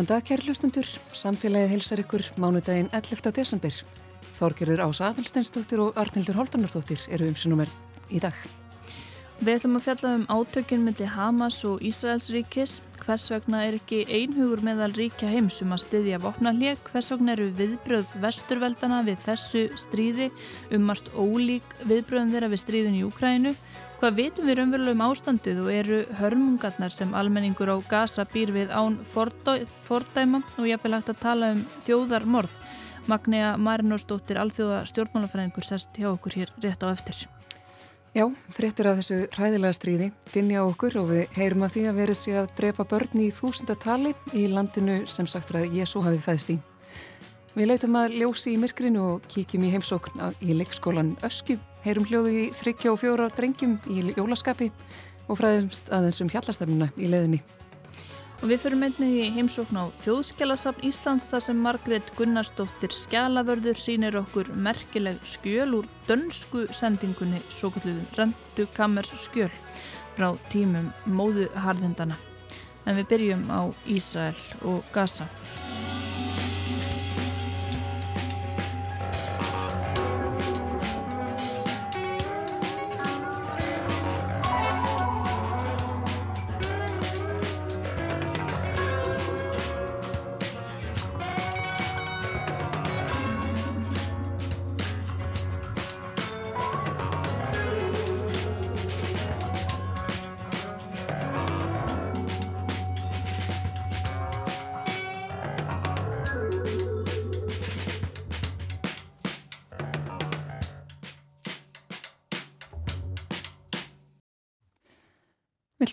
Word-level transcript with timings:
Góðan 0.00 0.14
dag, 0.16 0.22
kæri 0.24 0.46
hlustundur. 0.48 0.86
Samfélagið 1.12 1.72
hilsar 1.74 2.00
ykkur 2.00 2.22
mánudaginn 2.40 2.86
11. 2.88 3.34
desember. 3.36 3.74
Þorgerur 4.32 4.80
Ása 4.86 5.10
Adalsteinsdóttir 5.10 5.82
og 5.84 5.98
Arnildur 6.00 6.38
Holdanardóttir 6.40 7.02
eru 7.12 7.26
umsinnumir 7.28 7.68
í 8.08 8.16
dag. 8.24 8.32
Við 9.44 9.58
ætlum 9.58 9.76
að 9.76 9.84
fjalla 9.84 10.14
um 10.16 10.24
átökjum 10.32 10.86
myndi 10.88 11.04
Hamas 11.04 11.58
og 11.68 11.84
Ísraels 11.84 12.30
ríkis. 12.32 12.78
Hvers 13.02 13.28
vegna 13.28 13.60
er 13.66 13.76
ekki 13.76 14.06
einhugur 14.08 14.64
meðal 14.64 14.96
ríkja 14.96 15.28
heims 15.28 15.60
um 15.60 15.76
að 15.76 15.84
styðja 15.84 16.22
vopnarlék? 16.24 16.80
Hvers 16.94 17.12
vegna 17.12 17.36
eru 17.36 17.50
viðbröð 17.60 18.16
vesturveldana 18.24 19.02
við 19.04 19.20
þessu 19.28 19.66
stríði 19.84 20.30
um 20.72 20.88
margt 20.88 21.12
ólík 21.12 21.76
viðbröðum 21.84 22.32
þeirra 22.32 22.52
við 22.54 22.64
stríðin 22.64 23.00
í 23.02 23.04
Úkrænu? 23.04 23.52
Hvað 24.00 24.14
vitum 24.16 24.46
við 24.48 24.56
raunverulega 24.56 24.96
um 24.96 25.02
ástandið 25.04 25.58
og 25.60 25.66
eru 25.76 25.96
hörmungarnar 26.16 26.92
sem 26.94 27.10
almenningur 27.12 27.68
á 27.68 27.76
Gaza 27.84 28.24
býr 28.24 28.48
við 28.54 28.70
án 28.72 28.94
fordæma 29.04 30.40
og 30.40 30.64
ég 30.64 30.78
hef 30.78 30.86
vel 30.86 30.94
hægt 30.94 31.10
að 31.12 31.18
tala 31.20 31.50
um 31.52 31.60
þjóðarmorð. 31.84 32.54
Magnea 33.12 33.50
Marinosdóttir, 33.60 34.40
alþjóða 34.40 34.86
stjórnmálafræðingur, 34.88 35.68
sest 35.68 36.00
hjá 36.00 36.08
okkur 36.14 36.38
hér 36.38 36.54
rétt 36.64 36.80
á 36.80 36.88
eftir. 36.88 37.26
Já, 38.16 38.24
fréttir 38.56 38.88
af 38.88 39.02
þessu 39.02 39.20
hræðilega 39.36 39.76
stríði, 39.76 40.10
dinni 40.32 40.56
á 40.56 40.64
okkur 40.64 40.96
og 41.02 41.12
við 41.12 41.36
heyrum 41.36 41.68
að 41.68 41.76
því 41.76 41.86
að 41.90 42.00
verið 42.00 42.20
sér 42.22 42.42
að 42.46 42.52
drepa 42.56 42.88
börn 42.88 43.20
í 43.20 43.28
þúsundatali 43.36 44.16
í 44.32 44.48
landinu 44.48 45.02
sem 45.12 45.28
sagt 45.28 45.52
að 45.52 45.76
Jésu 45.76 46.00
hafi 46.00 46.24
fæðst 46.24 46.56
í. 46.56 46.62
Við 47.52 47.68
leitum 47.68 48.00
að 48.00 48.16
ljósi 48.16 48.56
í 48.56 48.60
myrkrinu 48.64 49.04
og 49.12 49.28
kíkjum 49.28 49.68
í 49.68 49.74
heimsókn 49.76 50.24
í 50.40 50.56
leikskólan 50.56 51.18
Öskju, 51.26 51.60
heyrum 51.84 52.08
hljóðu 52.08 52.34
í 52.34 52.42
þryggja 52.56 52.92
og 52.92 53.00
fjóra 53.00 53.30
drengjum 53.32 53.78
í 53.90 54.02
jólaskapi 54.16 54.70
og 55.30 55.38
fræðumst 55.38 55.90
aðeins 55.94 56.20
um 56.24 56.30
hjallastefnuna 56.32 56.90
í 56.98 57.08
leðinni. 57.10 57.40
Og 58.40 58.48
við 58.48 58.62
fyrir 58.62 58.80
meðni 58.80 59.08
í 59.20 59.24
heimsókn 59.34 59.76
á 59.76 59.84
Þjóðskjálasafn 60.00 60.86
Íslands 60.88 61.26
þar 61.28 61.42
sem 61.44 61.58
Margret 61.60 62.12
Gunnarsdóttir 62.16 62.94
Skjálavörður 62.96 63.76
sínir 63.76 64.16
okkur 64.16 64.48
merkileg 64.56 65.20
skjöl 65.28 65.74
úr 65.82 65.88
dönsku 66.08 66.64
sendingunni 66.72 67.42
svo 67.52 67.68
kalluðum 67.74 68.08
Rendu 68.16 68.64
Kammers 68.78 69.12
skjöl 69.26 69.52
frá 70.16 70.32
tímum 70.48 70.88
móðuharðindana. 71.04 72.16
En 72.88 72.96
við 72.96 73.10
byrjum 73.12 73.44
á 73.52 73.68
Ísrael 73.84 74.40
og 74.64 74.88
Gaza. 74.94 75.28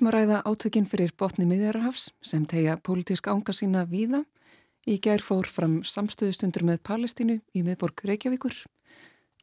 Ætlum 0.07 0.21
að 0.21 0.23
ræða 0.23 0.41
átökinn 0.47 0.85
fyrir 0.87 1.11
botni 1.19 1.43
miðjararhafs 1.43 2.13
sem 2.23 2.45
tegja 2.47 2.77
pólitísk 2.79 3.27
ánga 3.27 3.51
sína 3.51 3.83
víða. 3.83 4.23
Í 4.87 5.01
gær 5.03 5.19
fór 5.19 5.43
fram 5.51 5.83
samstöðustundur 5.83 6.63
með 6.63 6.79
Palestínu 6.87 7.41
í 7.51 7.63
miðborg 7.65 8.05
Reykjavíkur. 8.07 8.55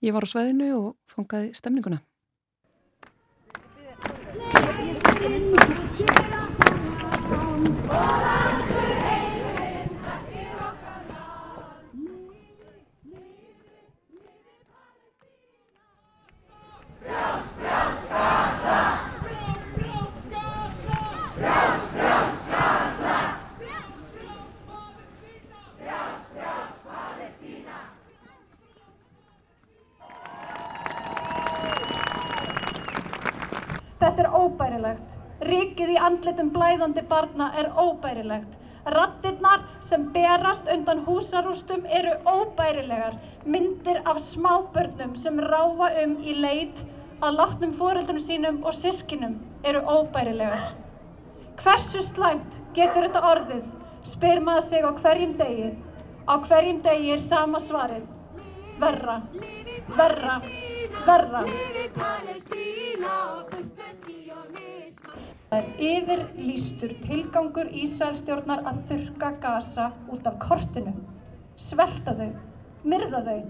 Ég 0.00 0.16
var 0.16 0.24
á 0.24 0.28
sveðinu 0.32 0.72
og 0.78 0.96
fangaði 1.04 1.52
stemninguna. 1.52 2.00
Þetta 34.04 34.20
er 34.20 34.34
óbærilegt. 34.54 35.14
Ríkið 35.44 35.96
í 35.96 35.96
andlitum 35.98 36.50
blæðandi 36.54 37.02
barna 37.10 37.50
er 37.58 37.72
óbærilegt. 37.74 38.52
Rattirnar 38.94 39.64
sem 39.88 40.04
berast 40.12 40.68
undan 40.70 41.02
húsarústum 41.06 41.86
eru 41.98 42.14
óbærilegar. 42.28 43.16
Myndir 43.44 44.02
af 44.04 44.20
smábörnum 44.30 45.16
sem 45.16 45.40
ráfa 45.40 45.90
um 46.04 46.16
í 46.22 46.36
leit 46.38 46.84
að 47.20 47.38
látnum 47.40 47.74
fóreldrum 47.80 48.20
sínum 48.20 48.62
og 48.64 48.74
sískinum 48.78 49.38
eru 49.64 49.80
óbærilegar. 49.80 50.74
Hversu 51.62 52.02
slæmt 52.04 52.60
getur 52.74 53.08
þetta 53.08 53.24
orðið? 53.32 53.64
Spyr 54.04 54.42
maður 54.44 54.68
sig 54.68 54.84
á 54.84 54.90
hverjum 55.00 55.36
degi. 55.40 55.70
Á 56.28 56.34
hverjum 56.46 56.82
degi 56.84 57.14
er 57.16 57.24
sama 57.24 57.60
svarið. 57.60 58.04
Verra, 58.78 59.22
verra, 59.96 60.40
verra. 61.06 61.44
Það 65.50 65.58
er 65.60 65.82
yfirlýstur 65.86 66.94
tilgangur 67.04 67.68
Ísraelstjórnar 67.78 68.64
að 68.66 68.78
þurka 68.90 69.30
Gaza 69.42 69.90
út 70.10 70.26
af 70.26 70.38
kortinu. 70.42 70.94
Svelta 71.60 72.14
þau, 72.18 72.30
myrða 72.82 73.20
þau. 73.28 73.40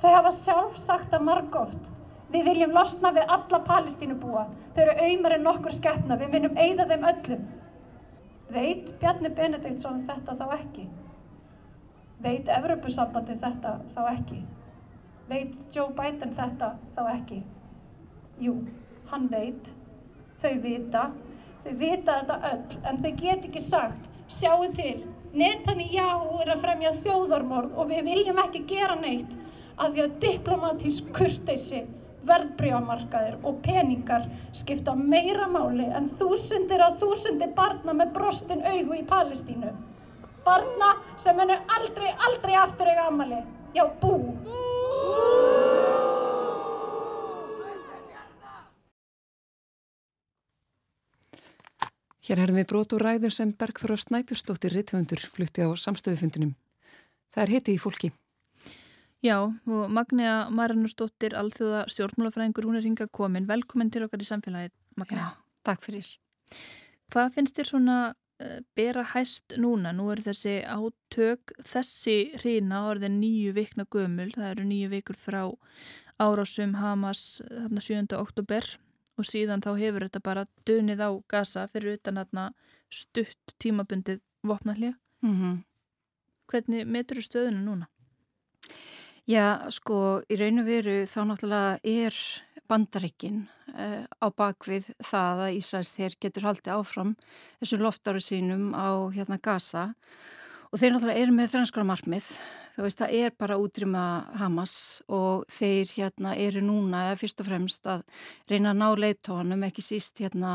Þau 0.00 0.12
hafa 0.14 0.32
sjálf 0.32 0.78
sagt 0.80 1.10
það 1.12 1.26
margóft. 1.26 1.90
Við 2.30 2.46
viljum 2.46 2.72
losna 2.72 3.10
við 3.12 3.32
alla 3.34 3.60
palestínubúa. 3.66 4.46
Þau 4.76 4.82
eru 4.84 4.94
auðmar 5.04 5.34
en 5.36 5.44
nokkur 5.44 5.74
skeppna. 5.76 6.16
Við 6.16 6.32
minnum 6.32 6.56
eigða 6.56 6.86
þeim 6.92 7.08
öllum. 7.10 7.42
Veit 8.54 8.88
Bjarni 9.02 9.30
Benediktsson 9.34 10.04
þetta 10.08 10.36
þá 10.38 10.46
ekki? 10.56 10.86
Veit 12.22 12.48
Evropasambandi 12.50 13.36
þetta 13.42 13.76
þá 13.94 14.00
ekki? 14.14 14.40
Veit 15.30 15.54
Joe 15.74 15.92
Biden 15.98 16.32
þetta 16.38 16.72
þá 16.96 17.02
ekki? 17.12 17.42
Jú, 18.42 18.56
hann 19.12 19.28
veit. 19.30 19.68
Þau 20.40 20.54
vita. 20.64 21.10
Þau 21.64 21.72
vita 21.76 22.20
þetta 22.20 22.36
öll, 22.50 22.76
en 22.88 23.00
þau 23.02 23.10
get 23.20 23.48
ekki 23.48 23.62
sagt, 23.64 24.06
sjáu 24.32 24.68
til, 24.76 25.02
Netanyahu 25.30 26.40
er 26.42 26.54
að 26.54 26.62
fremja 26.64 26.90
þjóðarmorð 27.04 27.76
og 27.78 27.90
við 27.92 28.08
viljum 28.08 28.40
ekki 28.42 28.64
gera 28.72 28.96
neitt 28.98 29.30
af 29.76 29.92
því 29.92 30.04
að 30.04 30.16
diplomatísk 30.24 31.12
kurteysi, 31.16 31.84
verðbríamarkaðir 32.26 33.38
og 33.48 33.60
peningar 33.64 34.26
skipta 34.56 34.96
meira 34.96 35.46
máli 35.48 35.86
en 35.96 36.10
þúsundir 36.20 36.82
á 36.84 36.92
þúsundir 37.00 37.54
barna 37.56 37.94
með 37.96 38.12
brostin 38.18 38.66
augu 38.66 38.98
í 38.98 39.06
Palestínu. 39.08 39.72
Barna 40.44 40.94
sem 41.20 41.38
hennu 41.40 41.56
aldrei, 41.78 42.12
aldrei 42.28 42.56
aftur 42.60 42.92
eiga 42.92 43.08
amali. 43.12 43.42
Já, 43.76 43.86
bú! 44.02 44.16
Hér 52.30 52.44
erum 52.44 52.60
við 52.60 52.66
brot 52.70 52.92
og 52.94 53.00
ræður 53.02 53.32
sem 53.34 53.50
Bergþóra 53.58 53.96
Snæpjustóttir 53.98 54.70
Rittvöndur 54.70 55.18
flutti 55.26 55.64
á 55.66 55.68
samstöðufundunum. 55.74 56.52
Það 57.34 57.42
er 57.42 57.50
hiti 57.50 57.72
í 57.74 57.78
fólki. 57.82 58.10
Já, 59.18 59.50
og 59.50 59.88
Magnea 59.90 60.44
Marinusdóttir, 60.54 61.34
alþjóða 61.34 61.80
stjórnmálafræðingur, 61.90 62.68
hún 62.70 62.78
er 62.78 62.86
hinga 62.86 63.08
komin. 63.10 63.48
Velkomin 63.48 63.90
til 63.90 64.04
okkar 64.06 64.22
í 64.22 64.28
samfélagið, 64.28 64.70
Magnea. 65.02 65.24
Já, 65.26 65.56
takk 65.66 65.82
fyrir. 65.88 66.06
Hvað 67.10 67.32
finnst 67.34 67.58
þér 67.58 67.68
svona 67.72 67.96
uh, 68.14 68.60
bera 68.78 69.02
hæst 69.10 69.56
núna? 69.58 69.90
Nú 69.90 70.06
er 70.14 70.22
þessi 70.28 70.60
átök, 70.62 71.56
þessi 71.66 72.14
hrína 72.36 72.84
orðin 72.92 73.18
nýju 73.18 73.56
vikna 73.58 73.88
gömul. 73.90 74.28
Það 74.38 74.52
eru 74.52 74.68
nýju 74.70 74.92
vikur 74.94 75.18
frá 75.18 75.40
árásum 76.22 76.78
Hamas 76.78 77.40
þarna 77.50 77.84
7. 77.88 78.06
oktober 78.20 78.70
og 79.20 79.28
síðan 79.28 79.62
þá 79.64 79.70
hefur 79.78 80.06
þetta 80.06 80.24
bara 80.24 80.46
dönið 80.68 81.04
á 81.04 81.10
gasa 81.30 81.66
fyrir 81.72 81.98
utan 81.98 82.20
þarna 82.20 82.50
stutt 82.90 83.54
tímabundið 83.62 84.20
vopnallið. 84.46 84.94
Mm 85.22 85.36
-hmm. 85.36 85.56
Hvernig 86.50 86.86
metur 86.86 87.20
þú 87.20 87.22
stöðuna 87.28 87.62
núna? 87.62 87.86
Já, 89.28 89.70
sko, 89.70 90.22
í 90.26 90.36
raun 90.40 90.62
og 90.62 90.66
veru 90.66 90.94
þá 91.06 91.20
náttúrulega 91.28 91.78
er 91.84 92.14
bandarikinn 92.70 93.44
uh, 93.74 94.06
á 94.06 94.26
bakvið 94.30 94.90
það 95.02 95.42
að 95.44 95.56
Ísraels 95.58 95.92
þér 95.94 96.16
getur 96.22 96.46
haldið 96.48 96.72
áfram 96.74 97.12
þessum 97.60 97.84
loftaru 97.84 98.22
sínum 98.22 98.70
á 98.74 99.10
hérna 99.14 99.38
Gaza 99.42 99.94
og 100.70 100.78
þeir 100.78 100.94
náttúrulega 100.94 101.22
eru 101.22 101.36
með 101.36 101.52
þrænskara 101.54 101.88
markmið 101.90 102.30
þú 102.74 102.84
veist 102.86 103.00
það 103.02 103.14
er 103.20 103.34
bara 103.38 103.58
útrýma 103.60 104.04
Hamas 104.40 104.74
og 105.08 105.46
þeir 105.50 105.94
hérna 105.96 106.34
eru 106.38 106.62
núna 106.64 107.04
fyrst 107.20 107.42
og 107.42 107.50
fremst 107.50 107.88
að 107.90 108.04
reyna 108.50 108.74
að 108.74 108.80
ná 108.82 108.88
leittónum 109.04 109.66
ekki 109.68 109.84
síst 109.84 110.22
hérna 110.22 110.54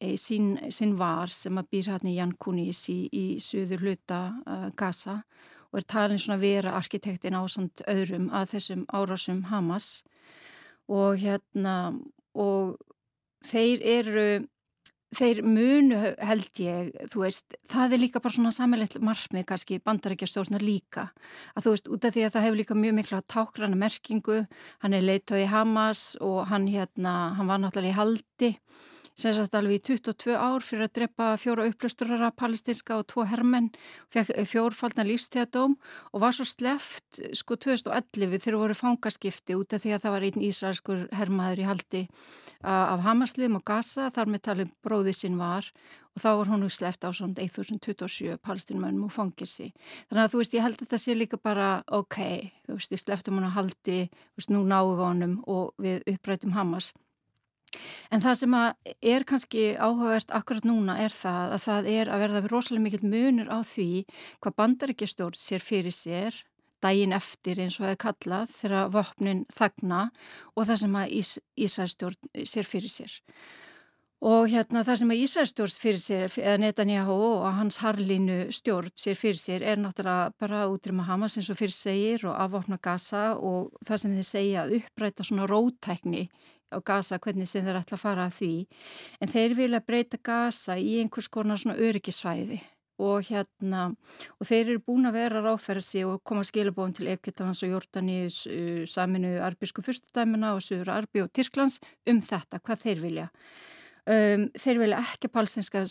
e, 0.00 0.16
sín, 0.20 0.56
sín 0.74 0.96
var 0.98 1.32
sem 1.32 1.58
að 1.58 1.70
býr 1.74 1.92
hérna 1.92 2.12
í 2.12 2.18
Jan 2.18 2.34
Kunis 2.40 2.84
í, 2.92 2.98
í 3.12 3.24
suður 3.42 3.86
hluta 3.86 4.20
uh, 4.46 4.68
Gaza 4.76 5.20
og 5.68 5.80
er 5.80 5.88
talin 5.88 6.20
svona 6.20 6.40
vera 6.40 6.76
arkitektin 6.78 7.36
ásand 7.36 7.82
öðrum 7.88 8.30
að 8.32 8.54
þessum 8.54 8.84
árásum 8.88 9.42
Hamas. 9.50 10.02
Og 10.88 11.18
hérna 11.20 11.92
og 12.32 12.78
þeir 13.44 13.84
eru 13.84 14.28
þeir 15.16 15.40
munu 15.46 15.98
held 16.20 16.60
ég, 16.60 16.90
þú 17.12 17.22
veist, 17.24 17.56
það 17.70 17.94
er 17.94 18.02
líka 18.02 18.20
bara 18.24 18.34
svona 18.34 18.52
sammeilegt 18.54 18.98
margmið 19.04 19.46
kannski 19.48 19.80
bandarækjastjórnar 19.86 20.64
líka, 20.64 21.08
að 21.56 21.64
þú 21.64 21.74
veist, 21.74 21.88
út 21.94 22.04
af 22.04 22.14
því 22.14 22.26
að 22.26 22.34
það 22.34 22.46
hefur 22.46 22.60
líka 22.60 22.78
mjög 22.78 22.98
mikla 22.98 23.22
tákrana 23.34 23.80
merkingu, 23.80 24.42
hann 24.84 24.98
er 24.98 25.06
leitt 25.06 25.32
á 25.32 25.36
í 25.40 25.48
Hamas 25.48 26.04
og 26.20 26.44
hann 26.52 26.68
hérna, 26.68 27.34
hann 27.38 27.48
var 27.48 27.62
náttúrulega 27.62 27.94
í 27.94 27.98
haldi 27.98 28.52
sem 29.18 29.34
sagt 29.34 29.56
alveg 29.58 29.80
í 29.80 29.84
22 29.90 30.36
ár 30.38 30.62
fyrir 30.62 30.86
að 30.86 30.94
drepa 31.00 31.28
fjóra 31.42 31.66
upplöstrara 31.66 32.30
palestinska 32.38 33.00
og 33.00 33.08
tvo 33.10 33.24
hermenn, 33.26 33.72
fekk 34.14 34.30
fjórfaldna 34.46 35.06
lífstíðadóm 35.08 35.74
og 36.12 36.22
var 36.22 36.36
svo 36.36 36.46
sleft 36.46 37.18
sko 37.34 37.58
2011 37.58 38.44
þegar 38.44 38.60
voru 38.62 38.76
fangaskipti 38.78 39.58
út 39.58 39.74
af 39.74 39.82
því 39.82 39.96
að 39.96 40.04
það 40.04 40.14
var 40.14 40.26
einn 40.28 40.44
ísraelskur 40.48 41.06
hermaður 41.18 41.62
í 41.64 41.66
haldi 41.66 42.02
af 42.62 43.02
Hamasliðum 43.06 43.58
og 43.58 43.64
Gaza, 43.66 44.08
þar 44.14 44.30
með 44.30 44.44
talið 44.46 44.70
bróði 44.82 45.14
sinn 45.14 45.38
var 45.38 45.66
og 46.14 46.22
þá 46.22 46.30
var 46.40 46.50
hún 46.50 46.68
sleft 46.70 47.06
á 47.06 47.10
svona 47.14 47.38
1027 47.38 48.38
palestinmönnum 48.42 49.06
og 49.06 49.14
fangirsi. 49.14 49.70
Þannig 50.10 50.24
að 50.24 50.32
þú 50.32 50.40
veist, 50.42 50.56
ég 50.56 50.64
held 50.66 50.78
að 50.78 50.86
þetta 50.86 51.02
sé 51.02 51.14
líka 51.14 51.38
bara 51.38 51.68
ok, 51.86 52.18
þú 52.66 52.78
veist, 52.78 52.94
ég 52.94 53.02
sleftum 53.02 53.38
hún 53.38 53.46
að 53.46 53.54
haldi, 53.58 54.00
þú 54.10 54.42
veist, 54.42 54.54
nú 54.54 54.64
náum 54.66 54.94
við 54.94 55.04
honum 55.04 55.36
og 55.46 55.74
við 55.78 56.02
upprætum 56.14 56.56
Hamas. 56.58 56.90
En 58.10 58.24
það 58.24 58.38
sem 58.42 58.58
er 58.58 59.26
kannski 59.28 59.64
áhugavert 59.76 60.34
akkurat 60.34 60.68
núna 60.68 60.98
er 61.04 61.14
það 61.14 61.56
að 61.56 61.64
það 61.68 61.90
er 61.94 62.12
að 62.12 62.22
verða 62.24 62.44
rosalega 62.48 62.86
mikill 62.86 63.10
munur 63.14 63.50
á 63.52 63.58
því 63.62 63.90
hvað 64.42 64.58
bandaríkjastjórn 64.62 65.38
sér 65.38 65.64
fyrir 65.64 65.94
sér 65.94 66.44
dægin 66.82 67.14
eftir 67.16 67.60
eins 67.62 67.78
og 67.78 67.86
það 67.86 67.94
er 67.94 68.02
kallað 68.02 68.50
þegar 68.54 68.90
vopnin 68.94 69.46
þagna 69.54 70.02
og 70.54 70.68
það 70.68 70.82
sem 70.82 70.98
að 71.00 71.14
Ís 71.20 71.30
Ísæðstjórn 71.58 72.44
sér 72.46 72.68
fyrir 72.68 72.92
sér. 72.92 73.16
Og 74.28 74.48
hérna 74.50 74.82
það 74.86 75.00
sem 75.00 75.12
að 75.14 75.20
Ísæðstjórn 75.24 75.74
fyrir 75.78 76.00
sér, 76.02 76.32
eða 76.42 76.58
Netanyahu 76.62 77.16
og 77.28 77.48
hans 77.54 77.78
harlínu 77.82 78.38
stjórn 78.54 78.94
sér 78.98 79.18
fyrir 79.18 79.38
sér 79.38 79.62
er 79.62 79.78
náttúrulega 79.78 80.32
bara 80.42 80.66
útrýma 80.70 81.06
Hamas 81.06 81.38
eins 81.38 81.50
og 81.52 81.58
fyrir 81.60 81.74
segir 81.74 82.26
og 82.26 82.34
afvopna 82.34 82.80
Gaza 82.82 83.32
og 83.36 83.74
það 83.86 84.02
sem 84.02 84.16
þeir 84.18 84.30
segja 84.32 84.64
að 84.64 84.78
uppræta 84.80 85.26
svona 85.26 85.46
rótækni 85.50 86.26
á 86.72 86.78
Gaza 86.84 87.18
hvernig 87.18 87.48
sem 87.50 87.64
þeir 87.66 87.80
ætla 87.82 87.98
að 87.98 88.04
fara 88.04 88.26
að 88.28 88.40
því. 88.40 88.54
En 89.20 89.32
þeir 89.32 89.54
vilja 89.58 89.84
breyta 89.84 90.18
Gaza 90.22 90.78
í 90.78 90.98
einhvers 91.02 91.30
konar 91.32 91.60
svona 91.60 91.78
öryggisvæði 91.78 92.60
og 92.98 93.28
hérna 93.28 93.84
og 94.38 94.48
þeir 94.48 94.72
eru 94.74 94.82
búin 94.82 95.06
að 95.06 95.18
vera 95.20 95.42
ráðferða 95.44 95.84
sig 95.86 96.06
og 96.06 96.22
koma 96.26 96.42
skilabóðum 96.46 96.96
til 96.98 97.10
Egyptalans 97.12 97.62
og 97.62 97.72
Jórdaníus 97.76 98.42
uh, 98.50 98.82
saminu 98.90 99.38
arbísku 99.46 99.84
fyrstudæmina 99.86 100.56
og 100.56 100.62
Suður 100.64 100.96
Arbi 100.96 101.22
og 101.22 101.32
Tyrklands 101.32 101.78
um 102.10 102.22
þetta, 102.24 102.58
hvað 102.58 102.86
þeir 102.86 103.04
vilja. 103.04 103.28
Um, 104.08 104.46
þeir 104.56 104.78
vilja 104.80 104.98
ekki 105.04 105.28
palestinska 105.28 105.82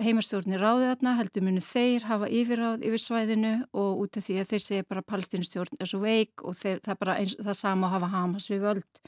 heimastjórnir 0.00 0.62
ráði 0.62 0.86
þarna, 0.88 1.16
heldur 1.18 1.44
munu 1.44 1.60
þeir 1.60 2.06
hafa 2.08 2.30
yfirráð 2.32 2.86
yfir 2.88 3.02
svæðinu 3.02 3.50
og 3.76 4.04
út 4.06 4.16
af 4.16 4.24
því 4.24 4.38
að 4.40 4.52
þeir 4.54 4.62
segja 4.64 4.86
bara 4.88 5.04
palestinstjórn 5.04 5.82
er 5.84 5.90
svo 5.90 6.00
veik 6.00 6.40
og 6.40 6.56
þeir, 6.56 6.80
það 6.80 6.94
er 6.94 7.02
bara 7.02 7.18
eins, 7.20 7.36
það 7.36 7.58
sama 7.60 7.90
að 7.90 7.98
hafa 7.98 8.08
Hamas 8.14 8.48
við 8.48 8.64
völd 8.64 9.02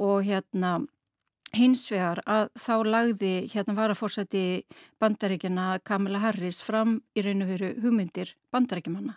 og 0.00 0.24
hérna 0.26 0.78
hins 1.56 1.86
vegar 1.90 2.20
að 2.30 2.50
þá 2.62 2.74
lagði 2.86 3.32
hérna 3.50 3.74
varafórsæti 3.74 4.44
bandaríkjana 5.02 5.80
Kamila 5.86 6.20
Harris 6.22 6.60
fram 6.62 7.00
í 7.18 7.24
raun 7.26 7.42
og 7.44 7.50
veru 7.50 7.72
hugmyndir 7.82 8.36
bandaríkjumanna 8.54 9.16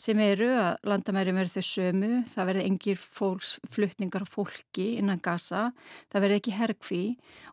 sem 0.00 0.18
eru 0.22 0.48
að 0.54 0.86
landamæri 0.86 1.34
verði 1.34 1.58
þau 1.58 1.68
sömu, 1.68 2.10
það 2.30 2.48
verði 2.50 2.66
engir 2.70 3.00
fólksflutningar 3.02 4.26
fólki 4.30 4.92
innan 5.00 5.22
Gaza, 5.22 5.70
það 6.12 6.24
verði 6.24 6.40
ekki 6.40 6.54
hergfi 6.54 7.00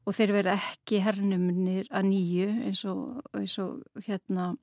og 0.04 0.18
þeir 0.18 0.36
verði 0.38 0.58
ekki 0.60 1.02
hernumnir 1.04 1.90
að 1.90 2.10
nýju 2.12 2.52
eins 2.68 2.84
og, 2.90 3.24
eins 3.40 3.58
og 3.64 4.06
hérna 4.06 4.54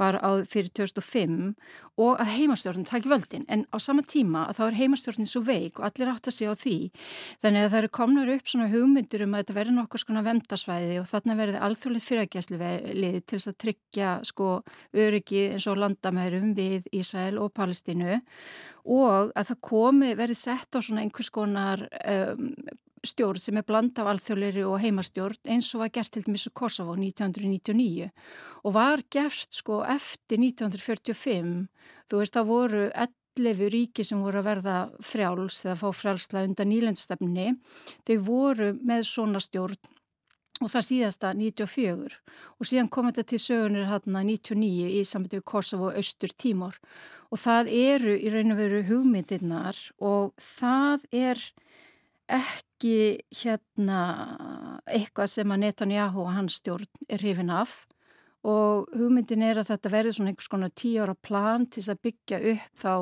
var 0.00 0.18
á 0.18 0.30
fyrir 0.48 0.72
2005 0.74 1.52
og 2.00 2.20
að 2.22 2.32
heimastjórnum 2.34 2.86
taki 2.88 3.10
völdin. 3.10 3.44
En 3.52 3.66
á 3.70 3.76
sama 3.78 4.02
tíma 4.02 4.46
að 4.48 4.58
þá 4.58 4.62
er 4.66 4.78
heimastjórnin 4.80 5.28
svo 5.28 5.42
veik 5.44 5.80
og 5.80 5.86
allir 5.88 6.10
átt 6.12 6.30
að 6.30 6.36
segja 6.38 6.54
á 6.56 6.62
því. 6.62 6.76
Þannig 7.44 7.66
að 7.66 7.70
það 7.70 7.80
eru 7.82 7.92
komnur 8.00 8.32
upp 8.34 8.50
svona 8.52 8.70
hugmyndur 8.72 9.24
um 9.26 9.36
að 9.36 9.44
þetta 9.44 9.58
verði 9.60 9.76
nokkur 9.76 10.04
svona 10.04 10.24
vemdarsvæði 10.26 10.98
og 11.02 11.08
þarna 11.10 11.38
verði 11.40 11.62
alþjóðleitt 11.68 12.08
fyrirgæslu 12.08 12.60
lið 12.60 13.20
til 13.20 13.36
þess 13.36 13.52
að 13.52 13.60
tryggja 13.66 14.10
sko 14.30 14.50
öryggi 14.96 15.46
eins 15.54 15.68
og 15.70 15.80
landamærum 15.84 16.54
við 16.56 16.88
Ísrael 16.96 17.40
og 17.42 17.52
Palestínu. 17.56 18.20
Og 18.90 19.34
að 19.36 19.50
það 19.50 19.64
komi 19.66 20.14
verði 20.16 20.38
sett 20.40 20.72
á 20.72 20.80
svona 20.80 21.04
einhvers 21.04 21.28
konar 21.34 21.84
um, 22.00 22.48
stjórn 23.06 23.40
sem 23.40 23.56
er 23.56 23.66
bland 23.66 23.98
af 24.00 24.10
alþjóðleiri 24.12 24.64
og 24.68 24.80
heimastjórn 24.82 25.52
eins 25.52 25.70
og 25.74 25.84
var 25.84 25.92
gert 25.94 26.12
til 26.14 26.24
dæmis 26.26 26.48
Kosovo 26.52 26.96
1999 26.98 28.10
og 28.64 28.74
var 28.76 29.04
gert 29.12 29.56
sko 29.56 29.80
eftir 29.88 30.42
1945 30.42 31.54
þú 32.10 32.20
veist 32.20 32.36
það 32.36 32.50
voru 32.50 32.82
11 32.90 33.72
ríki 33.72 34.04
sem 34.04 34.20
voru 34.20 34.42
að 34.42 34.50
verða 34.50 34.76
frjáls 35.04 35.62
eða 35.64 35.78
fá 35.80 35.88
frjálsla 35.96 36.44
undan 36.48 36.70
nýlendstefni 36.72 37.54
þau 38.08 38.18
voru 38.26 38.74
með 38.76 39.08
svona 39.08 39.40
stjórn 39.40 39.80
og 40.60 40.68
það 40.68 40.86
síðasta 40.90 41.32
94 41.38 42.18
og 42.60 42.68
síðan 42.68 42.92
kom 42.92 43.08
þetta 43.08 43.24
til 43.32 43.40
sögunir 43.40 43.88
hérna 43.88 44.24
99 44.28 44.92
í 44.98 45.00
samvættu 45.08 45.40
Kosovo 45.40 45.88
og 45.88 45.96
Östur 46.02 46.36
Tímor 46.36 46.76
og 47.30 47.40
það 47.40 47.72
eru 47.72 48.16
í 48.18 48.32
raun 48.32 48.52
og 48.52 48.60
veru 48.60 48.84
hugmyndirnar 48.90 49.78
og 50.04 50.34
það 50.36 51.06
er 51.14 51.42
ekki 52.30 52.94
hérna 53.42 54.00
eitthvað 54.88 55.32
sem 55.34 55.52
að 55.52 55.64
Netanyahu 55.66 56.24
og 56.24 56.34
hans 56.36 56.60
stjórn 56.60 56.88
er 57.08 57.22
hrifin 57.22 57.52
af 57.52 57.82
og 58.46 58.88
hugmyndin 58.96 59.42
er 59.44 59.58
að 59.60 59.68
þetta 59.74 59.90
verður 59.92 60.16
svona 60.16 60.32
einhvers 60.32 60.48
konar 60.48 60.72
tíu 60.72 61.02
ára 61.02 61.14
plan 61.14 61.66
til 61.68 61.82
að 61.92 62.00
byggja 62.06 62.38
upp 62.54 62.78
þá 62.80 62.92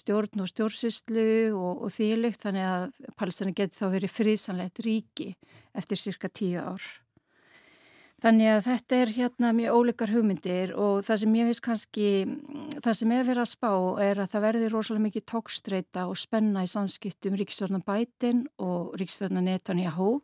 stjórn 0.00 0.42
og 0.42 0.50
stjórnsýslu 0.50 1.28
og, 1.54 1.84
og 1.86 1.94
þýlikt 1.94 2.42
þannig 2.46 2.66
að 2.66 3.14
Palestina 3.20 3.54
geti 3.54 3.78
þá 3.78 3.86
verið 3.94 4.16
friðsanlegt 4.16 4.82
ríki 4.86 5.28
eftir 5.78 6.00
cirka 6.00 6.32
tíu 6.32 6.58
ár. 6.58 6.82
Þannig 8.20 8.50
að 8.52 8.66
þetta 8.66 8.96
er 9.00 9.10
hérna 9.16 9.50
mjög 9.56 9.76
óleikar 9.78 10.10
hugmyndir 10.12 10.74
og 10.76 10.98
það 11.06 11.20
sem 11.22 11.36
ég 11.38 11.46
veist 11.48 11.62
kannski, 11.64 12.08
það 12.84 12.96
sem 12.98 13.12
er 13.16 13.22
verið 13.24 13.42
að 13.46 13.50
spá 13.54 13.70
er 14.04 14.20
að 14.20 14.32
það 14.34 14.44
verður 14.44 14.74
rosalega 14.76 15.04
mikið 15.06 15.24
tókstreita 15.32 16.04
og 16.10 16.18
spenna 16.20 16.64
í 16.66 16.68
samskiptum 16.68 17.38
Ríkisvörna 17.40 17.80
Bætin 17.86 18.42
og 18.60 18.92
Ríkisvörna 19.00 19.40
Netanyahu. 19.46 20.18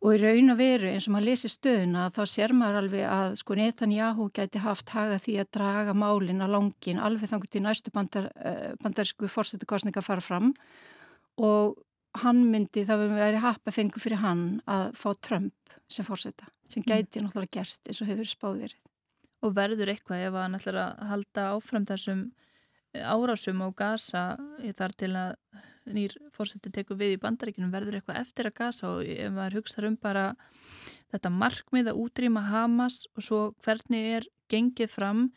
Og 0.00 0.16
í 0.16 0.20
raun 0.22 0.54
og 0.54 0.56
veru 0.56 0.88
eins 0.88 1.10
og 1.10 1.12
maður 1.12 1.28
lesi 1.28 1.50
stöðuna 1.52 2.06
þá 2.16 2.22
sér 2.32 2.56
maður 2.56 2.80
alveg 2.80 3.04
að 3.04 3.36
sko 3.42 3.58
Netanyahu 3.58 4.30
gæti 4.32 4.64
haft 4.64 4.94
haga 4.96 5.20
því 5.20 5.36
að 5.42 5.50
draga 5.58 5.92
málin 5.92 6.40
að 6.40 6.54
langin 6.56 7.02
alveg 7.04 7.28
þannig 7.28 7.52
til 7.52 7.64
næstu 7.66 7.92
bandar, 7.92 8.30
eh, 8.40 8.72
bandarsku 8.80 9.28
fórsetukostninga 9.28 10.00
fara 10.00 10.24
fram. 10.24 10.54
Og 11.36 11.76
hann 12.18 12.42
myndi, 12.50 12.84
það 12.86 13.06
verið 13.14 13.44
happafengu 13.44 14.02
fyrir 14.02 14.22
hann 14.24 14.44
að 14.70 14.90
fá 14.98 15.10
Trump 15.22 15.74
sem 15.90 16.06
fórseta, 16.06 16.48
sem 16.70 16.82
mm. 16.82 16.88
gæti 16.88 17.20
mm. 17.20 17.26
náttúrulega 17.26 17.58
gerst 17.60 17.86
eins 17.86 18.02
og 18.02 18.10
hefur 18.10 18.28
spáð 18.28 18.62
verið. 18.64 18.80
Og 19.40 19.54
verður 19.56 19.92
eitthvað 19.92 20.26
ef 20.26 20.36
hann 20.36 20.58
ætlar 20.58 20.78
að 20.82 21.04
halda 21.10 21.44
áfram 21.54 21.86
þessum 21.88 22.24
eh, 22.94 23.04
árásum 23.06 23.62
á 23.62 23.68
gasa 23.76 24.24
þar 24.76 24.96
til 24.98 25.12
að 25.16 25.36
nýr 25.90 26.16
fórseti 26.34 26.70
tekur 26.74 26.98
við 27.00 27.14
í 27.14 27.20
bandaríkinum, 27.22 27.70
verður 27.72 27.98
eitthvað 27.98 28.20
eftir 28.20 28.50
að 28.50 28.58
gasa 28.58 28.90
og 28.90 29.06
ef 29.06 29.32
maður 29.34 29.60
hugsa 29.60 29.86
um 29.86 29.96
bara 29.98 30.26
þetta 31.14 31.32
markmið 31.34 31.90
að 31.90 32.02
útrýma 32.04 32.44
Hamas 32.50 33.04
og 33.16 33.26
svo 33.26 33.40
hvernig 33.64 34.12
er 34.18 34.28
gengið 34.50 34.92
fram, 34.92 35.28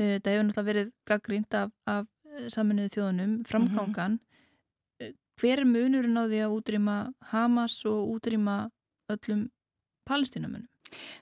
eh, 0.00 0.16
það 0.18 0.32
hefur 0.32 0.46
náttúrulega 0.48 0.70
verið 0.72 0.92
gaggrínt 1.08 1.58
af, 1.60 1.72
af 1.86 2.08
eh, 2.32 2.48
saminuðu 2.52 2.96
þjóðunum, 2.96 3.42
framgangan, 3.48 4.16
mm 4.16 4.18
-hmm 4.18 4.25
hver 5.40 5.60
er 5.60 5.68
munurinn 5.68 6.16
á 6.16 6.24
því 6.24 6.40
að 6.44 6.54
útrýma 6.56 6.96
Hamas 7.32 7.76
og 7.88 8.16
útrýma 8.16 8.56
öllum 9.12 9.46
palestínumunum? 10.08 10.68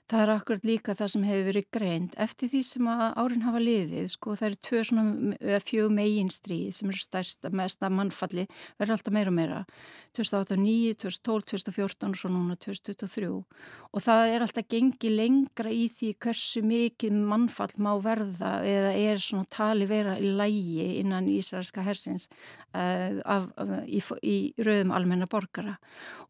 Það 0.09 0.21
er 0.21 0.31
akkurat 0.35 0.67
líka 0.67 0.95
það 0.97 1.11
sem 1.13 1.27
hefur 1.27 1.47
verið 1.49 1.67
greint. 1.73 2.17
Eftir 2.21 2.51
því 2.51 2.61
sem 2.69 2.89
að 2.91 3.05
árin 3.21 3.45
hafa 3.45 3.61
liðið, 3.63 4.09
sko, 4.13 4.35
það 4.39 4.47
eru 4.49 4.59
tvö 4.67 4.83
svona 4.89 5.59
fjög 5.65 5.93
megin 5.95 6.31
stríð 6.33 6.73
sem 6.77 6.91
eru 6.91 7.01
stærsta, 7.01 7.51
mesta 7.55 7.89
mannfalli, 7.89 8.47
verður 8.79 8.97
alltaf 8.97 9.15
meira 9.15 9.33
og 9.33 9.37
meira. 9.39 9.61
2009, 10.15 10.95
2012, 11.01 11.47
2014 11.51 12.11
og 12.11 12.19
svo 12.19 12.31
núna 12.31 12.57
2023. 12.61 13.31
Og 13.95 14.03
það 14.03 14.33
er 14.33 14.43
alltaf 14.45 14.67
gengið 14.71 15.15
lengra 15.15 15.71
í 15.71 15.87
því 15.91 16.11
hversu 16.23 16.63
mikið 16.65 17.17
mannfall 17.31 17.71
má 17.79 17.93
verða 18.03 18.57
eða 18.67 18.91
er 18.99 19.21
svona 19.23 19.47
tali 19.51 19.87
vera 19.89 20.17
í 20.19 20.31
lægi 20.35 20.89
innan 20.99 21.29
Ísraelska 21.31 21.83
hersins 21.85 22.27
uh, 22.75 23.21
af, 23.23 23.47
af, 23.55 23.73
í, 23.87 24.01
í 24.23 24.35
rauðum 24.59 24.93
almenna 24.95 25.27
borgara. 25.31 25.77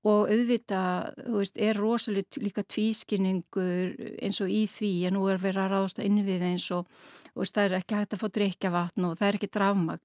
Og 0.06 0.30
auðvitað, 0.30 1.16
þú 1.26 1.40
veist, 1.40 1.58
er 1.58 1.80
rosalega 1.82 2.44
líka 2.46 2.62
tvískinning 2.70 3.25
skilningur 3.26 3.96
eins 4.22 4.42
og 4.42 4.50
í 4.50 4.66
því 4.70 4.92
að 5.08 5.16
nú 5.16 5.28
er 5.30 5.40
verið 5.42 5.64
að 5.64 5.72
ráðast 5.74 6.00
á 6.00 6.06
innvið 6.06 6.44
eins 6.46 6.68
og, 6.72 6.86
og 7.36 7.48
það 7.48 7.64
er 7.66 7.78
ekki 7.80 7.96
hægt 7.96 8.14
að 8.14 8.22
fá 8.22 8.28
drikjavatn 8.30 9.08
og 9.08 9.18
það 9.18 9.28
er 9.28 9.38
ekki 9.40 9.52
drafmagn. 9.52 10.04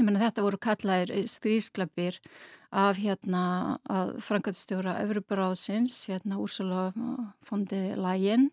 Ég 0.00 0.06
menna 0.06 0.22
þetta 0.22 0.42
voru 0.42 0.58
kallaðir 0.58 1.26
skrýsklapir 1.28 2.18
af 2.72 2.96
hérna 2.96 3.78
að 3.84 4.14
frangatstjóra 4.24 4.96
Öfrubaráðsins, 5.02 6.06
hérna 6.08 6.40
Úrsula 6.40 6.92
fondi 7.44 7.92
lægin 8.00 8.48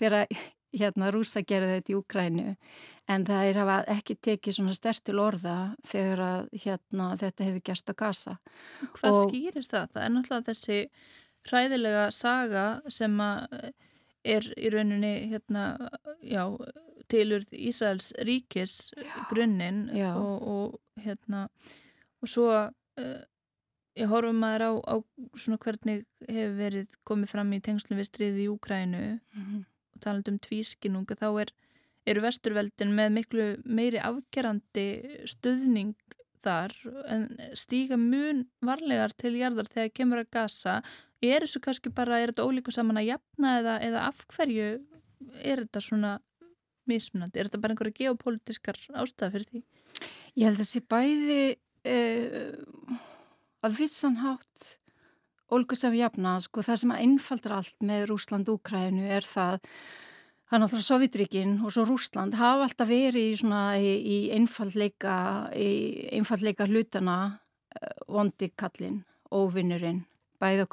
þegar 0.00 0.24
hérna 0.72 1.10
rúsa 1.12 1.42
gerði 1.44 1.76
þetta 1.76 1.92
í 1.92 1.98
Úkrænu 1.98 2.56
en 3.10 3.24
það 3.26 3.48
er 3.50 3.90
ekki 3.92 4.16
tekið 4.22 4.56
svona 4.56 4.74
stertil 4.74 5.18
orða 5.20 5.74
þegar 5.84 6.24
að 6.24 6.50
hérna 6.64 7.10
þetta 7.20 7.48
hefur 7.48 7.64
gerst 7.66 7.90
að 7.90 7.98
gasa. 8.00 8.36
Hvað 8.96 9.16
og, 9.18 9.24
skýrir 9.26 9.66
það? 9.66 9.90
Það 9.92 10.04
er 10.04 10.14
náttúrulega 10.14 10.48
þessi 10.48 10.78
hræðilega 11.48 12.10
saga 12.14 12.66
sem 12.92 13.14
að 13.24 13.72
er 14.24 14.46
í 14.60 14.70
rauninni 14.72 15.12
hérna, 15.30 15.64
já, 16.20 16.44
tilurð 17.10 17.54
Ísæls 17.56 18.12
ríkis 18.26 18.92
grunninn 19.30 19.88
og, 20.12 20.34
og 20.44 21.00
hérna 21.00 21.46
og 22.20 22.28
svo 22.28 22.50
uh, 22.52 23.22
ég 23.98 24.10
horfum 24.10 24.38
maður 24.42 24.66
á, 24.66 24.72
á 24.92 24.94
svona 25.40 25.58
hvernig 25.62 26.04
hefur 26.28 26.54
verið 26.58 27.00
komið 27.08 27.32
fram 27.32 27.52
í 27.56 27.62
tengslum 27.64 27.98
við 28.00 28.10
stríði 28.10 28.44
í 28.44 28.52
Úkrænu 28.52 29.00
mm 29.00 29.42
-hmm. 29.42 29.64
og 29.94 30.04
taland 30.04 30.28
um 30.28 30.38
tvískinunga 30.38 31.16
þá 31.16 31.28
er, 31.42 31.52
eru 32.06 32.24
vesturveldin 32.24 32.94
með 32.94 33.12
miklu 33.18 33.48
meiri 33.64 33.98
afgerandi 33.98 34.86
stöðning 35.24 35.96
þar 36.44 36.74
en 37.12 37.26
stíga 37.58 37.98
mun 38.00 38.44
varlegar 38.64 39.14
til 39.18 39.34
jarðar 39.38 39.68
þegar 39.70 39.94
kemur 39.96 40.22
að 40.22 40.32
gasa. 40.36 40.80
Er 41.20 41.44
þessu 41.44 41.60
kannski 41.64 41.92
bara, 41.92 42.20
er 42.20 42.32
þetta 42.32 42.46
ólíku 42.48 42.72
saman 42.74 43.00
að 43.00 43.10
jafna 43.12 43.54
eða, 43.60 43.76
eða 43.86 44.04
af 44.08 44.24
hverju 44.32 44.68
er 45.40 45.64
þetta 45.64 45.84
svona 45.84 46.16
mismunandi, 46.90 47.38
er 47.38 47.48
þetta 47.48 47.62
bara 47.62 47.74
einhverja 47.74 47.98
geopolítiskar 48.00 48.78
ástæða 48.98 49.32
fyrir 49.36 49.48
því? 49.50 49.62
Ég 50.38 50.46
held 50.48 50.56
að 50.56 50.62
þessi 50.64 50.82
bæði 50.90 51.40
uh, 51.92 53.00
að 53.66 53.80
vissanhátt 53.82 54.70
ólíku 55.50 55.76
saman 55.78 56.00
jafna, 56.00 56.36
sko 56.44 56.64
það 56.64 56.80
sem 56.82 56.94
að 56.94 57.02
einfaldra 57.04 57.58
allt 57.60 57.84
með 57.86 58.06
Rúsland-Úkrænu 58.12 59.10
er 59.10 59.26
það 59.26 59.66
Það 60.50 60.72
er 60.74 60.82
Sovjetríkin 60.82 61.50
og 61.62 61.70
svo 61.70 61.84
Rúsland 61.86 62.34
hafa 62.34 62.64
alltaf 62.66 62.88
verið 62.90 63.38
í, 63.38 63.90
í, 64.02 64.16
einfallleika, 64.34 65.46
hlutana 66.66 67.38
eh, 67.78 67.92
vondi 68.10 68.48
kallin, 68.58 69.06
óvinnurinn, 69.30 70.00
bæði 70.42 70.66
á 70.66 70.68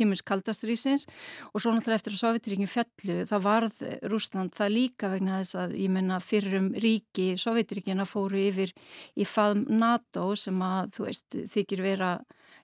tímins 0.00 0.24
kaldastrýsins 0.24 1.04
og 1.52 1.60
svo 1.60 1.74
náttúrulega 1.74 2.00
eftir 2.00 2.16
að 2.16 2.22
Sovjetríkin 2.22 2.72
fellu 2.72 3.18
það 3.28 3.46
varð 3.50 3.76
Rúsland 4.08 4.56
það 4.56 4.76
líka 4.78 5.12
vegna 5.12 5.42
þess 5.42 5.60
að 5.60 5.76
ég 5.76 5.92
menna 5.92 6.16
fyrrum 6.24 6.72
ríki 6.80 7.36
Sovjetríkina 7.36 8.08
fóru 8.08 8.40
yfir 8.46 8.72
í 9.12 9.28
faðum 9.28 9.68
NATO 9.76 10.32
sem 10.40 10.56
að 10.56 10.96
þú 10.96 11.10
veist 11.10 11.28
þykir 11.52 11.84
vera 11.84 12.16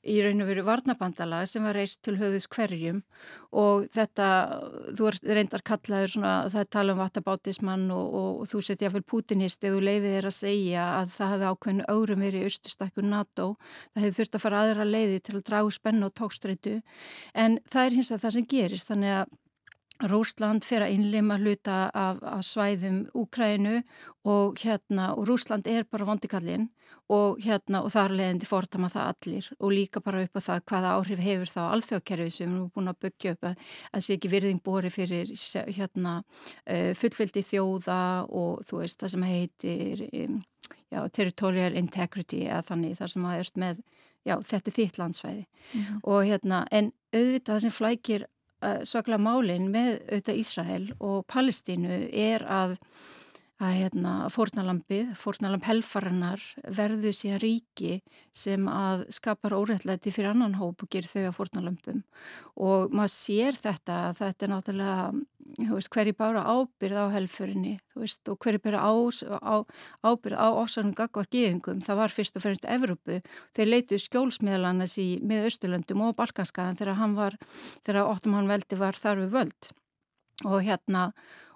í 0.06 0.16
raun 0.24 0.42
og 0.44 0.50
veru 0.50 0.64
varnabandalag 0.66 1.48
sem 1.50 1.64
var 1.66 1.76
reist 1.76 2.00
til 2.06 2.16
höfðus 2.20 2.48
hverjum 2.52 3.02
og 3.56 3.86
þetta, 3.94 4.28
þú 4.98 5.10
reyndar 5.26 5.64
kallaður 5.66 6.12
svona, 6.14 6.34
það 6.52 6.68
tala 6.76 6.94
um 6.94 7.00
vatabátismann 7.02 7.86
og, 7.94 8.06
og, 8.20 8.28
og 8.42 8.50
þú 8.50 8.62
setja 8.66 8.92
fyrir 8.92 9.06
Putinist 9.10 9.64
eða 9.64 9.76
þú 9.76 9.86
leifið 9.88 10.16
þér 10.16 10.30
að 10.30 10.36
segja 10.38 10.84
að 10.98 11.14
það 11.16 11.32
hefði 11.34 11.50
ákveðinu 11.52 11.88
aurum 11.92 12.26
verið 12.26 12.44
í 12.44 12.50
austustakku 12.50 13.06
NATO. 13.06 13.48
Það 13.94 14.06
hefði 14.06 14.18
þurft 14.20 14.38
að 14.38 14.44
fara 14.46 14.62
aðra 14.62 14.88
leiði 14.88 15.18
til 15.26 15.36
að 15.38 15.46
dragu 15.50 15.74
spennu 15.74 16.10
og 16.10 16.14
tókstreitu 16.20 16.78
en 17.34 17.58
það 17.70 17.82
er 17.88 17.98
hins 17.98 18.12
að 18.12 18.22
það 18.24 18.36
sem 18.36 18.48
gerist 18.54 18.92
þannig 18.92 19.18
að 19.20 19.34
Rúsland 20.04 20.64
fyrir 20.66 20.86
að 20.86 20.94
innleima 20.96 21.38
hluta 21.40 21.86
af, 21.94 22.18
af 22.22 22.42
svæðum 22.44 23.06
Úkrænu 23.16 23.80
og 24.28 24.58
hérna 24.60 25.12
og 25.16 25.28
Rúsland 25.30 25.68
er 25.70 25.86
bara 25.88 26.08
vondikallinn 26.08 26.68
og 27.12 27.38
hérna 27.42 27.82
og 27.86 27.92
þar 27.94 28.14
leðindi 28.18 28.48
fórtama 28.48 28.90
það 28.92 29.10
allir 29.12 29.48
og 29.56 29.72
líka 29.72 30.02
bara 30.04 30.24
upp 30.26 30.36
á 30.36 30.46
það 30.48 30.64
hvaða 30.70 30.94
áhrif 30.98 31.22
hefur 31.22 31.52
þá 31.52 31.60
alþjóðkerfi 31.64 32.34
sem 32.34 32.50
við 32.50 32.56
erum 32.56 32.72
búin 32.74 32.90
að 32.90 33.00
byggja 33.06 33.34
upp 33.36 33.48
að 33.50 33.62
það 33.92 34.04
sé 34.06 34.16
ekki 34.16 34.32
virðing 34.32 34.62
bori 34.66 34.90
fyrir 34.90 35.32
hérna 35.78 36.16
uh, 36.20 36.92
fullfyldi 36.98 37.44
þjóða 37.46 38.00
og 38.26 38.66
þú 38.66 38.82
veist 38.82 39.00
það 39.00 39.14
sem 39.14 39.26
heitir 39.30 40.04
já, 40.90 41.00
territorial 41.08 41.76
integrity 41.78 42.44
eða 42.46 42.64
þannig 42.66 42.98
þar 42.98 43.14
sem 43.14 43.28
það 43.28 43.42
erst 43.44 43.60
með 43.62 43.82
já 44.26 44.36
þetta 44.42 44.70
er 44.70 44.76
þitt 44.76 44.98
landsvæði 44.98 45.44
mm 45.44 45.82
-hmm. 45.82 46.00
og 46.02 46.24
hérna 46.26 46.64
en 46.70 46.92
auðvitað 47.14 47.54
það 47.54 47.62
sem 47.62 47.76
flækir 47.78 48.26
svaklega 48.60 49.20
málinn 49.20 49.70
með 49.72 49.98
auðvitað 50.06 50.40
Ísrael 50.40 50.86
og 50.98 51.22
Palestínu 51.30 52.00
er 52.10 52.44
að 52.48 52.76
að 53.56 53.76
hérna, 53.78 54.10
fórnalambið, 54.32 55.14
fórnalamb 55.16 55.64
helfarinnar 55.64 56.42
verðu 56.76 57.12
síðan 57.16 57.40
ríki 57.40 57.94
sem 58.36 58.66
að 58.68 59.06
skapar 59.16 59.54
órættlæti 59.56 60.12
fyrir 60.12 60.34
annan 60.34 60.58
hóp 60.60 60.84
og 60.84 60.90
gerir 60.92 61.08
þau 61.08 61.22
að 61.22 61.36
fórnalambum 61.38 62.02
og 62.60 62.92
maður 62.92 63.14
sér 63.14 63.56
þetta 63.56 63.96
að 64.10 64.20
þetta 64.20 64.46
er 64.46 64.52
náttúrulega, 64.52 65.06
veist, 65.58 65.90
hverju 65.94 66.16
bara 66.18 66.44
ábyrð 66.44 66.98
á 67.00 67.06
helfurinni 67.14 67.76
veist, 67.96 68.22
og 68.28 68.38
hverju 68.42 68.62
bara 68.64 68.82
á, 68.82 68.92
á, 68.92 69.56
ábyrð 70.04 70.36
á 70.36 70.48
ásannum 70.62 70.96
gagvar 70.96 71.28
geðingum, 71.32 71.80
það 71.84 72.00
var 72.02 72.14
fyrst 72.14 72.38
og 72.38 72.44
fyrst 72.44 72.68
Evrópu, 72.68 73.22
þeir 73.56 73.72
leitu 73.72 74.00
skjólsmiðlanas 74.02 74.98
í 75.02 75.08
miðausturlöndum 75.24 76.04
og 76.08 76.16
Balkanskaðan 76.20 76.78
þegar 76.78 77.00
hann 77.00 77.16
var, 77.18 77.38
þegar 77.86 78.12
Óttumann 78.12 78.50
veldi 78.50 78.78
var 78.80 78.98
þar 78.98 79.24
við 79.24 79.34
völd. 79.40 79.74
Og 80.44 80.60
hérna 80.60 81.10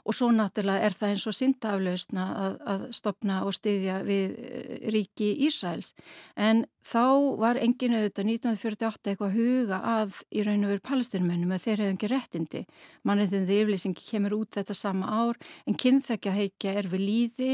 og 0.04 0.16
svo 0.16 0.30
náttúrulega 0.32 0.87
er 0.87 0.97
það 0.97 1.14
eins 1.14 1.26
og 1.28 1.37
syndaflausna 1.37 2.26
að, 2.44 2.54
að 2.73 2.85
stopna 2.97 3.40
og 3.47 3.54
styðja 3.56 4.00
við 4.06 4.37
eh, 4.40 4.76
ríki 4.94 5.30
Ísraels. 5.47 5.92
En 6.37 6.64
þá 6.80 7.37
var 7.40 7.60
engin 7.60 7.94
auðvitað 7.99 8.30
1948 8.32 9.12
eitthvað 9.12 9.37
huga 9.37 9.80
að 9.84 10.20
í 10.32 10.44
raun 10.46 10.64
og 10.64 10.72
veru 10.72 10.84
palestinumennum 10.87 11.54
að 11.54 11.64
þeir 11.66 11.82
hefðu 11.84 11.96
ekki 11.96 12.10
réttindi. 12.12 12.62
Mannreitindi 13.04 13.60
yfirlýsingi 13.60 14.06
kemur 14.06 14.37
út 14.40 14.58
þetta 14.58 14.76
sama 14.76 15.10
ár 15.12 15.40
en 15.66 15.78
kynþekja 15.80 16.37
heikja 16.37 16.76
er 16.80 16.88
við 16.90 17.04
líði 17.04 17.52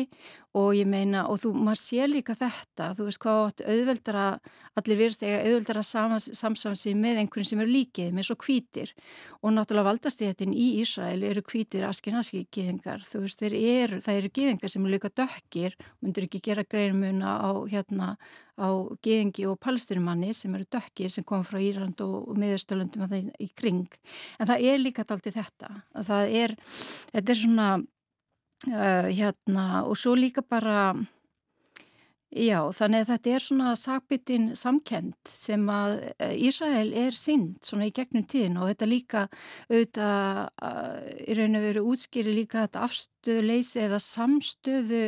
og 0.56 0.70
ég 0.72 0.88
meina 0.88 1.26
og 1.28 1.40
þú, 1.42 1.52
maður 1.52 1.80
sé 1.82 2.06
líka 2.08 2.36
þetta 2.38 2.92
þú 2.96 3.08
veist 3.08 3.20
hvað 3.20 3.64
auðveldara 3.66 4.24
allir 4.78 5.00
virðst 5.02 5.24
eiga 5.26 5.42
auðveldara 5.42 5.82
samsamsi 5.84 6.94
með 6.96 7.20
einhvern 7.20 7.48
sem 7.48 7.60
eru 7.60 7.74
líkið 7.74 8.14
með 8.16 8.28
svo 8.30 8.38
kvítir 8.40 8.94
og 9.42 9.52
náttúrulega 9.52 9.90
valdastéttin 9.90 10.54
í 10.56 10.68
Ísrael 10.80 11.20
eru 11.28 11.44
kvítir 11.44 11.84
askinaski 11.88 12.46
gíðingar 12.48 13.04
þú 13.04 13.26
veist 13.26 13.44
eru, 13.44 14.00
það 14.00 14.22
eru 14.22 14.32
gíðingar 14.40 14.72
sem 14.72 14.86
eru 14.86 14.96
líka 14.96 15.12
dökkir 15.12 15.76
myndur 16.00 16.28
ekki 16.28 16.44
gera 16.48 16.64
greinmuna 16.64 17.36
á 17.36 17.50
hérna 17.68 18.14
á 18.56 18.68
gíðingi 19.04 19.44
og 19.50 19.58
palestinumanni 19.60 20.32
sem 20.34 20.54
eru 20.56 20.68
dökkir 20.72 21.12
sem 21.12 21.24
kom 21.24 21.44
frá 21.44 21.60
Írland 21.60 22.00
og, 22.04 22.30
og 22.30 22.40
miðurstöldum 22.40 23.04
í 23.38 23.50
kring. 23.54 23.86
En 24.40 24.48
það 24.48 24.70
er 24.72 24.80
líka 24.80 25.04
alltaf 25.04 25.22
þetta 25.26 25.74
að 25.94 26.08
það 26.08 26.38
er, 26.44 26.56
þetta 27.12 27.32
er 27.32 27.42
svona 27.42 27.68
Uh, 28.64 29.12
hérna 29.12 29.84
og 29.84 29.98
svo 30.00 30.14
líka 30.16 30.40
bara 30.40 30.94
já 32.32 32.64
þannig 32.72 33.02
að 33.04 33.10
þetta 33.10 33.34
er 33.36 33.44
svona 33.44 33.74
sakbyttin 33.76 34.46
samkend 34.56 35.14
sem 35.28 35.68
að 35.70 35.98
uh, 36.16 36.32
Ísrael 36.32 36.88
er 36.96 37.12
sínd 37.14 37.60
svona 37.62 37.90
í 37.90 37.92
gegnum 37.94 38.24
tíðin 38.24 38.56
og 38.56 38.70
þetta 38.72 38.88
líka 38.88 39.26
auðvitað 39.68 40.40
uh, 40.56 40.96
í 41.28 41.36
raun 41.36 41.60
og 41.60 41.66
veru 41.68 41.84
útskýri 41.92 42.32
líka 42.32 42.64
þetta 42.64 42.86
afstöðu 42.88 43.44
leysi 43.44 43.84
eða 43.84 44.00
samstöðu 44.02 45.04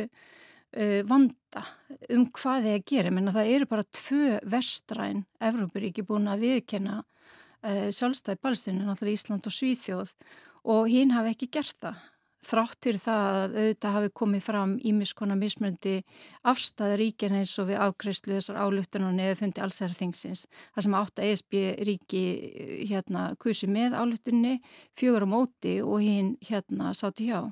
vanda 1.09 1.63
um 2.13 2.27
hvað 2.35 2.67
að 2.75 2.83
gera 2.91 3.13
menna 3.13 3.33
það 3.33 3.53
eru 3.55 3.67
bara 3.71 3.87
tvö 3.89 4.35
vestræn 4.45 5.23
Evrópuríki 5.41 6.03
búin 6.05 6.29
að 6.29 6.43
viðkenna 6.45 6.99
sjálfstæði 7.63 8.39
balstinu, 8.43 8.85
náttúrulega 8.85 9.17
Ísland 9.17 9.49
og 9.49 9.55
Svíþjóð 9.55 10.13
og 10.69 10.91
hinn 10.91 11.15
hafi 11.15 11.33
ekki 11.33 11.49
gert 11.57 11.75
það 11.81 12.03
þráttir 12.45 12.97
það 13.01 13.25
að 13.29 13.55
auðvitað 13.59 13.95
hafi 13.95 14.11
komið 14.15 14.43
fram 14.45 14.75
ímiskona 14.87 15.35
mismöndi 15.39 15.95
afstæða 16.47 16.99
ríkin 17.01 17.35
eins 17.39 17.55
og 17.59 17.69
við 17.69 17.81
ákreyslu 17.83 18.37
þessar 18.37 18.61
áluttunum 18.63 19.15
neðu 19.17 19.39
fundi 19.41 19.63
allsærþingsins. 19.63 20.45
Það 20.73 20.85
sem 20.85 20.97
átt 21.01 21.19
að 21.19 21.31
ESB 21.33 21.57
ríki 21.89 22.23
hérna 22.89 23.25
kusi 23.41 23.67
með 23.67 23.97
áluttunni, 23.99 24.59
fjögur 24.95 25.27
á 25.27 25.29
móti 25.29 25.79
og 25.83 25.99
hinn 26.05 26.37
hérna 26.47 26.93
sáti 26.95 27.29
hjá 27.29 27.49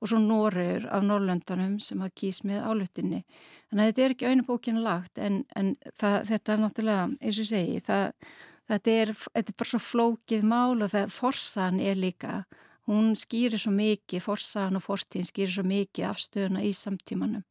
og 0.00 0.10
svo 0.10 0.20
Nóriður 0.22 0.88
af 0.92 1.04
Norrlöndanum 1.06 1.76
sem 1.82 2.02
hafa 2.02 2.16
kýs 2.20 2.42
með 2.48 2.64
áluttunni. 2.68 3.22
Þannig 3.68 3.84
að 3.84 3.90
þetta 3.90 4.04
er 4.04 4.16
ekki 4.16 4.28
auðvitað 4.30 4.82
lagt 4.84 5.22
en, 5.22 5.38
en 5.56 5.72
það, 5.92 6.18
þetta 6.32 6.52
er 6.52 6.62
náttúrulega, 6.64 7.06
eins 7.20 7.40
og 7.40 7.48
segi, 7.50 7.80
það, 7.86 8.04
þetta, 8.72 8.98
er, 9.04 9.14
þetta 9.30 9.54
er 9.54 9.58
bara 9.62 9.72
svo 9.72 9.82
flókið 9.88 10.46
mál 10.50 10.76
og 10.76 10.92
það 10.92 11.16
forsan 11.16 11.80
er 11.82 11.98
líka 12.00 12.44
hún 12.88 13.14
skýrir 13.16 13.60
svo 13.60 13.72
mikið, 13.74 14.22
forsaðan 14.24 14.78
og 14.78 14.84
fortíðin 14.84 15.28
skýrir 15.28 15.52
svo 15.54 15.64
mikið 15.68 16.08
afstöðuna 16.10 16.64
í 16.64 16.72
samtímanum. 16.76 17.44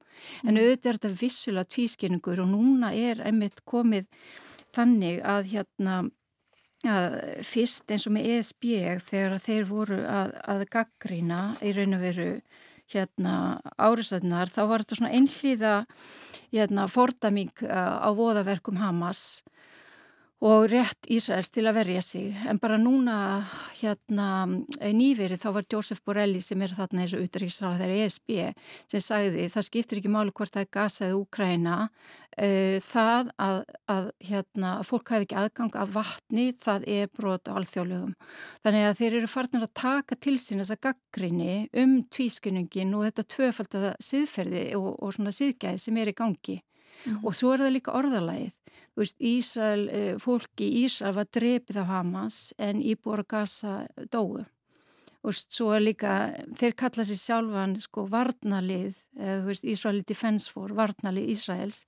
En 0.44 0.54
mm. 0.54 0.60
auðvitað 0.62 0.90
er 0.92 1.00
þetta 1.00 1.22
vissulega 1.22 1.72
tvískinningur 1.74 2.44
og 2.44 2.52
núna 2.52 2.92
er 2.94 3.24
einmitt 3.26 3.64
komið 3.66 4.10
þannig 4.74 5.24
að 5.26 5.50
hérna 5.56 5.96
að 6.90 7.18
fyrst 7.48 7.92
eins 7.92 8.08
og 8.10 8.16
með 8.16 8.30
ESB 8.36 8.68
þegar 9.04 9.40
þeir 9.44 9.66
voru 9.70 10.00
að, 10.10 10.34
að 10.52 10.66
gaggrína 10.74 11.42
í 11.64 11.72
raun 11.76 11.98
og 11.98 12.04
veru 12.04 12.30
hérna 12.94 13.36
áriðsætnar 13.80 14.52
þá 14.52 14.62
var 14.70 14.84
þetta 14.84 15.00
svona 15.00 15.14
einhlýða 15.16 15.74
hérna, 16.54 16.88
fordaming 16.92 17.54
uh, 17.66 18.04
á 18.04 18.10
voðaverkum 18.16 18.82
Hamas 18.82 19.44
og 20.44 20.66
rétt 20.68 21.08
Ísraels 21.14 21.48
til 21.54 21.64
að 21.70 21.78
verja 21.78 22.02
sig. 22.04 22.34
En 22.52 22.60
bara 22.60 22.76
núna 22.80 23.16
hérna 23.78 24.28
nýverið 24.82 25.40
þá 25.40 25.48
var 25.56 25.68
Jósef 25.72 26.02
Borelli 26.04 26.42
sem 26.44 26.60
er 26.62 26.74
þarna 26.76 27.06
eins 27.06 27.14
og 27.16 27.24
utryggsráð 27.24 27.80
þegar 27.80 28.04
ESB 28.04 28.34
sem 28.92 29.04
sagði 29.04 29.48
það 29.54 29.68
skiptir 29.70 30.02
ekki 30.02 30.12
máli 30.12 30.34
hvort 30.36 30.52
það 30.52 30.66
er 30.66 30.98
eða 31.08 31.20
Úkræna 31.22 31.78
uh, 31.88 32.78
það 32.84 33.32
að, 33.46 33.60
að 33.96 34.10
hérna 34.28 34.74
fólk 34.88 35.14
hafi 35.14 35.28
ekki 35.30 35.40
aðgang 35.40 35.78
af 35.80 35.94
vatni 35.96 36.46
það 36.60 36.88
er 36.98 37.14
brot 37.16 37.48
á 37.48 37.56
alþjóðlegum 37.56 38.12
þannig 38.66 38.90
að 38.90 39.00
þeir 39.00 39.18
eru 39.22 39.32
farnir 39.32 39.68
að 39.68 39.74
taka 39.80 40.20
til 40.20 40.36
sín 40.42 40.64
þessa 40.64 40.80
gaggrinni 40.90 41.56
um 41.72 41.96
tvískunningin 42.12 42.94
og 42.98 43.08
þetta 43.08 43.30
tvöfaldada 43.38 43.96
síðferði 44.04 44.68
og, 44.80 44.92
og 45.00 45.16
svona 45.16 45.36
síðgæði 45.36 45.86
sem 45.86 46.04
er 46.04 46.12
í 46.12 46.18
gangi. 46.18 46.60
Mm. 47.04 47.24
og 47.28 47.34
svo 47.36 47.50
er 47.52 47.66
það 47.66 47.74
líka 47.76 47.96
orðalægið 47.98 48.60
Veist, 49.00 49.18
Ísrael, 49.18 49.88
eh, 49.90 50.16
fólki 50.22 50.68
í 50.68 50.84
Ísrael 50.86 51.16
var 51.18 51.30
drepið 51.34 51.80
af 51.82 51.88
Hamas 51.90 52.54
en 52.62 52.82
íbúar 52.82 53.24
Gaza 53.28 53.88
dói. 54.14 54.46
Veist, 55.24 55.48
svo 55.56 55.72
er 55.72 55.82
líka, 55.86 56.14
þeir 56.60 56.76
kalla 56.76 57.06
sér 57.08 57.20
sjálfan 57.22 57.78
sko 57.80 58.04
varnalið, 58.12 58.98
Ísraeli 59.72 60.04
Defense 60.04 60.52
Force, 60.52 60.76
varnalið 60.76 61.32
Ísraels, 61.32 61.86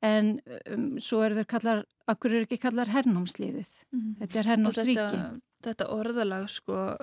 en 0.00 0.38
um, 0.72 0.88
svo 0.96 1.20
er 1.26 1.36
þeir 1.36 1.48
kallar, 1.52 1.84
akkur 2.08 2.32
er 2.32 2.46
ekki 2.46 2.58
kallar 2.62 2.88
hernámsliðið. 2.88 3.74
Mm 3.92 4.00
-hmm. 4.00 4.16
Þetta 4.22 4.38
er 4.40 4.50
hernámsríki. 4.52 4.96
Þetta, 4.96 5.40
þetta 5.68 5.90
orðalag 5.98 6.48
sko, 6.48 6.96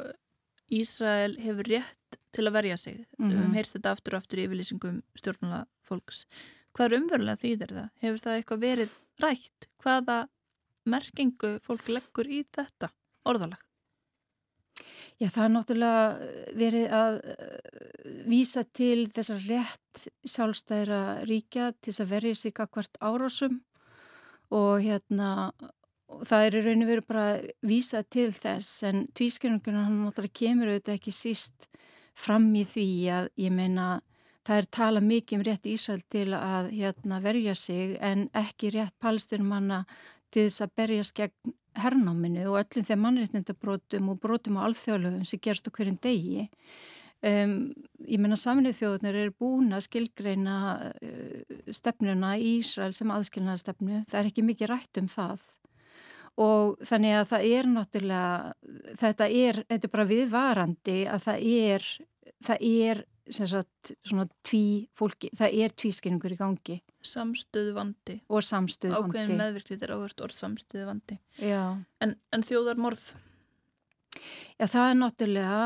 Ísrael 0.73 1.37
hefur 1.37 1.69
rétt 1.69 2.19
til 2.33 2.47
að 2.47 2.57
verja 2.57 2.77
sig. 2.77 2.97
Mm 2.97 3.05
-hmm. 3.05 3.29
Við 3.29 3.37
hefum 3.37 3.53
heyrt 3.53 3.73
þetta 3.75 3.91
aftur 3.91 4.13
og 4.15 4.17
aftur 4.17 4.39
í 4.39 4.47
yfirlýsingum 4.47 5.01
stjórnula 5.15 5.65
fólks. 5.85 6.25
Hvað 6.75 6.85
er 6.85 6.97
umverulega 6.99 7.41
þýðir 7.41 7.75
það? 7.75 7.91
Hefur 8.03 8.23
það 8.23 8.39
eitthvað 8.39 8.65
verið 8.65 8.95
rætt? 9.23 9.69
Hvaða 9.83 10.17
merkingu 10.91 11.53
fólk 11.63 11.87
leggur 11.93 12.27
í 12.27 12.41
þetta 12.55 12.91
orðalag? 13.25 13.61
Já, 15.15 15.29
það 15.31 15.45
er 15.45 15.53
náttúrulega 15.53 15.99
verið 16.59 16.93
að 16.97 17.17
vísa 18.27 18.65
til 18.75 19.05
þessar 19.15 19.45
rétt 19.47 20.01
sjálfstæðra 20.27 20.99
ríkja 21.29 21.69
til 21.77 21.93
þess 21.93 22.03
að 22.03 22.11
verja 22.11 22.39
sig 22.41 22.59
akkvært 22.59 22.99
árásum 22.99 23.61
og 24.51 24.83
hérna 24.83 25.29
það 26.27 26.47
er 26.47 26.57
í 26.57 26.63
rauninu 26.65 26.89
verið 26.89 27.07
bara 27.07 27.23
að 27.29 27.47
vísa 27.65 28.03
til 28.03 28.27
þess 28.35 28.83
en 28.89 29.05
tvískjörnungunar 29.15 29.87
hann 29.87 30.03
náttúrulega 30.03 30.39
kemur 30.41 30.73
auðvitað 30.73 30.99
ekki 30.99 31.15
síst 31.15 31.69
fram 32.15 32.51
í 32.55 32.65
því 32.67 32.87
að 33.15 33.31
ég 33.45 33.55
meina 33.55 33.87
Það 34.45 34.59
er 34.61 34.67
tala 34.77 35.01
mikið 35.01 35.39
um 35.39 35.43
rétt 35.47 35.69
Ísæl 35.69 36.01
til 36.13 36.27
að 36.37 36.69
hérna, 36.75 37.21
verja 37.23 37.55
sig 37.57 37.95
en 37.97 38.27
ekki 38.37 38.69
rétt 38.75 38.93
palestinmanna 39.01 39.85
til 40.33 40.45
þess 40.47 40.65
að 40.65 40.75
berjast 40.77 41.15
gegn 41.17 41.55
hernáminu 41.75 42.43
og 42.51 42.59
öllum 42.61 42.85
þegar 42.85 43.01
mannréttindabrótum 43.03 44.11
og 44.11 44.19
brótum 44.21 44.59
á 44.61 44.65
alþjóðlöfum 44.67 45.25
sem 45.27 45.41
gerst 45.43 45.67
okkur 45.67 45.89
en 45.91 45.97
degi. 46.03 46.45
Um, 47.25 47.73
ég 48.05 48.21
menna 48.21 48.37
saminnið 48.37 48.77
þjóðunar 48.79 49.17
eru 49.17 49.33
búin 49.39 49.73
að 49.73 49.87
skilgreina 49.87 50.57
uh, 50.93 51.59
stefnuna 51.73 52.35
í 52.37 52.59
Ísrael 52.59 52.93
sem 52.93 53.11
aðskilnaða 53.11 53.63
stefnu. 53.63 54.03
Það 54.05 54.19
er 54.21 54.29
ekki 54.29 54.45
mikið 54.45 54.71
rætt 54.71 55.01
um 55.01 55.09
það 55.09 55.47
og 56.35 56.81
þannig 56.83 57.13
að 57.15 57.27
það 57.29 57.45
er 57.55 57.67
náttúrulega, 57.71 58.53
þetta 58.99 59.27
er, 59.31 59.59
þetta 59.69 59.87
er 59.87 59.93
bara 59.93 60.07
viðvarandi 60.09 60.97
að 61.07 61.21
það 61.23 61.45
er, 61.55 61.85
það 62.43 62.65
er 62.69 63.03
sagt, 63.33 63.93
svona 64.05 64.27
tví 64.45 64.87
fólki, 64.97 65.31
það 65.37 65.59
er 65.65 65.73
tvískinningur 65.73 66.35
í 66.35 66.39
gangi. 66.39 66.79
Samstöðu 67.05 67.75
vandi. 67.77 68.19
Og 68.29 68.45
samstöðu 68.45 68.99
vandi. 68.99 69.13
Ákveðin 69.13 69.39
meðvirknið 69.41 69.85
er 69.85 69.93
áhört 69.95 70.25
orð 70.25 70.37
samstöðu 70.37 70.89
vandi. 70.89 71.17
Já. 71.41 71.63
En, 72.03 72.15
en 72.33 72.45
þjóðar 72.45 72.81
morð? 72.81 73.07
Já, 74.55 74.67
það 74.71 74.87
er 74.87 74.97
náttúrulega, 75.01 75.61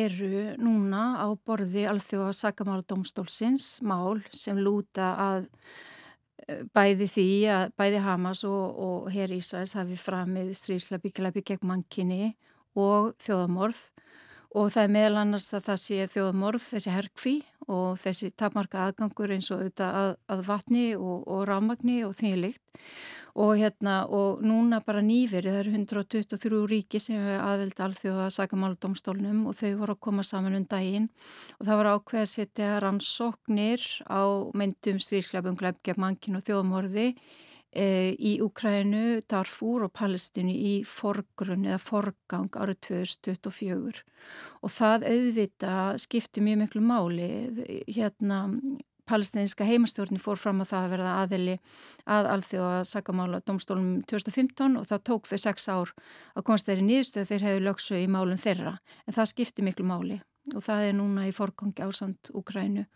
eru 0.00 0.42
núna 0.62 1.04
á 1.20 1.28
borði 1.46 1.84
alþjóða 1.90 2.32
sakamála 2.38 2.86
domstólsins 2.88 3.80
mál 3.84 4.22
sem 4.32 4.56
lúta 4.56 5.10
að 5.20 5.48
eh, 6.46 6.62
bæði 6.72 7.08
því 7.12 7.30
að 7.52 7.74
bæði 7.80 8.04
Hamas 8.06 8.44
og, 8.48 8.78
og 8.80 9.10
Herr 9.12 9.34
Ísæs 9.36 9.76
hafi 9.76 9.98
framið 10.00 10.54
strísla 10.56 11.00
byggjalæpi 11.02 11.44
gegn 11.52 11.68
mannkinni 11.68 12.32
og 12.78 13.12
þjóðamorð 13.20 13.82
og 14.50 14.72
það 14.74 14.82
er 14.82 14.92
meðal 14.96 15.20
annars 15.22 15.46
að 15.54 15.66
það 15.68 15.80
sé 15.84 16.06
þjóðamorð, 16.10 16.66
þessi 16.72 16.94
herkví 16.94 17.36
og 17.70 18.00
þessi 18.02 18.32
tapmarka 18.38 18.82
aðgangur 18.88 19.34
eins 19.36 19.50
og 19.54 19.60
auðvitað 19.60 19.98
að, 20.00 20.12
að 20.34 20.44
vatni 20.48 20.84
og, 20.98 21.18
og 21.30 21.44
rámagni 21.46 22.00
og 22.06 22.16
því 22.18 22.32
líkt. 22.44 22.78
Og 23.38 23.52
hérna 23.60 24.08
og 24.10 24.40
núna 24.42 24.80
bara 24.82 25.04
nýverið, 25.06 25.52
það 25.54 25.60
eru 25.60 25.74
123 25.76 26.62
ríki 26.72 26.98
sem 26.98 27.14
hefur 27.14 27.44
aðeld 27.46 27.82
alþjóða 27.86 28.26
sagamáladómstólnum 28.34 29.44
og 29.46 29.54
þau 29.54 29.70
voru 29.84 29.94
að 29.94 30.02
koma 30.08 30.24
saman 30.26 30.58
um 30.58 30.66
daginn. 30.66 31.06
Og 31.60 31.68
það 31.68 31.80
var 31.80 31.90
ákveð 31.94 32.24
að 32.24 32.32
setja 32.32 32.72
rannsóknir 32.82 33.86
á 34.10 34.22
myndum 34.58 34.98
strísleipum 34.98 35.60
glefgef 35.62 36.02
mankin 36.02 36.40
og 36.40 36.44
þjóðamorði 36.48 37.06
e, 37.12 37.14
í 37.70 38.32
Ukrænu, 38.42 39.20
Darfur 39.30 39.86
og 39.86 39.92
Palestinu 39.94 40.50
í 40.50 40.72
forgrunn 40.82 41.68
eða 41.68 41.78
forgang 41.78 42.50
árið 42.58 42.80
2024 42.88 44.02
og 44.60 44.72
það 44.74 45.06
auðvita 45.06 45.74
skipti 46.02 46.42
mjög 46.42 46.64
miklu 46.64 46.82
máli. 46.82 47.28
Hérna 47.86 48.48
palestinska 49.10 49.66
heimastjórni 49.66 50.20
fór 50.22 50.38
fram 50.38 50.62
að 50.62 50.70
það 50.70 50.84
að 50.84 50.92
verða 50.94 51.14
aðili 51.22 51.56
að 52.06 52.28
alþjóða 52.34 52.84
sakamála 52.90 53.40
domstólum 53.46 54.02
2015 54.10 54.78
og 54.78 54.86
það 54.90 55.04
tók 55.10 55.30
þau 55.30 55.38
sex 55.38 55.68
ár 55.70 55.94
að 56.34 56.46
komast 56.46 56.70
þeirri 56.70 56.86
nýðstöð 56.86 57.32
þeir 57.32 57.46
hefur 57.48 57.66
lögsu 57.66 57.98
í 57.98 58.06
málum 58.10 58.38
þeirra. 58.38 58.76
En 59.06 59.16
það 59.16 59.32
skipti 59.32 59.66
miklu 59.66 59.88
máli. 59.88 60.20
Og 60.54 60.62
það 60.64 60.86
er 60.86 60.96
núna 60.96 61.26
í 61.28 61.34
forgangi 61.36 61.84
ásand 61.84 62.30
Ukrænu 62.34 62.86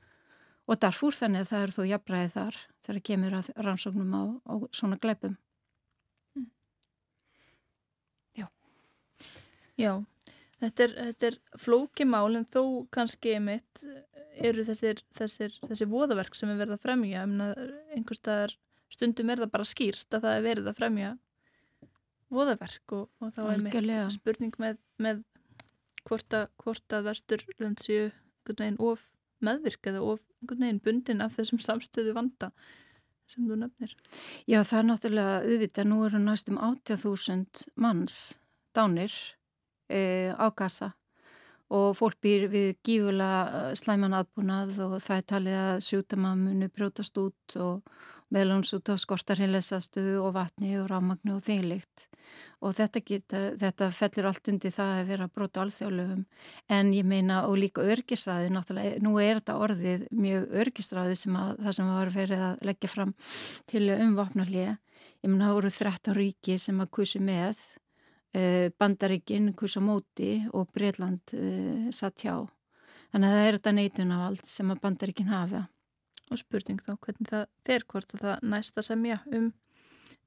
og 0.65 0.81
Darfur 0.81 1.17
þannig 1.17 1.45
að 1.45 1.51
það 1.51 1.67
er 1.67 1.75
þó 1.75 1.83
jafnbræðið 1.91 2.35
þar 2.35 2.59
þegar 2.87 3.05
kemur 3.11 3.37
að 3.39 3.51
rannsóknum 3.67 4.17
á, 4.17 4.23
á 4.49 4.55
svona 4.77 4.99
gleipum. 5.01 5.37
Mm. 6.37 6.49
Já. 8.41 8.47
Já, 9.81 9.93
þetta 10.63 10.87
er, 10.87 10.97
þetta 11.11 11.31
er 11.31 11.39
flókimál 11.61 12.29
en 12.41 12.49
þó 12.49 12.63
kannski 12.95 13.37
mitt 13.45 13.85
eru 14.35 14.65
þessir, 14.67 15.03
þessir, 15.15 15.59
þessir 15.69 15.91
voðaverk 15.91 16.35
sem 16.35 16.51
er 16.51 16.59
verið 16.59 16.79
að 16.79 16.87
fremja 16.89 17.27
einhverstaðar 17.95 18.57
stundum 18.93 19.31
er 19.31 19.45
það 19.45 19.53
bara 19.55 19.69
skýrt 19.69 20.17
að 20.17 20.27
það 20.27 20.39
er 20.39 20.45
verið 20.49 20.71
að 20.71 20.81
fremja 20.81 21.13
voðaverk 22.35 22.97
og, 22.97 23.09
og 23.23 23.33
þá 23.37 23.43
er 23.53 23.63
mitt 23.63 24.15
spurning 24.15 24.55
með, 24.59 24.79
með 25.03 25.23
hvort 26.09 26.37
að, 26.37 26.49
að 26.97 27.09
vesturlöndsiu 27.11 28.05
of 28.05 28.55
meðvirk 28.55 28.63
eða 28.65 28.93
of 28.93 29.05
einhvern 29.43 30.61
veginn 30.61 30.83
bundin 30.85 31.23
af 31.25 31.37
þessum 31.39 31.61
samstöðu 31.63 32.15
vanda 32.17 32.51
sem 33.31 33.47
þú 33.49 33.59
nefnir. 33.63 33.95
Já, 34.47 34.61
það 34.63 34.79
er 34.79 34.89
náttúrulega 34.91 35.37
auðvitað, 35.45 35.89
nú 35.89 36.03
eru 36.07 36.21
næstum 36.21 36.59
80.000 36.61 37.65
manns 37.81 38.19
dánir 38.77 39.15
e, 39.89 40.33
á 40.35 40.47
gasa 40.57 40.93
og 41.75 41.95
fólk 41.97 42.19
býr 42.23 42.49
við 42.53 42.75
gífulega 42.85 43.73
slæman 43.79 44.17
aðbúnað 44.19 44.75
og 44.85 44.99
það 45.03 45.17
er 45.17 45.29
talið 45.33 45.61
að 45.63 45.85
sjútamamunu 45.89 46.69
brjótast 46.75 47.17
út 47.23 47.57
og 47.57 47.95
meðlans 48.35 48.75
út 48.77 48.91
á 48.91 48.95
skortarhinlesastuðu 48.99 50.19
og 50.25 50.35
vatni 50.37 50.75
og 50.81 50.91
rámagnu 50.91 51.37
og 51.37 51.45
þinglikt 51.45 52.09
og 52.65 52.75
þetta, 52.77 53.03
geta, 53.05 53.43
þetta 53.61 53.91
fellur 53.95 54.29
allt 54.31 54.51
undir 54.51 54.73
það 54.75 54.93
að 54.95 55.11
vera 55.13 55.29
brot 55.29 55.59
og 55.59 55.67
alþjóðlöfum 55.67 56.25
en 56.77 56.93
ég 56.97 57.07
meina 57.07 57.43
og 57.49 57.59
líka 57.61 57.85
örgisræði 57.85 58.51
náttúrulega, 58.55 59.03
nú 59.05 59.15
er 59.23 59.41
þetta 59.41 59.59
orðið 59.67 60.07
mjög 60.25 60.49
örgisræði 60.65 61.19
sem 61.21 61.39
að 61.39 61.63
það 61.67 61.79
sem 61.79 61.93
var 61.93 62.13
verið 62.15 62.45
að 62.49 62.67
leggja 62.71 62.91
fram 62.91 63.15
til 63.71 63.85
umvapnarlið 63.95 64.73
ég 65.25 65.31
meina 65.31 65.49
það 65.49 65.59
voru 65.59 65.73
13 65.79 66.19
ríki 66.19 66.59
sem 66.61 66.81
að 66.83 66.93
kusi 66.99 67.21
með 67.23 67.61
eh, 68.35 68.71
bandaríkin 68.79 69.53
kusa 69.57 69.83
móti 69.85 70.33
og 70.53 70.69
Breitland 70.75 71.37
eh, 71.37 71.91
satt 71.95 72.25
hjá. 72.25 72.43
Þannig 73.13 73.31
að 73.31 73.37
það 73.37 73.47
er 73.47 73.59
þetta 73.59 73.77
neitunavald 73.79 74.51
sem 74.51 74.73
að 74.75 74.83
bandaríkin 74.83 75.31
hafa 75.31 75.67
Og 76.35 76.41
spurning 76.41 76.81
þá 76.83 76.95
hvernig 76.97 77.31
það 77.31 77.45
fer 77.69 77.87
hvort 77.91 78.17
að 78.17 78.25
það 78.25 78.49
næsta 78.55 78.85
semja 78.85 79.21
um 79.31 79.53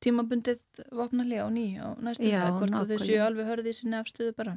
tímabundið 0.04 0.60
vopnarlega 0.94 1.48
á 1.48 1.50
ný 1.50 1.66
á 1.82 1.98
næstu 1.98 2.30
Já, 2.30 2.54
hvort 2.54 2.76
að 2.76 2.94
þau 2.94 3.06
séu 3.06 3.22
alveg 3.26 3.50
hörðið 3.50 3.72
í 3.72 3.78
sinni 3.80 3.98
afstöðu 3.98 4.34
bara. 4.38 4.56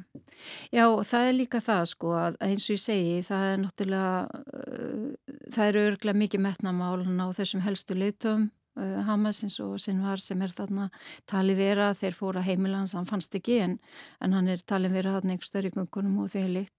Já, 0.69 0.85
og 0.85 1.01
það 1.07 1.29
er 1.29 1.37
líka 1.37 1.61
það 1.63 1.83
sko 1.93 2.13
að 2.19 2.37
eins 2.45 2.67
og 2.67 2.75
ég 2.75 2.83
segi, 2.83 3.15
það 3.25 3.45
er 3.47 3.61
náttúrulega, 3.63 4.41
uh, 4.61 5.37
það 5.55 5.71
eru 5.71 5.85
örglega 5.89 6.21
mikið 6.21 6.45
metnamálun 6.45 7.23
á 7.25 7.27
þessum 7.37 7.65
helstu 7.65 7.97
liðtum 7.97 8.45
uh, 8.77 9.01
Hamas 9.07 9.41
eins 9.45 9.57
og 9.63 9.79
Sinvar 9.81 10.21
sem 10.21 10.45
er 10.45 10.53
þarna 10.53 10.91
tali 11.29 11.57
vera, 11.57 11.91
þeir 11.97 12.17
fóra 12.17 12.45
heimilans, 12.45 12.95
hann 12.97 13.09
fannst 13.09 13.35
ekki 13.37 13.59
en, 13.65 13.77
en 14.21 14.37
hann 14.37 14.51
er 14.51 14.61
talin 14.61 14.93
vera 14.93 15.17
þarna 15.17 15.35
einhver 15.35 15.49
störi 15.49 15.73
gungunum 15.73 16.21
og 16.21 16.31
þeir 16.35 16.53
líkt. 16.53 16.77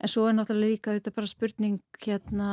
En 0.00 0.08
svo 0.08 0.24
er 0.24 0.36
náttúrulega 0.38 0.72
líka 0.72 0.96
þetta 0.96 1.12
bara 1.12 1.28
spurning 1.28 1.82
hérna 2.00 2.52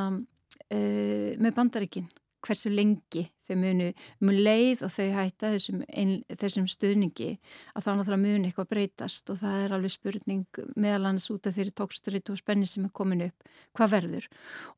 uh, 0.73 1.31
með 1.41 1.57
bandaríkinn 1.57 2.09
hversu 2.45 2.71
lengi 2.73 3.25
þau 3.45 3.57
munu 3.61 3.89
mun 4.25 4.37
leið 4.45 4.83
og 4.85 4.91
þau 4.93 5.07
hætta 5.15 5.51
þessum, 5.53 5.81
ein, 5.89 6.13
þessum 6.29 6.67
stuðningi 6.69 7.31
að 7.75 7.85
þá 7.85 7.89
náttúrulega 7.91 8.21
mun 8.23 8.47
eitthvað 8.47 8.69
breytast 8.71 9.29
og 9.33 9.39
það 9.41 9.57
er 9.63 9.75
alveg 9.77 9.93
spurning 9.93 10.61
meðal 10.73 11.09
annars 11.11 11.27
út 11.33 11.49
af 11.49 11.57
þeirri 11.57 11.75
tóksturitt 11.77 12.31
og 12.33 12.39
spenni 12.39 12.69
sem 12.69 12.87
er 12.87 12.93
komin 12.95 13.25
upp, 13.27 13.51
hvað 13.77 13.93
verður. 13.95 14.29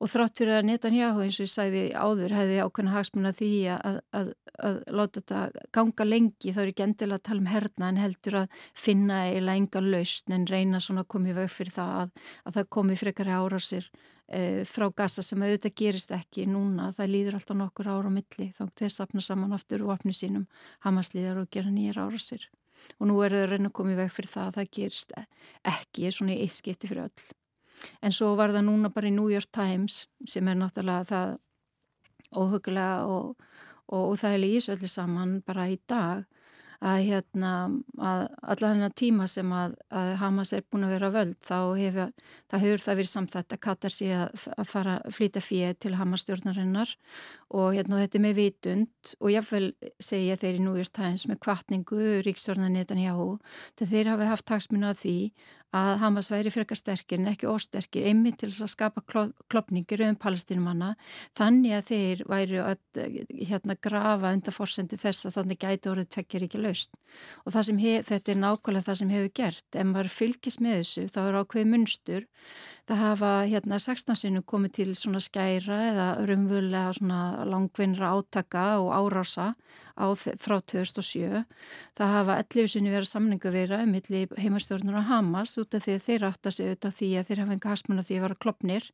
Og 0.02 0.12
þrátt 0.12 0.42
fyrir 0.42 0.58
að 0.58 0.68
Netanyahu 0.72 1.24
eins 1.24 1.40
og 1.40 1.48
ég 1.48 1.54
sæði 1.54 1.86
áður 1.96 2.36
hefði 2.38 2.60
ákveðna 2.64 2.96
hagsmuna 2.96 3.34
því 3.38 3.52
að, 3.76 4.02
að, 4.20 4.34
að 4.68 4.82
láta 5.00 5.22
þetta 5.22 5.66
ganga 5.80 6.10
lengi 6.10 6.54
þá 6.56 6.62
er 6.64 6.74
ekki 6.74 6.88
endilega 6.88 7.22
að 7.22 7.28
tala 7.30 7.44
um 7.44 7.52
herna 7.54 7.92
en 7.92 8.04
heldur 8.04 8.42
að 8.44 8.62
finna 8.76 9.24
eiginlega 9.30 9.64
enga 9.64 9.86
lausn 9.88 10.38
en 10.38 10.52
reyna 10.52 10.84
svona 10.84 11.06
að 11.06 11.12
koma 11.16 11.32
í 11.32 11.40
vög 11.40 11.50
fyrir 11.54 11.76
það 11.78 11.98
að, 12.04 12.14
að 12.44 12.60
það 12.60 12.72
komi 12.78 13.00
frekari 13.00 13.36
e, 13.38 13.82
frá 14.68 14.90
gassa 14.92 15.24
sem 15.24 15.40
auðvitað 15.40 15.76
gerist 15.80 16.12
ekki 16.12 16.44
núna, 16.52 16.90
það 16.92 17.12
líður 17.14 17.38
alltaf 17.38 17.58
nokkur 17.58 17.88
ára 17.88 18.12
á 18.12 18.18
milli 18.18 18.50
þá 18.52 18.64
þeir 18.76 18.92
sapna 18.92 19.24
saman 19.24 19.56
aftur 19.56 19.86
og 19.86 19.94
opni 19.96 20.12
sínum 20.12 20.48
hamaslíðar 20.84 21.40
og 21.44 21.52
gera 21.52 21.72
nýjar 21.72 22.02
ára 22.04 22.20
sér. 22.20 22.44
Og 23.00 23.08
nú 23.10 23.18
eru 23.24 23.40
þau 23.40 23.50
reyna 23.52 23.72
að 23.72 23.76
koma 23.80 23.96
í 23.96 23.98
veg 23.98 24.12
fyrir 24.14 24.32
það 24.34 24.50
að 24.50 24.58
það 24.58 24.72
gerist 24.78 25.14
ekki 25.72 26.12
svona 26.12 26.36
í 26.36 26.42
eitt 26.44 26.56
skipti 26.58 26.92
fyrir 26.92 27.08
öll. 27.08 27.28
En 28.02 28.16
svo 28.16 28.34
var 28.38 28.52
það 28.52 28.68
núna 28.68 28.92
bara 28.94 29.10
í 29.10 29.16
New 29.16 29.32
York 29.32 29.52
Times 29.54 30.06
sem 30.28 30.48
er 30.48 30.58
náttúrulega 30.60 31.08
það 31.08 31.34
óhugulega 32.36 33.06
og, 33.08 33.36
og, 33.88 34.02
og 34.02 34.16
það 34.20 34.36
er 34.36 34.44
lýs 34.44 34.70
öllu 34.74 34.90
saman 34.92 35.38
bara 35.48 35.70
í 35.72 35.80
dag 35.88 36.26
að 36.84 37.00
hérna 37.08 37.52
að 37.98 38.24
alla 38.54 38.70
hennar 38.74 38.94
tíma 38.98 39.26
sem 39.30 39.50
að, 39.56 39.74
að 39.90 40.12
Hamas 40.22 40.54
er 40.54 40.66
búin 40.70 40.86
að 40.86 40.94
vera 40.94 41.10
völd 41.16 41.38
þá 41.42 41.58
hefur 41.80 42.12
það, 42.20 42.60
hefur 42.62 42.84
það 42.84 43.00
verið 43.00 43.12
samþætt 43.14 43.56
að 43.56 43.62
Katar 43.66 43.94
sé 43.94 44.10
að, 44.14 44.46
fara 44.70 44.98
flýta 45.14 45.42
fyrir 45.42 45.78
til 45.82 45.96
Hamas 45.98 46.26
stjórnarinnar. 46.26 46.94
Og 47.58 47.78
hérna 47.78 48.02
þetta 48.04 48.20
er 48.20 48.26
með 48.26 48.40
vitund 48.42 49.14
og 49.18 49.32
jáfnvel 49.32 49.68
segja 50.04 50.38
þeir 50.38 50.60
í 50.60 50.64
New 50.66 50.78
York 50.78 50.94
Times 50.94 51.26
með 51.30 51.42
kvartningu 51.48 52.18
ríkstjórnar 52.28 52.74
Netanyahu 52.74 53.38
þegar 53.80 53.94
þeir 53.94 54.12
hafi 54.14 54.32
haft 54.34 54.50
taksminu 54.52 54.90
að 54.92 55.02
því 55.06 55.18
að 55.76 55.98
Hamas 56.00 56.30
væri 56.32 56.52
frekar 56.54 56.80
sterkir 56.80 57.20
en 57.20 57.28
ekki 57.34 57.50
ósterkir 57.52 58.08
einmitt 58.08 58.38
til 58.40 58.50
þess 58.50 58.64
að 58.64 58.72
skapa 58.72 59.04
klopningir 59.52 60.04
um 60.08 60.16
palestinumanna 60.20 60.94
þannig 61.38 61.76
að 61.76 61.90
þeir 61.90 62.24
væri 62.32 62.62
að 62.64 63.02
hérna 63.50 63.76
grafa 63.76 64.32
undan 64.32 64.56
fórsendi 64.56 65.00
þess 65.00 65.28
að 65.28 65.40
þannig 65.42 65.62
gæti 65.66 65.92
orðið 65.92 66.10
tvekkir 66.16 66.48
ekki 66.48 66.64
laust 66.64 66.96
og 67.44 67.58
þetta 67.58 68.32
er 68.32 68.40
nákvæmlega 68.40 68.88
það 68.88 69.00
sem 69.02 69.14
hefur 69.16 69.36
gert 69.42 69.76
ef 69.76 69.88
maður 69.92 70.14
fylgis 70.14 70.60
með 70.64 70.80
þessu 70.82 71.08
þá 71.12 71.22
er 71.26 71.40
ákveð 71.42 71.72
munstur 71.74 72.28
það 72.88 73.02
hafa 73.02 73.30
hérna 73.50 73.78
16 73.84 74.16
sinu 74.16 74.42
komið 74.48 74.74
til 74.78 74.92
svona 74.96 75.20
skæra 75.24 75.78
eða 75.90 76.06
rumvöldlega 76.30 76.94
svona 76.96 77.46
langvinnra 77.50 78.14
átaka 78.16 78.80
og 78.80 78.94
árása 78.96 79.56
á, 80.00 80.06
frá 80.40 80.62
2007 80.62 81.44
það 81.98 82.14
hafa 82.16 82.38
11 82.46 82.72
sinu 82.76 82.94
verið 82.94 83.12
samningu 83.12 83.52
vera 83.52 83.82
um 83.84 83.96
heimastjórnur 84.40 85.02
og 85.02 85.10
Hamas 85.10 85.58
út 85.60 85.76
af 85.76 85.84
því 85.84 85.98
að 85.98 86.06
þeir 86.08 86.28
átta 86.30 86.52
sig 86.52 86.78
af 86.78 86.96
því 86.96 87.10
að 87.20 87.28
þeir 87.28 87.44
hafa 87.44 87.58
enga 87.58 87.74
hasmun 87.74 88.00
af 88.00 88.08
því 88.08 88.20
að 88.20 88.26
vera 88.28 88.42
klopnir 88.46 88.92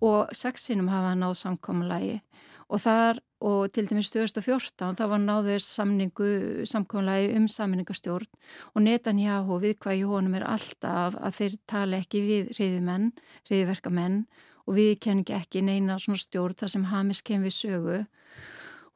og 0.00 0.34
6 0.34 0.70
sinum 0.70 0.90
hafa 0.90 1.14
náð 1.14 1.38
samkommalagi 1.44 2.20
og 2.68 2.82
þar 2.82 3.20
og 3.48 3.70
til 3.72 3.86
dæmis 3.86 4.10
2014 4.10 4.96
þá 4.98 5.04
var 5.12 5.22
náður 5.22 5.62
samningu 5.62 6.30
samkvæmlega 6.68 7.36
um 7.38 7.46
samningastjórn 7.48 8.28
og 8.74 8.82
Netanyahu 8.82 9.60
viðkvægi 9.62 10.08
honum 10.10 10.36
er 10.38 10.46
alltaf 10.48 11.16
að 11.16 11.36
þeir 11.38 11.56
tala 11.70 12.02
ekki 12.02 12.22
við 12.26 12.52
reyðumenn, 12.58 13.12
reyðverkamenn 13.50 14.22
og 14.68 14.76
við 14.76 14.96
kenningi 15.04 15.36
ekki 15.38 15.62
neina 15.64 16.00
svona 16.02 16.20
stjórn 16.20 16.58
þar 16.58 16.74
sem 16.74 16.88
Hamis 16.90 17.22
kem 17.24 17.44
við 17.46 17.54
sögu. 17.56 17.98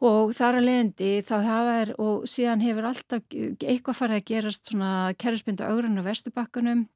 Og 0.03 0.33
þar 0.35 0.59
að 0.59 0.67
leiðandi 0.67 1.11
þá 1.23 1.37
hafa 1.47 1.77
er 1.85 1.93
og 2.03 2.25
síðan 2.29 2.65
hefur 2.65 2.89
alltaf 2.91 3.23
eitthvað 3.33 3.99
farið 4.01 4.19
að 4.19 4.27
gerast 4.33 4.69
svona 4.69 4.91
kerfspindu 5.15 5.65
augrunn 5.65 6.03
á 6.03 6.09
vestubakkanum 6.09 6.89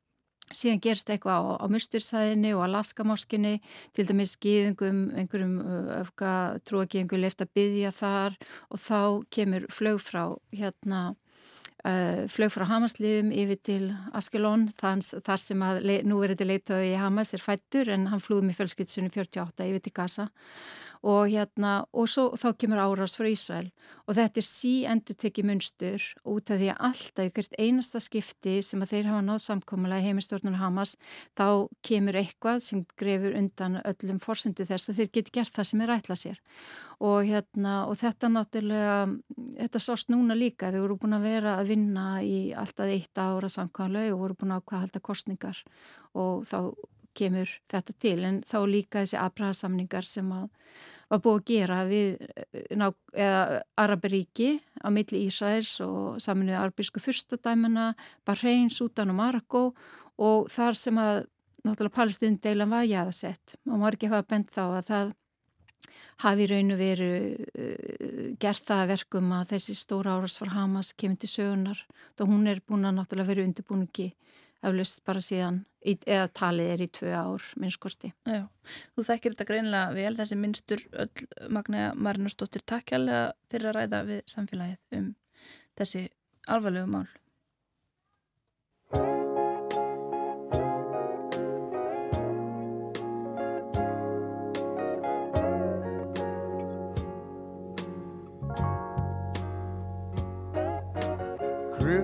síðan 0.54 0.82
gerst 0.84 1.10
eitthvað 1.10 1.42
á, 1.42 1.42
á 1.62 1.66
mustirsæðinni 1.72 2.54
og 2.56 2.64
Alaska-moskinni, 2.66 3.58
til 3.96 4.06
dæmis 4.08 4.36
skýðingum, 4.36 5.02
einhverjum 5.18 5.56
öfka 6.00 6.32
trúagengur 6.66 7.22
leift 7.22 7.42
að 7.42 7.54
byggja 7.58 7.92
þar 7.94 8.36
og 8.70 8.82
þá 8.82 9.00
kemur 9.34 9.68
flög 9.72 10.02
frá 10.04 10.22
hérna 10.54 11.02
uh, 11.86 12.24
flög 12.32 12.54
frá 12.54 12.66
Hamasliðum 12.70 13.32
yfir 13.34 13.60
til 13.66 13.84
Askelon, 14.16 14.68
þar 14.78 15.42
sem 15.42 15.66
að 15.66 15.82
nú 16.08 16.22
er 16.22 16.34
þetta 16.34 16.50
leitöði 16.50 16.90
í 16.94 16.98
Hamas 17.00 17.34
er 17.36 17.44
fættur 17.44 17.92
en 17.94 18.08
hann 18.12 18.22
flúði 18.22 18.48
með 18.48 18.60
fjölskyldsunni 18.62 19.12
48 19.14 19.70
yfir 19.70 19.86
til 19.86 19.96
Gaza 19.96 20.30
og 21.06 21.28
hérna 21.30 21.84
og 21.94 22.08
svo, 22.10 22.32
þá 22.34 22.48
kemur 22.58 22.80
árás 22.82 23.14
frá 23.14 23.28
Ísrael. 23.30 23.68
Og 24.06 24.16
þetta 24.18 24.40
er 24.40 24.46
sí 24.46 24.72
endur 24.90 25.14
tekið 25.18 25.46
munstur 25.46 26.06
út 26.26 26.50
af 26.50 26.58
því 26.58 26.70
að 26.72 26.80
alltaf 26.88 27.28
ykkur 27.30 27.50
einasta 27.62 28.00
skipti 28.02 28.56
sem 28.66 28.82
að 28.82 28.92
þeir 28.92 29.10
hafa 29.12 29.22
náð 29.26 29.38
samkomulega 29.44 30.02
í 30.02 30.08
heimistjórnuna 30.08 30.58
Hamas 30.58 30.96
þá 31.38 31.46
kemur 31.86 32.18
eitthvað 32.18 32.58
sem 32.64 32.82
grefur 32.98 33.36
undan 33.38 33.78
öllum 33.84 34.18
fórsendu 34.22 34.66
þess 34.66 34.90
að 34.90 35.02
þeir 35.02 35.12
geti 35.18 35.34
gert 35.38 35.54
það 35.54 35.68
sem 35.70 35.84
er 35.84 35.94
ætlað 35.94 36.20
sér. 36.24 36.42
Og 37.06 37.28
hérna 37.28 37.76
og 37.86 38.00
þetta 38.00 38.32
náttúrulega 38.32 38.98
þetta 39.60 39.84
sást 39.86 40.10
núna 40.10 40.34
líka, 40.34 40.72
þeir 40.72 40.88
voru 40.88 40.98
búin 41.04 41.18
að 41.20 41.28
vera 41.28 41.54
að 41.60 41.70
vinna 41.70 42.08
í 42.24 42.50
alltaf 42.56 42.90
eitt 42.90 43.22
ára 43.22 43.52
samkvæmlega 43.52 44.16
og 44.16 44.24
voru 44.24 44.40
búin 44.42 44.56
að 44.58 44.74
halda 44.74 45.04
kostningar 45.04 45.62
og 46.18 46.42
þá 46.48 46.74
kemur 47.16 47.50
þetta 47.70 47.94
til. 48.02 48.18
En 48.26 48.42
þá 48.46 48.58
líka 48.68 49.04
þessi 49.04 49.20
abraðsamningar 49.22 50.06
sem 50.08 50.34
að 50.34 50.50
var 51.10 51.22
búið 51.22 51.36
að 51.38 51.44
gera 51.50 51.78
við 51.86 52.16
Araberíki 53.78 54.48
á 54.82 54.88
milli 54.90 55.26
Ísraels 55.26 55.76
og 55.84 56.18
saminuði 56.22 56.58
arbísku 56.58 57.02
fyrstadæmuna, 57.02 57.92
Bahrein, 58.26 58.70
Sútan 58.72 59.12
og 59.14 59.20
Marokko 59.20 59.62
og 60.18 60.50
þar 60.50 60.78
sem 60.78 60.98
að 60.98 61.26
náttúrulega 61.66 61.96
palestun 61.98 62.40
deilan 62.42 62.72
var 62.72 62.86
jæðasett 62.86 63.56
og 63.66 63.80
margir 63.82 64.12
hafa 64.12 64.26
bent 64.30 64.52
þá 64.54 64.62
að 64.66 64.84
það 64.90 65.14
hafi 66.24 66.46
raun 66.48 66.72
og 66.72 66.80
veru 66.80 67.10
uh, 67.12 68.28
gert 68.40 68.68
það 68.68 68.92
verkum 68.94 69.32
að 69.36 69.50
þessi 69.54 69.76
stóra 69.76 70.16
áras 70.16 70.38
far 70.40 70.54
Hamas 70.54 70.94
kemur 70.96 71.20
til 71.20 71.32
sögunar 71.32 71.82
og 72.16 72.30
hún 72.30 72.46
er 72.48 72.62
búin 72.64 72.88
að 72.88 72.96
náttúrulega 73.00 73.32
vera 73.32 73.46
undirbúningi 73.48 74.08
aflust 74.64 75.02
bara 75.06 75.22
síðan 75.22 75.64
eða 75.86 76.26
talið 76.34 76.70
er 76.72 76.82
í 76.82 76.88
tvö 76.98 77.12
ár 77.14 77.44
minnskosti. 77.60 78.10
Já, 78.26 78.46
þú 78.96 79.04
þekkir 79.06 79.34
þetta 79.34 79.48
greinlega 79.50 79.92
vel 79.94 80.14
þessi 80.18 80.38
minnstur 80.40 80.82
öll 81.04 81.50
Magna 81.52 81.92
Marinusdóttir 81.94 82.64
takkjælega 82.66 83.28
fyrir 83.52 83.70
að 83.70 83.78
ræða 83.78 84.02
við 84.08 84.24
samfélagið 84.32 84.98
um 84.98 85.12
þessi 85.78 86.08
alvarlegu 86.48 86.90
mál. 86.90 87.06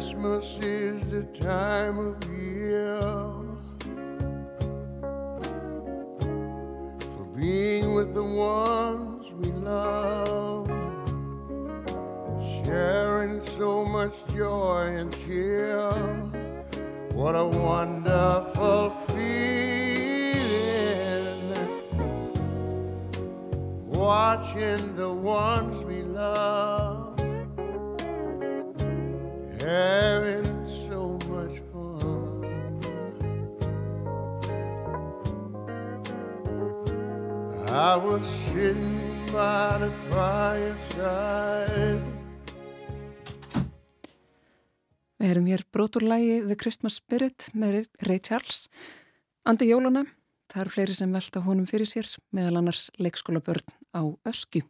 Christmas 0.02 0.58
is 0.58 1.00
the 1.12 1.22
time 1.32 1.96
of 1.96 2.16
year 2.28 3.00
for 7.14 7.24
being 7.36 7.94
with 7.94 8.12
the 8.12 8.24
ones 8.24 9.32
we 9.34 9.52
love. 9.52 10.66
Sharing 12.64 13.40
so 13.42 13.84
much 13.84 14.26
joy 14.34 14.92
and 14.98 15.16
cheer. 15.24 15.92
What 17.12 17.36
a 17.36 17.46
wonderful 17.46 18.90
feeling. 19.06 19.22
Watching 23.86 24.96
the 24.96 25.12
ones 25.12 25.84
we 25.84 26.02
love 26.02 26.91
having 29.62 30.66
so 30.66 31.18
much 31.30 31.62
fun. 31.70 32.42
I 37.68 37.96
was 37.96 38.26
sitting 38.26 38.98
by 39.32 39.78
the 39.78 39.90
fireside. 40.10 42.02
Við 45.22 45.30
heyrðum 45.30 45.48
hér 45.52 45.62
broturlægi 45.70 46.40
The 46.48 46.58
Christmas 46.58 46.98
Spirit 46.98 47.46
með 47.54 47.84
Ray 48.02 48.18
Charles. 48.18 48.66
Andi 49.46 49.70
Jólana, 49.70 50.02
það 50.50 50.64
eru 50.64 50.74
fleiri 50.74 50.98
sem 50.98 51.14
velta 51.14 51.42
honum 51.46 51.68
fyrir 51.70 51.86
sér, 51.86 52.10
meðal 52.34 52.58
annars 52.58 52.88
leikskóla 52.98 53.38
börn 53.38 53.70
á 53.94 54.02
Öskju. 54.26 54.66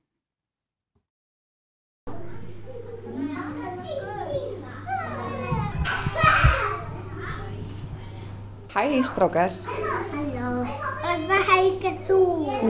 Hæ, 8.73 9.03
strákar. 9.05 9.53
Halló, 9.69 10.65
hvað 11.05 11.43
heitir 11.51 11.97
þú? 12.09 12.21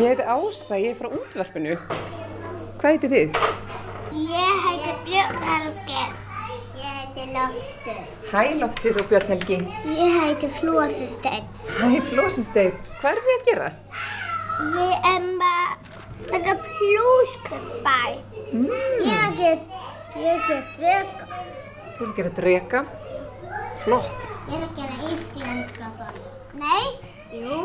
Ég 0.01 0.09
heiti 0.09 0.25
Ása, 0.27 0.75
ég 0.75 0.89
er 0.91 0.97
frá 0.99 1.09
útvarpinu. 1.15 1.77
Hvað 2.81 2.89
heiti 2.89 3.11
þið? 3.13 3.37
Ég 4.19 4.65
heiti 4.65 4.95
Björn 5.05 5.37
Helger. 5.47 6.09
Ég 6.81 6.97
heiti 6.97 7.27
Loftur. 7.37 8.01
Hæ, 8.33 8.43
Loftur 8.59 8.99
og 8.99 9.07
Björn 9.13 9.31
Helgi. 9.31 9.59
Ég 9.95 10.17
heiti 10.25 10.51
Flósusteinn. 10.57 11.47
Hæ, 11.77 11.87
Flósisteinn. 12.09 12.83
Hvað 12.99 13.13
er 13.13 13.23
þið 13.29 13.37
að 13.37 13.47
gera? 13.51 13.69
Við 14.73 14.97
erum 15.13 15.45
að 15.53 15.93
taka 16.33 16.57
plúskupar. 16.67 18.19
Mm. 18.51 18.75
Ég 19.07 19.39
get 19.39 19.71
drega. 20.19 21.31
Þú 21.95 22.03
ert 22.03 22.11
að 22.11 22.17
gera 22.19 22.35
drega. 22.41 22.85
Flott. 23.83 24.27
Ég 24.47 24.61
er 24.61 24.65
að 24.69 24.77
gera 24.79 24.97
íslenska 25.11 25.89
fólk. 25.99 26.19
Nei, 26.55 26.83
jú. 27.35 27.57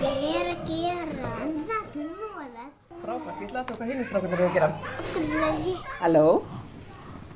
Ég 0.00 0.22
er 0.38 0.48
að 0.54 0.62
gera. 0.70 1.32
En 1.44 1.52
það 1.68 1.98
er 2.00 2.06
nóða. 2.14 2.64
Frábært, 3.02 3.42
ég 3.42 3.50
ætla 3.50 3.60
að 3.60 3.68
tóka 3.72 3.88
hinnistrákunar 3.90 4.44
að 4.46 4.56
gera. 4.56 4.70
Flögi. 5.10 5.74
Halló, 5.98 6.24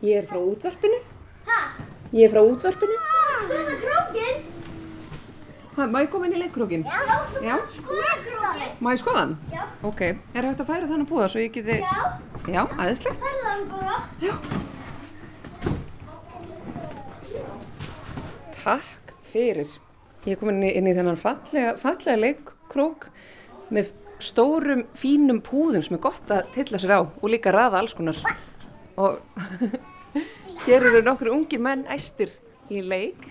ég 0.00 0.22
er 0.22 0.30
frá 0.30 0.40
útvarpinu. 0.40 1.02
Hæ? 1.50 1.60
Ég 2.16 2.24
er 2.24 2.32
frá 2.32 2.42
útvarpinu. 2.46 2.98
Skoða 3.44 3.76
krókin. 3.84 4.42
Ha, 5.76 5.86
má 5.92 6.02
ég 6.06 6.10
koma 6.16 6.28
inn 6.30 6.36
í 6.38 6.42
leikkrókin? 6.46 6.88
Já. 6.88 7.20
Já? 7.44 7.54
Skoða 7.76 8.18
krókin. 8.24 8.76
Má 8.80 8.94
ég 8.96 9.04
skoða 9.04 9.26
hann? 9.26 9.38
Já. 9.52 9.66
Ok, 9.84 10.06
er 10.08 10.48
hægt 10.48 10.64
að 10.64 10.72
færa 10.72 10.88
þannig 10.88 11.04
að 11.04 11.12
búða 11.12 11.28
svo 11.32 11.44
ég 11.44 11.52
geti... 11.60 11.82
Já. 11.84 12.04
Já, 12.48 12.62
aðeinslegt. 12.78 13.28
Hörðan 13.28 13.68
bara. 13.76 14.00
Já. 14.24 14.38
Takk 18.62 19.10
fyrir. 19.26 19.70
Ég 20.22 20.38
komin 20.38 20.60
inn 20.60 20.68
í, 20.68 20.74
inn 20.78 20.86
í 20.86 20.94
þennan 20.94 21.18
fallega, 21.18 21.74
fallega 21.82 22.14
leikkrók 22.20 23.08
með 23.74 23.90
stórum, 24.22 24.84
fínum 24.94 25.40
púðum 25.42 25.82
sem 25.82 25.96
er 25.96 26.02
gott 26.04 26.30
að 26.30 26.52
tilla 26.54 26.78
sér 26.78 26.94
á 26.94 27.00
og 27.02 27.26
líka 27.32 27.50
raða 27.54 27.80
alls 27.80 27.96
konar. 27.98 28.20
Og 29.02 29.18
hér 30.66 30.86
eru 30.92 31.02
nokkur 31.02 31.32
ungir 31.34 31.62
menn 31.64 31.82
æstir 31.90 32.30
í 32.70 32.84
leik. 32.86 33.24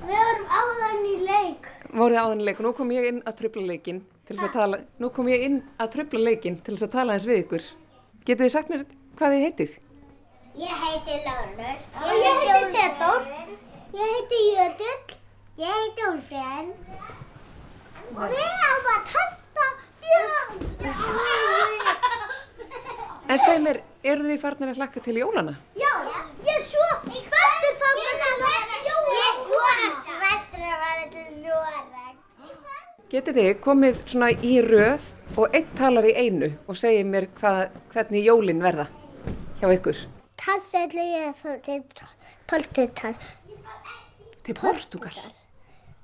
Við 0.00 0.16
erum 0.16 0.48
áðan 0.48 1.04
í 1.10 1.14
leik. 1.26 1.68
Voruð 1.92 2.22
áðan 2.22 2.40
í 2.40 2.48
leik 2.48 2.62
og 2.62 2.68
nú 2.70 2.72
kom 2.78 2.94
ég 2.96 3.10
inn 3.10 3.20
að 3.28 3.36
tröfla 3.42 3.66
leikin 3.68 4.00
til 4.24 4.38
þess 4.38 4.48
að 4.48 4.56
tala, 4.56 4.80
nú 4.96 5.10
kom 5.12 5.28
ég 5.28 5.44
inn 5.44 5.60
að 5.76 5.92
tröfla 5.98 6.22
leikin 6.24 6.56
til 6.64 6.78
þess 6.78 6.88
að 6.88 6.94
tala 6.96 7.18
eins 7.18 7.28
við 7.28 7.42
ykkur. 7.42 7.68
Getið 8.24 8.46
þið 8.46 8.54
sagt 8.56 8.72
mér 8.72 8.86
hvað 9.20 9.36
þið 9.36 9.44
heitið? 9.44 9.76
Ég 10.64 10.82
heiti 10.86 11.20
Lárus. 11.28 11.86
Ég 12.16 12.42
heiti 12.48 12.72
Tetor. 12.78 13.28
Ég 13.94 14.00
heiti 14.10 14.38
Jötull. 14.56 15.14
Ég 15.54 15.68
heiti 15.70 16.02
Úlfriðan. 16.10 16.70
Og 18.14 18.32
við 18.32 18.40
erum 18.42 18.88
að 18.90 19.02
testa. 19.10 19.66
En 23.30 23.38
segi 23.38 23.60
mér, 23.62 23.78
eru 24.02 24.26
þið 24.26 24.40
farnir 24.42 24.72
að 24.72 24.80
hlakka 24.80 25.02
til 25.04 25.14
jólana? 25.20 25.54
Já, 25.78 25.92
ég 26.42 26.50
er 26.56 26.64
svo 26.66 26.88
spenntur 27.04 27.76
þá 27.78 27.86
að 27.90 28.00
vera 28.00 28.80
jóla. 28.88 29.12
Ég 29.14 29.28
er 29.28 29.36
svo 29.44 29.60
spenntur 30.08 30.66
að 30.72 30.82
vera 30.82 31.06
til 31.14 31.28
Noreg. 31.44 32.18
Getið 33.14 33.38
þið 33.38 33.52
komið 33.68 34.02
svona 34.10 34.32
í 34.34 34.56
röð 34.66 35.06
og 35.38 35.54
einn 35.54 35.70
talar 35.78 36.10
í 36.10 36.16
einu 36.18 36.50
og 36.66 36.82
segið 36.82 37.06
mér 37.14 37.30
hvað, 37.38 37.78
hvernig 37.94 38.26
jólin 38.26 38.66
verða 38.66 38.90
hjá 39.62 39.70
ykkur? 39.70 40.02
Tassi 40.42 40.82
ætla 40.82 41.08
ég 41.12 41.30
að 41.30 41.40
fara 41.44 41.58
til 41.62 41.80
Portugal. 42.50 43.14
Til 44.44 44.54
Portugal. 44.58 45.16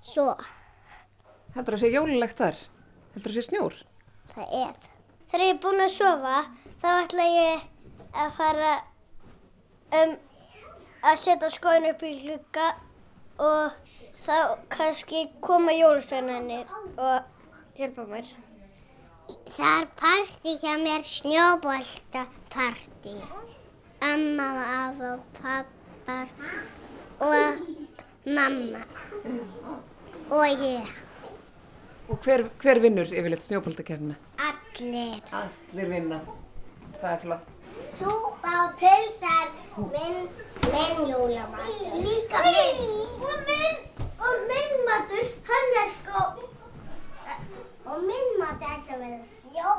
Svo, 0.04 0.34
Heldur 1.54 1.74
það 1.76 1.82
sé 1.82 1.88
jólilegt 1.92 2.38
þar? 2.40 2.56
Heldur 3.14 3.30
það 3.32 3.36
sé 3.36 3.42
snjór? 3.48 3.74
það 4.34 4.46
er. 4.60 4.74
Þegar 5.30 5.44
ég 5.44 5.50
er 5.54 5.58
búin 5.62 5.84
að 5.84 5.92
sofa, 5.94 6.36
þá 6.82 6.88
ætla 7.02 7.24
ég 7.26 7.56
að 8.22 8.30
fara 8.38 8.72
um, 9.98 10.12
að 11.10 11.16
setja 11.24 11.48
skóin 11.54 11.88
upp 11.90 12.00
í 12.06 12.08
glugga 12.22 12.68
og 13.40 13.66
þá 14.24 14.36
kannski 14.72 15.20
koma 15.44 15.72
jólstænanir 15.74 16.66
og 16.96 17.18
hjálpa 17.78 18.02
mér. 18.10 18.26
Það 19.50 19.74
er 19.76 19.86
partí 20.00 20.50
hjá 20.62 20.74
mér, 20.82 21.02
snjóboltapartí. 21.06 23.14
Amma, 24.02 24.48
afa 24.80 25.06
og 25.14 25.20
pappar 25.36 26.28
og 27.20 27.44
mamma 28.26 28.82
og 30.30 30.46
ég. 30.62 30.90
Og 32.10 32.18
hver, 32.24 32.44
hver 32.62 32.80
vinnur 32.82 33.06
yfirleitt 33.06 33.44
snjópaldakefna? 33.46 34.16
Allir. 34.42 35.20
Allir 35.32 35.90
vinna. 35.92 36.20
Það 37.00 37.10
er 37.12 37.20
flott. 37.24 37.50
Súpa 38.00 38.52
og 38.64 38.72
pulsar, 38.80 39.50
minn, 39.92 40.26
minn 40.72 41.10
jólamatur. 41.10 41.94
Líka 42.04 42.42
minn. 42.46 42.80
Og 43.24 43.36
minn, 43.48 43.78
og 44.20 44.42
minn 44.50 44.74
matur, 44.88 45.30
hann 45.50 45.78
er 45.82 45.92
sko, 45.98 46.24
og 47.90 48.02
minn 48.08 48.34
matur 48.40 48.74
ætla 48.74 48.96
að 48.96 49.04
vera 49.04 49.22
sjó. 49.36 49.76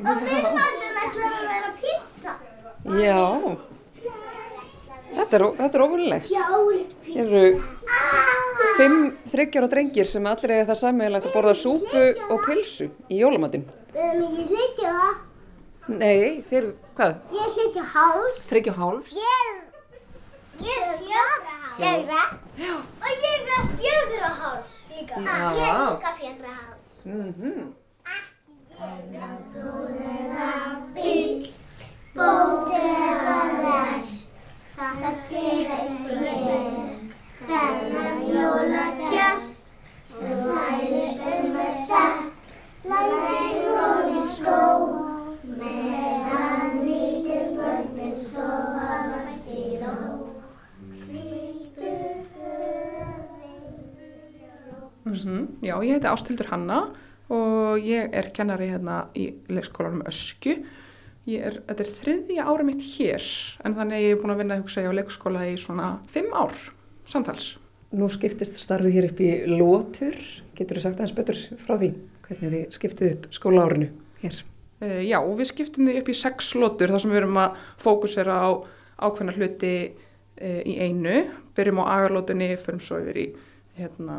Og 0.00 0.22
minn 0.28 0.48
matur 0.60 1.02
ætla 1.04 1.32
að 1.32 1.50
vera 1.50 1.74
pizza. 1.82 2.38
Já. 3.00 3.20
Þetta 5.10 5.38
er, 5.38 5.44
er 5.66 5.82
óvunlegt. 5.84 6.28
Hér 7.10 7.24
eru 7.24 7.62
fimm 8.78 9.00
þryggjar 9.32 9.66
og 9.66 9.72
drengir 9.72 10.08
sem 10.08 10.28
allir 10.30 10.54
eiga 10.54 10.68
það 10.70 10.80
sammeðilegt 10.84 11.26
að 11.30 11.34
borða 11.36 11.54
súpu 11.58 12.04
og 12.30 12.44
pilsu 12.46 12.90
í 13.10 13.20
jólamatinn. 13.20 13.66
Við 13.94 14.06
erum 14.06 14.38
ekki 14.44 14.86
það. 14.86 15.18
Nei, 15.90 16.22
þeir, 16.46 16.68
hvað? 16.98 17.16
Ég 17.34 17.42
er 17.42 17.50
hlutja 17.56 17.84
háls. 17.94 18.38
Þryggja 18.46 18.72
og 18.76 18.80
hálfs? 18.84 19.16
Ég 19.18 19.26
er, 19.40 19.50
ég 20.68 20.86
er 20.86 20.96
fjögra 21.02 21.56
háls. 21.64 21.80
Fjögra? 21.80 22.22
Já. 22.60 22.74
Og 22.78 23.10
ég 23.10 23.26
er 23.40 23.68
fjögra 23.82 24.32
háls 24.40 24.78
líka. 24.94 25.14
Já. 25.26 25.36
Ég 25.58 25.66
er 25.66 25.82
líka 25.90 26.10
fjögra 26.22 26.56
háls. 26.60 27.04
Mm 27.04 27.72
það 28.80 29.00
gerir 32.70 32.98
ég. 33.66 33.80
Þennan 33.80 33.80
jólagjöst, 33.80 33.80
sem 33.80 33.88
mælist 33.90 34.00
um 34.00 34.00
að 34.00 34.00
sett, 34.00 34.19
Já, 55.60 55.76
ég 55.84 55.92
heiti 55.92 56.08
Ástildur 56.08 56.48
Hanna 56.48 56.78
og 57.28 57.84
ég 57.84 58.08
er 58.16 58.30
kennari 58.32 58.72
hérna 58.72 59.10
í 59.12 59.28
leikskólanum 59.52 60.06
Ösku. 60.08 60.56
Er, 61.28 61.60
þetta 61.68 61.84
er 61.84 61.90
þriðja 61.98 62.44
ára 62.48 62.64
mitt 62.64 62.84
hér 62.96 63.24
en 63.64 63.74
þannig 63.76 64.04
ég 64.06 64.14
er 64.14 64.20
búin 64.22 64.32
að 64.32 64.38
vinna 64.40 64.56
hugsa 64.62 64.80
ég 64.80 64.88
á 64.88 64.96
leikskóla 64.96 65.42
í 65.50 65.56
svona 65.60 65.90
fimm 66.10 66.32
ár 66.32 66.54
samtals. 67.10 67.52
Nú 67.92 68.08
skiptist 68.10 68.56
starfið 68.62 68.96
hér 68.96 69.08
upp 69.10 69.20
í 69.20 69.30
lótur. 69.50 70.16
Getur 70.56 70.78
þú 70.78 70.84
sagt 70.84 71.00
aðeins 71.00 71.16
betur 71.18 71.40
frá 71.60 71.74
því? 71.76 71.90
Hvernig 72.24 72.54
þið 72.54 72.78
skiptið 72.78 73.12
upp 73.12 73.28
skólaárinu 73.36 73.90
hér? 74.22 74.40
Uh, 74.80 75.00
já, 75.04 75.18
við 75.20 75.50
skiptum 75.50 75.90
því 75.90 75.98
upp 76.00 76.08
í 76.08 76.16
sex 76.16 76.54
lotur 76.56 76.94
þar 76.94 77.04
sem 77.04 77.12
við 77.12 77.20
erum 77.20 77.40
að 77.42 77.60
fókusera 77.82 78.38
á 78.40 78.48
ákveðna 79.04 79.36
hluti 79.36 79.74
uh, 79.90 80.62
í 80.64 80.78
einu, 80.80 81.18
byrjum 81.58 81.82
á 81.84 81.90
agarlótunni, 81.98 82.48
förum 82.62 82.80
svo 82.84 83.02
yfir 83.02 83.20
í 83.20 83.26
hérna, 83.76 84.16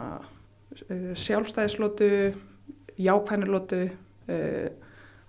uh, 0.85 1.11
sjálfstæðislótu, 1.17 2.11
jákvænilótu 3.01 3.87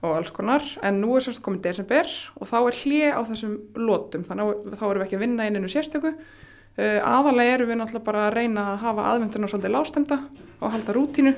og 0.03 0.17
alls 0.19 0.33
konar. 0.35 0.65
En 0.83 1.01
nú 1.01 1.15
er 1.17 1.25
sérst 1.25 1.43
komið 1.45 1.67
desember 1.69 2.09
og 2.38 2.49
þá 2.51 2.57
er 2.61 2.79
hlið 2.83 3.05
á 3.15 3.21
þessum 3.31 3.55
lótum, 3.79 4.25
þannig 4.27 4.51
að 4.51 4.79
þá 4.81 4.87
erum 4.88 5.01
við 5.01 5.07
ekki 5.07 5.19
að 5.19 5.25
vinna 5.25 5.47
inn 5.49 5.59
einu 5.61 5.71
sérstöku. 5.71 6.15
Uh, 6.73 6.99
aðalega 7.05 7.59
erum 7.59 7.69
við 7.69 7.79
náttúrulega 7.83 8.07
bara 8.07 8.27
að 8.27 8.35
reyna 8.38 8.67
að 8.73 8.83
hafa 8.87 9.09
aðvendurna 9.11 9.49
svolítið 9.53 9.75
lástemda 9.75 10.17
og 10.62 10.73
halda 10.73 10.95
rútínu 10.97 11.33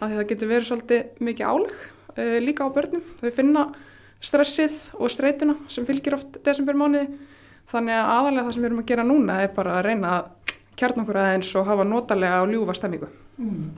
af 0.00 0.08
því 0.08 0.16
það 0.16 0.28
getur 0.32 0.50
verið 0.50 0.68
svolítið 0.68 1.20
mikið 1.22 1.52
áleg 1.52 1.76
uh, 2.18 2.38
líka 2.42 2.66
á 2.66 2.74
börnum. 2.74 3.04
Þau 3.20 3.30
finna 3.36 3.62
stressið 4.22 4.80
og 4.98 5.12
streytuna 5.12 5.54
sem 5.70 5.86
fylgir 5.86 6.16
oft 6.18 6.40
desembermániði 6.46 7.12
þannig 7.70 7.94
að 7.94 8.10
aðalega 8.16 8.44
það 8.48 8.56
sem 8.56 8.64
við 8.64 8.70
erum 8.70 8.82
að 8.82 8.90
gera 8.90 9.06
núna 9.06 9.38
er 9.44 9.54
bara 9.54 9.78
að 9.78 9.86
reyna 9.86 10.16
að 10.16 10.56
kjarna 10.78 11.04
okkur 11.04 11.20
aðeins 11.22 11.54
og 11.58 11.70
hafa 11.70 11.86
notalega 11.86 12.42
og 12.42 12.52
ljúfa 12.52 12.76
stemmingu. 12.76 13.08
Mm. 13.38 13.70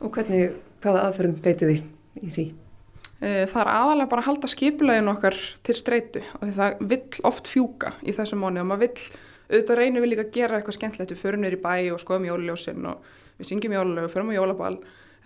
Og 0.00 0.12
hvernig, 0.14 0.56
hvaða 0.80 1.06
aðferðum 1.08 1.40
beitið 1.44 1.72
þið 1.74 2.24
í 2.24 2.32
því? 2.36 2.46
Uh, 2.48 3.09
það 3.20 3.58
er 3.60 3.68
aðalega 3.68 4.08
bara 4.08 4.22
að 4.22 4.28
halda 4.30 4.48
skipulegin 4.48 5.12
okkar 5.12 5.34
til 5.66 5.74
streytu 5.76 6.22
og 6.38 6.46
því 6.46 6.54
það 6.56 6.78
vill 6.92 7.24
oft 7.28 7.50
fjúka 7.52 7.90
í 8.00 8.14
þessum 8.16 8.40
mánu 8.40 8.62
og 8.62 8.70
maður 8.70 8.86
vill, 8.86 9.10
auðvitað 9.50 9.80
reynum 9.80 10.04
við 10.04 10.12
líka 10.14 10.24
að 10.24 10.30
gera 10.38 10.56
eitthvað 10.56 10.78
skemmtilegt, 10.78 11.12
við 11.12 11.20
förum 11.20 11.44
niður 11.44 11.58
í 11.58 11.60
bæ 11.60 11.74
og 11.92 12.00
skoðum 12.00 12.30
jóluljósin 12.30 12.88
og 12.88 13.10
við 13.36 13.50
syngjum 13.50 13.76
jólulög 13.76 14.08
og 14.08 14.14
förum 14.14 14.32
á 14.32 14.38
jólabal 14.38 14.78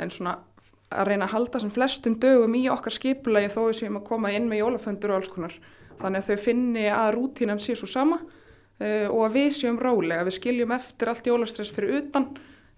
en 0.03 0.11
svona 0.11 0.35
að 0.95 1.11
reyna 1.11 1.29
að 1.29 1.35
halda 1.35 1.61
sem 1.63 1.73
flestum 1.75 2.17
dögum 2.23 2.55
í 2.59 2.65
okkar 2.73 2.95
skipulagi 2.95 3.51
þó 3.53 3.61
við 3.67 3.79
séum 3.81 3.99
að 3.99 4.07
koma 4.09 4.33
inn 4.35 4.49
með 4.51 4.63
jólaföndur 4.63 5.13
og 5.13 5.21
alls 5.21 5.31
konar. 5.33 5.55
Þannig 6.01 6.23
að 6.23 6.29
þau 6.29 6.45
finni 6.45 6.85
að 6.91 7.11
rútínan 7.17 7.63
sé 7.63 7.77
svo 7.79 7.89
sama 7.91 8.21
uh, 8.21 9.07
og 9.09 9.21
að 9.29 9.39
við 9.39 9.51
séum 9.59 9.81
rálega, 9.81 10.27
við 10.27 10.39
skiljum 10.39 10.75
eftir 10.77 11.11
allt 11.11 11.31
jólastress 11.31 11.75
fyrir 11.75 12.01
utan 12.03 12.29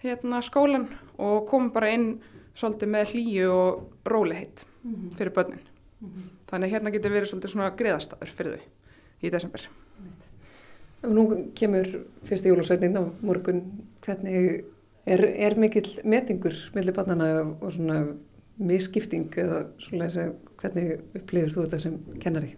hérna, 0.05 0.43
skólan 0.45 0.89
og 1.17 1.47
komum 1.51 1.73
bara 1.75 1.93
inn 1.97 2.09
svolítið 2.57 2.93
með 2.93 3.13
hlýju 3.13 3.49
og 3.53 4.09
róliheit 4.09 4.65
mm 4.83 4.95
-hmm. 4.95 5.17
fyrir 5.17 5.33
börnin. 5.33 5.61
Mm 6.01 6.09
-hmm. 6.09 6.29
Þannig 6.51 6.71
hérna 6.71 6.91
getur 6.91 7.13
verið 7.13 7.29
svolítið 7.29 7.51
svona 7.51 7.77
griðastafur 7.77 8.29
fyrir 8.29 8.53
þau 8.53 8.65
í 9.23 9.31
desember. 9.31 9.69
Nú 11.03 11.53
kemur 11.55 11.87
fyrsti 12.25 12.49
jólasveinin 12.49 12.97
á 12.97 13.05
morgun, 13.23 13.63
hvernig 14.01 14.65
Er, 15.07 15.23
er 15.23 15.55
mikill 15.55 16.01
metingur 16.03 16.55
millir 16.75 16.95
barnana 16.95 17.29
og 17.47 17.69
svona 17.71 18.01
misskipting 18.59 19.29
eða 19.39 19.61
svona 19.79 20.09
þess 20.09 20.19
að 20.19 20.33
hvernig 20.59 21.19
upplifir 21.21 21.53
þú 21.55 21.67
þetta 21.67 21.79
sem 21.85 21.99
kennari? 22.23 22.55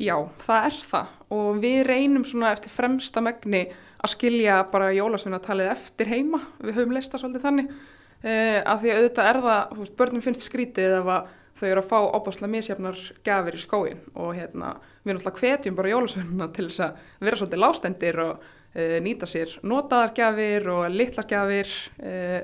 Já, 0.00 0.14
það 0.40 0.68
er 0.70 0.78
það 0.88 1.10
og 1.36 1.58
við 1.60 1.80
reynum 1.90 2.24
svona 2.24 2.54
eftir 2.54 2.72
fremsta 2.72 3.20
megni 3.20 3.66
að 4.00 4.14
skilja 4.14 4.62
bara 4.72 4.94
jólasveinatalið 4.96 5.74
eftir 5.74 6.08
heima, 6.08 6.40
við 6.64 6.78
höfum 6.78 6.96
leista 6.96 7.20
svolítið 7.20 7.44
þannig 7.44 7.74
af 8.22 8.82
því 8.82 8.90
að 8.92 8.98
auðvitað 8.98 9.28
er 9.28 9.38
það, 9.42 9.78
veist, 9.78 9.94
börnum 9.98 10.22
finnst 10.22 10.44
skrítið 10.46 10.98
ef 11.00 11.08
að 11.10 11.30
þau 11.58 11.68
eru 11.68 11.82
að 11.82 11.90
fá 11.90 11.98
óbáslega 12.16 12.50
misjafnar 12.52 12.98
gafir 13.26 13.56
í 13.56 13.60
skóin 13.62 14.00
og 14.18 14.32
hérna, 14.36 14.74
við 15.04 15.16
náttúrulega 15.16 15.42
hvetjum 15.42 15.78
bara 15.78 15.92
jólasveina 15.92 16.48
til 16.56 16.66
þess 16.68 16.82
að 16.86 17.26
vera 17.26 17.38
svolítið 17.38 17.62
lástendir 17.62 18.20
og 18.22 18.42
uh, 18.42 18.96
nýta 19.04 19.28
sér 19.30 19.54
notaðargjafir 19.70 20.68
og 20.72 20.84
litlargjafir 20.90 21.72
uh, 22.02 22.38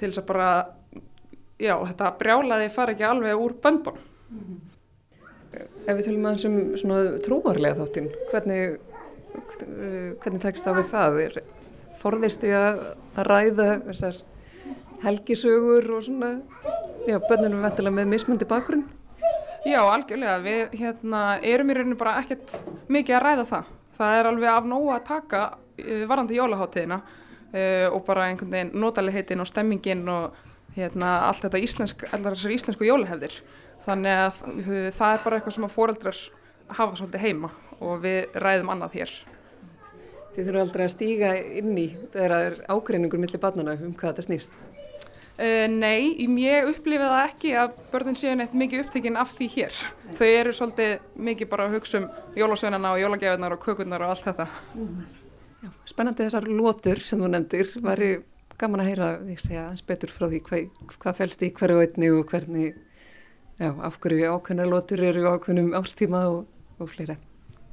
til 0.00 0.10
þess 0.10 0.22
að 0.24 0.28
bara, 0.32 0.50
já, 1.62 1.74
þetta 1.76 2.12
brjálaði 2.22 2.70
fara 2.74 2.96
ekki 2.96 3.08
alveg 3.08 3.44
úr 3.46 3.56
böndun. 3.62 4.00
Mm 4.30 4.44
-hmm. 4.44 4.62
Ef 5.86 5.96
við 5.96 6.04
tölum 6.08 6.26
aðeins 6.26 6.44
um 6.48 6.76
svona 6.76 7.18
trúarlega 7.22 7.78
þáttinn, 7.78 8.08
hvernig, 8.30 8.78
hvernig 10.22 10.40
tekst 10.42 10.64
það 10.66 10.78
við 10.80 10.88
það? 10.90 11.42
Forðist 12.00 12.42
ég 12.42 12.54
að 12.58 12.80
ræða 13.28 13.68
þessar 13.86 14.16
helgisögur 15.04 15.90
og 15.96 16.04
svona, 16.06 16.30
já, 17.08 17.18
bönnunum 17.28 17.64
vettilega 17.64 17.98
með 18.00 18.12
mismöndi 18.14 18.48
bakgrunn? 18.48 18.86
Já, 19.64 19.80
algjörlega. 19.80 20.38
Við 20.44 20.78
hérna, 20.80 21.26
erum 21.40 21.70
í 21.72 21.76
rauninu 21.78 22.00
bara 22.00 22.18
ekkert 22.20 22.58
mikið 22.92 23.18
að 23.18 23.22
ræða 23.24 23.44
það. 23.52 23.76
Það 23.94 24.16
er 24.18 24.28
alveg 24.28 24.50
af 24.50 24.66
nógu 24.68 24.90
að 24.92 25.06
taka 25.08 25.44
Eh, 25.78 26.06
varandi 26.06 26.36
jólaháttíðina 26.38 27.00
uh, 27.00 27.88
og 27.90 28.04
bara 28.06 28.28
einhvern 28.28 28.52
veginn 28.52 28.76
notalegheitinn 28.78 29.42
og 29.42 29.48
stemminginn 29.50 30.06
og 30.06 30.36
hérna, 30.76 31.24
allt 31.26 31.42
þetta 31.42 31.62
íslensk, 31.66 32.04
allar 32.14 32.36
þessar 32.36 32.54
íslensku 32.54 32.86
jólahefðir 32.86 33.34
þannig 33.82 34.20
að 34.20 34.38
það 34.94 35.16
er 35.16 35.24
bara 35.24 35.38
eitthvað 35.40 35.56
sem 35.56 35.66
að 35.66 35.74
foreldrar 35.74 36.20
hafa 36.78 37.00
svolítið 37.00 37.24
heima 37.26 37.50
og 37.80 38.04
við 38.06 38.38
ræðum 38.38 38.70
annað 38.74 39.00
hér 39.00 39.16
Þið 40.34 40.46
þurfum 40.46 40.62
aldrei 40.62 40.84
að 40.84 40.94
stíga 40.94 41.34
inn 41.42 41.74
í 41.78 41.88
þegar 42.14 42.36
það 42.36 42.46
er 42.46 42.56
ágreiningur 42.70 43.24
millir 43.24 43.42
barnana 43.42 43.74
um 43.74 43.98
hvað 43.98 44.14
þetta 44.14 44.26
snýst 44.28 44.56
Uh, 45.34 45.64
nei, 45.66 46.14
ég 46.44 46.68
upplifið 46.70 47.08
það 47.10 47.24
ekki 47.24 47.52
að 47.58 47.72
börnun 47.90 48.18
séu 48.18 48.36
neitt 48.38 48.52
mikið 48.54 48.84
upptekinn 48.84 49.16
af 49.18 49.32
því 49.34 49.48
hér. 49.56 49.80
Nei. 50.04 50.12
Þau 50.20 50.28
eru 50.28 50.52
svolítið 50.54 50.92
mikið 51.26 51.50
bara 51.50 51.66
að 51.66 51.74
hugsa 51.74 51.98
um 51.98 52.06
jólasveinana 52.38 52.92
og 52.94 53.02
jólagefinnar 53.02 53.56
og 53.56 53.64
kökunnar 53.64 54.04
og 54.06 54.12
allt 54.14 54.28
þetta. 54.28 54.46
Mm. 54.78 55.00
Já, 55.64 55.72
spennandi 55.90 56.28
þessar 56.28 56.46
lótur 56.46 57.02
sem 57.02 57.18
þú 57.18 57.32
nefndir, 57.32 57.74
var 57.82 58.04
ég 58.04 58.22
gaman 58.60 58.84
að 58.84 58.90
heyra 58.92 59.10
því 59.24 59.36
segja 59.42 59.66
eins 59.72 59.84
betur 59.88 60.14
frá 60.14 60.28
því 60.28 60.40
hvað, 60.46 60.80
hvað 61.02 61.20
fælst 61.20 61.42
í 61.42 61.50
hverju 61.58 61.82
veitni 61.82 62.14
og 62.14 62.30
hvernig, 62.30 62.78
já, 63.58 63.70
af 63.72 63.98
hverju 64.04 64.30
ákveðna 64.36 64.70
lótur 64.70 65.02
eru 65.02 65.26
ákveðnum 65.34 65.74
ástíma 65.80 66.24
og, 66.30 66.40
og 66.78 66.94
fleira. 66.94 67.18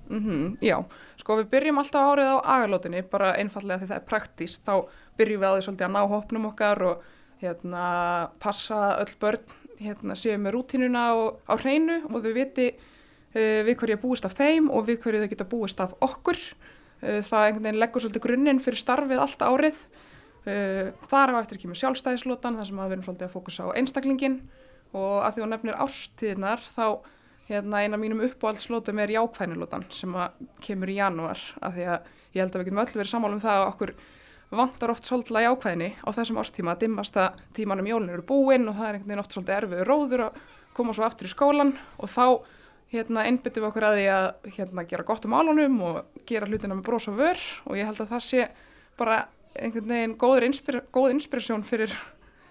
Mm 0.10 0.20
-hmm, 0.26 0.58
já, 0.66 0.84
sko 1.18 1.38
við 1.38 1.50
byrjum 1.54 1.78
alltaf 1.78 2.10
árið 2.10 2.34
á 2.34 2.38
agalótinni, 2.58 3.02
bara 3.02 3.36
einfallega 3.38 3.80
því 3.80 3.88
það 3.88 4.00
er 4.02 4.10
praktíst, 4.10 4.66
þá 4.66 4.88
byrjum 5.18 5.42
við 5.42 5.48
á 5.48 5.54
því 5.54 5.62
svolítið 5.62 5.86
að 5.86 5.96
ná 5.96 6.08
hopnum 6.08 6.46
okkar 6.46 6.82
og 6.84 7.04
hérna 7.42 7.86
passa 8.42 8.98
öll 9.02 9.16
börn, 9.22 9.58
hérna 9.82 10.16
séum 10.16 10.46
með 10.46 10.56
rútínuna 10.56 11.06
og, 11.18 11.40
á 11.50 11.58
hreinu 11.58 12.04
og 12.12 12.22
þau 12.22 12.34
viti 12.36 12.68
uh, 12.72 13.62
við 13.66 13.76
hverju 13.82 14.02
búist 14.04 14.28
af 14.28 14.38
þeim 14.38 14.70
og 14.70 14.86
við 14.90 15.02
hverju 15.04 15.24
þau 15.24 15.32
geta 15.34 15.50
búist 15.50 15.82
af 15.84 15.98
okkur. 16.06 16.40
Eh, 17.02 17.22
það 17.26 17.48
einhvern 17.48 17.66
veginn 17.66 17.82
leggur 17.82 18.04
svolítið 18.04 18.26
grunninn 18.28 18.62
fyrir 18.62 18.78
starfið 18.78 19.22
allt 19.24 19.42
árið. 19.42 19.80
Eh, 20.46 20.92
þar 21.10 21.34
á 21.34 21.42
eftir 21.42 21.58
ekki 21.58 21.70
með 21.72 21.82
sjálfstæðislotan 21.82 22.60
þar 22.60 22.70
sem 22.70 22.82
við 22.82 22.94
erum 22.96 23.06
svolítið 23.08 23.28
að 23.28 23.34
fókusa 23.34 23.66
á 23.66 23.76
einstaklingin 23.78 24.38
og 24.94 25.18
að 25.26 25.36
því 25.36 25.44
að 25.46 25.52
nefnir 25.54 25.82
ástíðnar 25.82 26.64
þá 26.76 26.86
hérna, 27.50 27.82
eina 27.82 28.00
mínum 28.00 28.24
uppáhaldslótum 28.26 29.02
er 29.02 29.14
jákvænilotan 29.16 29.86
sem 29.94 30.16
kemur 30.62 30.90
í 30.90 30.98
janúar. 30.98 31.42
Af 31.62 31.78
því 31.78 31.88
að 31.90 32.10
ég 32.36 32.42
held 32.42 32.56
að 32.56 32.62
við 32.62 32.70
getum 32.70 32.84
öll 32.84 32.96
verið 32.96 33.14
sammála 33.14 33.38
um 33.38 33.44
það 33.44 33.62
að 33.62 33.70
okkur 33.72 33.94
vantar 34.52 34.92
oft 34.92 35.08
svolítið 35.08 35.46
jákvæðni 35.46 35.90
á 36.04 36.10
þessum 36.16 36.40
ástíma 36.42 36.74
að 36.74 36.82
dimmast 36.86 37.18
að 37.20 37.40
tímanum 37.56 37.88
jólun 37.88 38.10
eru 38.12 38.26
búinn 38.28 38.68
og 38.68 38.76
það 38.80 38.88
er 38.88 38.98
einhvern 38.98 39.12
veginn 39.12 39.24
oft 39.24 39.36
svolítið 39.36 39.58
erfiður 39.58 39.92
róður 39.92 40.26
að 40.26 40.42
koma 40.76 40.96
svo 40.96 41.06
aftur 41.08 41.30
í 41.30 41.32
skólan 41.32 41.76
og 41.98 42.12
þá 42.12 42.26
hérna 42.92 43.24
einbyttum 43.28 43.64
við 43.64 43.70
okkur 43.70 43.88
að 43.88 43.98
því 43.98 44.08
að 44.12 44.50
hérna 44.58 44.86
gera 44.90 45.08
gott 45.08 45.28
um 45.28 45.36
álunum 45.38 45.78
og 45.88 46.26
gera 46.28 46.50
hlutina 46.50 46.76
með 46.76 46.88
brós 46.90 47.08
og 47.08 47.20
vör 47.20 47.46
og 47.66 47.80
ég 47.80 47.88
held 47.88 48.04
að 48.04 48.12
það 48.12 48.26
sé 48.28 48.50
bara 49.00 49.22
einhvern 49.56 49.88
veginn 49.94 50.18
góður 50.20 50.48
inspir, 50.48 50.82
góð 50.92 51.16
inspirasjón 51.16 51.64
fyrir, 51.68 51.96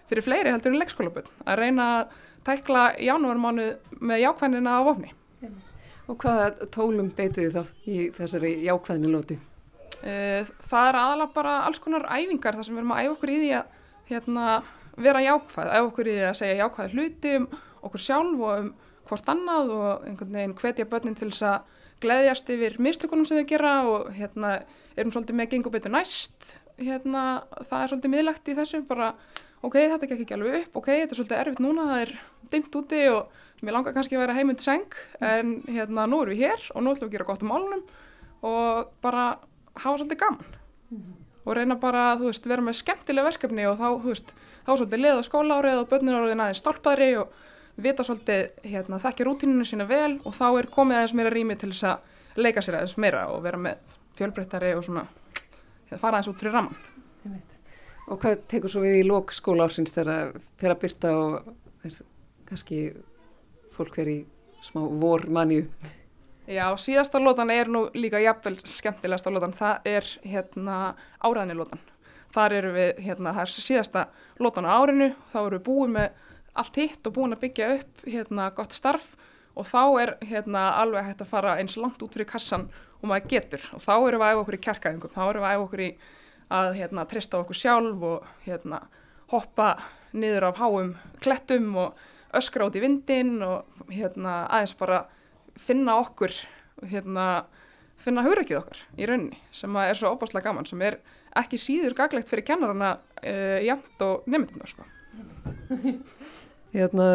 fyrir 0.08 0.24
fleiri 0.24 0.52
heldur 0.54 0.72
en 0.72 0.80
leikskólaböld 0.80 1.28
að 1.44 1.60
reyna 1.60 1.88
að 1.98 2.16
tækla 2.48 2.86
janúarmánu 3.04 3.68
með 4.00 4.24
jákvæðinina 4.24 4.80
á 4.80 4.86
vofni. 4.88 5.12
Og 6.08 6.16
hvaða 6.18 6.66
tólum 6.74 7.12
beitið 7.14 7.54
þá 7.54 7.62
í 7.86 7.98
þessari 8.16 8.56
jákvæðinu 8.64 9.12
lóti? 9.12 9.36
Eh, 9.36 9.49
það 10.00 10.86
er 10.88 10.98
aðalega 11.00 11.34
bara 11.34 11.56
alls 11.66 11.80
konar 11.82 12.06
æfingar 12.08 12.56
þar 12.56 12.66
sem 12.66 12.76
við 12.76 12.82
erum 12.82 12.94
að 12.94 13.02
æfa 13.02 13.16
okkur 13.16 13.32
í 13.32 13.40
því 13.40 13.50
að 13.58 13.74
hérna, 14.10 14.46
vera 14.96 15.24
jákvæð, 15.24 15.72
æfa 15.74 15.90
okkur 15.90 16.08
í 16.08 16.14
því 16.14 16.28
að 16.28 16.38
segja 16.38 16.60
jákvæð 16.62 16.94
hluti 16.96 17.34
um 17.36 17.50
okkur 17.88 18.04
sjálf 18.06 18.46
og 18.46 18.62
um 18.62 18.72
hvort 19.10 19.30
annað 19.32 19.74
og 19.74 20.06
einhvern 20.06 20.36
veginn 20.38 20.56
hvetja 20.60 20.88
börnin 20.88 21.18
til 21.18 21.30
þess 21.32 21.46
að 21.50 21.78
gleðjast 22.00 22.50
yfir 22.54 22.76
mistökunum 22.80 23.26
sem 23.28 23.40
þau 23.40 23.48
gera 23.50 23.72
og 23.90 24.10
hérna 24.16 24.52
erum 24.96 25.12
svolítið 25.12 25.38
með 25.40 25.50
gengur 25.54 25.74
betur 25.74 25.92
næst 25.92 26.54
hérna 26.80 27.24
það 27.68 27.82
er 27.82 27.92
svolítið 27.92 28.14
miðlegt 28.14 28.50
í 28.50 28.56
þessu 28.56 28.82
bara 28.88 29.10
ok, 29.60 29.76
þetta 29.76 30.08
gekk 30.08 30.24
ekki 30.24 30.36
alveg 30.36 30.58
upp, 30.62 30.78
ok, 30.80 30.90
þetta 31.02 31.12
er 31.12 31.18
svolítið 31.18 31.40
erfitt 31.40 31.62
núna, 31.64 31.88
það 31.90 32.04
er 32.06 32.12
dimt 32.54 32.78
úti 32.80 33.02
og 33.12 33.40
mér 33.60 33.76
langar 33.76 33.96
kannski 33.96 34.16
að 34.16 34.24
vera 34.24 34.36
heimund 34.38 34.64
seng 34.64 34.96
en 35.20 35.58
hérna 35.68 36.06
nú 36.08 36.22
erum 36.24 36.32
við 36.32 36.46
hér 36.46 36.70
og 36.72 36.84
nú 36.84 36.94
ætlum 36.94 37.10
við 37.10 37.10
að 37.10 37.16
gera 37.18 37.28
gott 37.28 37.44
um 37.44 37.52
álunum 37.52 37.82
og 38.48 38.94
bara 39.04 39.26
hafa 39.84 39.98
svolítið 39.98 40.20
gaman 40.22 40.46
mm 40.90 40.98
-hmm. 40.98 41.14
og 41.44 41.56
reyna 41.56 41.76
bara, 41.76 42.16
veist, 42.16 42.46
vera 42.46 42.62
með 42.62 42.80
skemmtilega 42.80 43.28
verkefni 43.28 43.66
og 43.66 43.78
þá, 43.78 43.88
veist, 44.04 44.34
þá 44.66 44.76
svolítið 44.76 45.00
leða 45.04 45.22
skólaárið 45.22 45.80
og 45.80 45.88
börnir 45.88 46.14
árið 46.14 46.40
aðeins 46.40 46.58
stálpaðri 46.58 47.16
og 47.20 47.28
vita 47.76 48.04
svolítið, 48.04 48.50
hérna, 48.64 48.98
þekkja 48.98 49.26
rútíninu 49.26 49.64
sína 49.64 49.86
vel 49.88 50.20
og 50.24 50.34
þá 50.34 50.58
er 50.58 50.66
komið 50.66 50.96
aðeins 50.96 51.14
meira 51.14 51.30
rými 51.30 51.56
til 51.56 51.70
þess 51.72 51.84
að 51.84 51.98
leika 52.36 52.62
sér 52.62 52.74
aðeins 52.74 52.96
meira 52.96 53.26
og 53.28 53.42
vera 53.42 53.58
með 53.58 53.76
fjölbreyttari 54.18 54.74
og 54.74 54.84
svona 54.84 55.06
hérna, 55.88 55.98
fara 55.98 56.16
aðeins 56.16 56.28
út 56.28 56.40
fyrir 56.40 56.52
raman. 56.52 56.76
Og 58.10 58.18
hvað 58.18 58.42
tekur 58.50 58.70
svo 58.70 58.82
við 58.82 59.00
í 59.00 59.06
lók 59.06 59.32
skóla 59.32 59.64
ársins 59.68 59.92
þegar 59.94 60.32
fyrir 60.58 60.74
að 60.74 60.80
byrta 60.80 61.10
og 61.16 61.52
kannski 62.48 62.92
fólk 63.76 63.96
verið 63.96 64.26
smá 64.66 64.82
vormanju? 64.82 65.68
Já, 66.50 66.64
síðasta 66.74 67.20
lótan 67.22 67.50
er 67.54 67.68
nú 67.70 67.84
líka 67.94 68.18
jafnvel 68.18 68.56
skemmtilegasta 68.66 69.30
lótan, 69.30 69.52
það 69.54 69.84
er 69.86 70.06
hérna 70.26 70.78
áræðinilótan. 71.22 71.78
Þar 72.34 72.54
eru 72.56 72.72
við, 72.74 72.88
hérna, 73.04 73.34
það 73.36 73.44
er 73.44 73.52
síðasta 73.54 74.02
lótan 74.42 74.66
á 74.66 74.74
árinu, 74.74 75.06
þá 75.30 75.36
eru 75.44 75.60
við 75.60 75.62
búin 75.68 75.92
með 75.94 76.24
allt 76.58 76.80
hitt 76.80 77.06
og 77.06 77.14
búin 77.14 77.36
að 77.36 77.44
byggja 77.44 77.68
upp 77.76 78.02
hérna 78.02 78.48
gott 78.56 78.74
starf. 78.74 79.04
Og 79.54 79.68
þá 79.70 79.84
er 80.02 80.12
hérna 80.26 80.64
alveg 80.80 81.06
hægt 81.06 81.22
að 81.22 81.30
fara 81.36 81.54
eins 81.62 81.78
langt 81.78 82.02
út 82.02 82.18
fyrir 82.18 82.30
kassan 82.32 82.66
og 82.98 83.06
maður 83.12 83.30
getur. 83.30 83.68
Og 83.78 83.86
þá 83.86 83.94
eru 83.94 84.18
við 84.18 84.26
að 84.26 84.34
æfa 84.34 84.42
okkur 84.42 84.58
í 84.58 84.62
kjarkaðingum, 84.66 85.14
þá 85.14 85.22
eru 85.28 85.44
við 85.44 85.48
að 85.52 85.54
æfa 85.54 85.64
okkur 85.68 85.84
í 85.86 85.88
að 86.58 86.72
hérna 86.80 87.06
trista 87.14 87.44
okkur 87.44 87.60
sjálf 87.62 88.04
og 88.10 88.28
hérna 88.48 88.82
hoppa 89.30 89.70
niður 90.18 90.50
af 90.50 90.58
háum 90.58 90.92
klettum 91.22 91.70
og 91.78 92.04
öskra 92.34 92.66
út 92.66 92.74
í 92.74 92.82
vindin 92.82 93.36
og 93.38 93.86
hérna 93.86 94.40
aðeins 94.50 94.74
bara 94.82 95.04
finna 95.66 95.96
okkur 96.00 96.34
hérna, 96.90 97.26
finna 98.00 98.24
hugrækið 98.24 98.60
okkar 98.60 98.82
í 98.96 99.08
rauninni 99.08 99.40
sem 99.54 99.76
er 99.82 99.98
svo 99.98 100.14
óbáslega 100.14 100.48
gaman 100.48 100.68
sem 100.68 100.80
er 100.86 101.00
ekki 101.36 101.60
síður 101.60 101.96
gaglegt 101.98 102.30
fyrir 102.30 102.46
kennarana 102.46 102.94
uh, 102.98 103.58
jæmt 103.62 104.02
og 104.04 104.26
nefndina 104.30 104.66
sko. 104.70 104.86
Hérna, 106.74 107.06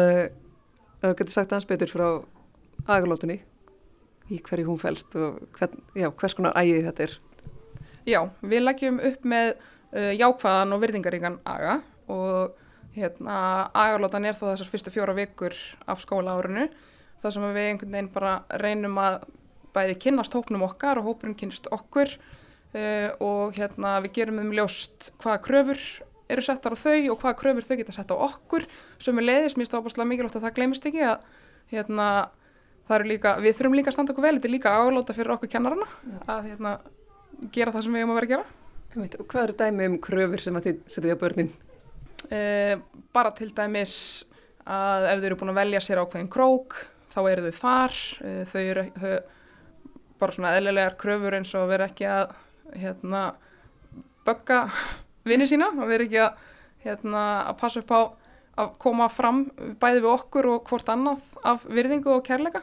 það 1.02 1.14
getur 1.20 1.34
sagt 1.34 1.52
aðeins 1.52 1.68
betur 1.68 1.92
frá 1.92 2.08
agalótunni 2.86 3.40
í 4.32 4.40
hverju 4.42 4.68
hún 4.68 4.80
fælst 4.80 5.14
og 5.18 5.40
hvern, 5.56 5.80
já, 5.96 6.10
hvers 6.10 6.34
konar 6.36 6.56
ægið 6.58 6.88
þetta 6.90 7.06
er. 7.06 7.16
Já, 8.06 8.20
við 8.42 8.62
leggjum 8.62 9.00
upp 9.10 9.26
með 9.26 9.52
uh, 9.56 10.12
jákvæðan 10.14 10.76
og 10.76 10.82
virðingaríkan 10.82 11.40
aga 11.46 11.80
og 12.12 12.56
hérna, 12.96 13.38
agalótan 13.76 14.26
er 14.28 14.36
þá 14.38 14.52
þessar 14.52 14.70
fyrstu 14.72 14.92
fjóra 14.94 15.16
vikur 15.16 15.56
af 15.90 16.04
skóla 16.04 16.36
árinu 16.38 16.68
þar 17.26 17.36
sem 17.36 17.46
við 17.50 17.68
einhvern 17.70 17.96
veginn 17.96 18.12
bara 18.14 18.32
reynum 18.62 18.98
að 19.02 19.20
bæði 19.76 19.98
kynnast 20.06 20.34
hópnum 20.36 20.64
okkar 20.66 21.00
og 21.00 21.10
hópurinn 21.10 21.36
kynnast 21.38 21.68
okkur 21.74 22.14
uh, 22.16 23.10
og 23.20 23.56
hérna 23.58 23.98
við 24.06 24.20
gerum 24.20 24.40
um 24.44 24.54
ljóst 24.56 25.10
hvaða 25.22 25.42
kröfur 25.44 25.82
eru 26.32 26.42
settar 26.42 26.74
á 26.74 26.78
þau 26.78 27.12
og 27.12 27.20
hvaða 27.20 27.38
kröfur 27.38 27.66
þau 27.66 27.76
geta 27.78 27.94
sett 27.94 28.10
á 28.10 28.16
okkur 28.16 28.66
sem 29.02 29.18
er 29.20 29.28
leiðis, 29.28 29.56
mér 29.58 29.68
stáðast 29.68 30.00
mikilvægt 30.02 30.38
að 30.38 30.48
það 30.48 30.56
glemist 30.58 30.88
ekki 30.88 31.04
að 31.06 31.26
hérna 31.70 32.08
það 32.86 32.98
eru 32.98 33.10
líka, 33.10 33.34
við 33.42 33.58
þurfum 33.58 33.76
líka 33.78 33.90
að 33.90 33.96
standa 33.96 34.14
okkur 34.14 34.26
vel, 34.26 34.36
þetta 34.38 34.48
er 34.48 34.54
líka 34.54 34.74
áláta 34.74 35.16
fyrir 35.16 35.34
okkur 35.36 35.50
kennarana 35.50 35.88
að 36.30 36.50
hérna 36.50 36.72
gera 37.54 37.74
það 37.74 37.86
sem 37.86 37.96
við 37.96 38.02
hefum 38.02 38.14
að 38.14 38.20
vera 38.20 38.28
að 38.28 38.34
gera. 38.34 38.46
Og 38.96 39.26
hvað 39.28 39.42
eru 39.42 39.56
dæmi 39.60 39.88
um 39.90 39.96
kröfur 40.06 40.42
sem 40.42 40.56
að 40.56 40.68
þið 40.68 40.82
setja 40.94 41.16
á 41.18 41.22
börnin? 41.22 41.50
Uh, 42.26 42.74
bara 43.14 43.32
til 43.36 43.50
dæmis 43.54 43.96
að 44.66 45.08
ef 45.10 45.20
þau 45.20 45.26
eru 45.28 45.40
búin 45.40 45.52
að 45.52 45.60
velja 45.60 45.82
sér 45.84 46.00
ákveðin 46.02 46.30
krók 46.32 46.78
þá 47.16 47.20
eru 47.32 47.48
þau 47.48 47.60
þar, 47.62 47.96
uh, 48.20 48.42
þau 48.52 48.60
eru 48.62 48.84
þau, 49.00 49.16
bara 50.20 50.36
svona 50.36 50.54
eðlilegar 50.56 50.98
kröfur 51.00 51.36
eins 51.38 51.54
og 51.56 51.70
vera 51.70 51.88
ekki 51.88 52.06
að 52.08 52.36
hérna 52.76 53.24
bögga 54.26 54.62
vinni 55.26 55.48
sína 55.48 55.70
og 55.74 55.90
vera 55.90 56.06
ekki 56.06 56.22
að, 56.22 56.38
hérna, 56.86 57.24
að 57.50 57.58
passa 57.60 57.82
upp 57.82 57.92
á 57.92 58.00
að 58.56 58.76
koma 58.80 59.08
fram 59.12 59.44
bæði 59.80 60.02
við 60.02 60.12
okkur 60.14 60.50
og 60.54 60.68
hvort 60.70 60.88
annað 60.88 61.32
af 61.44 61.64
virðingu 61.68 62.14
og 62.14 62.22
kærleika. 62.24 62.62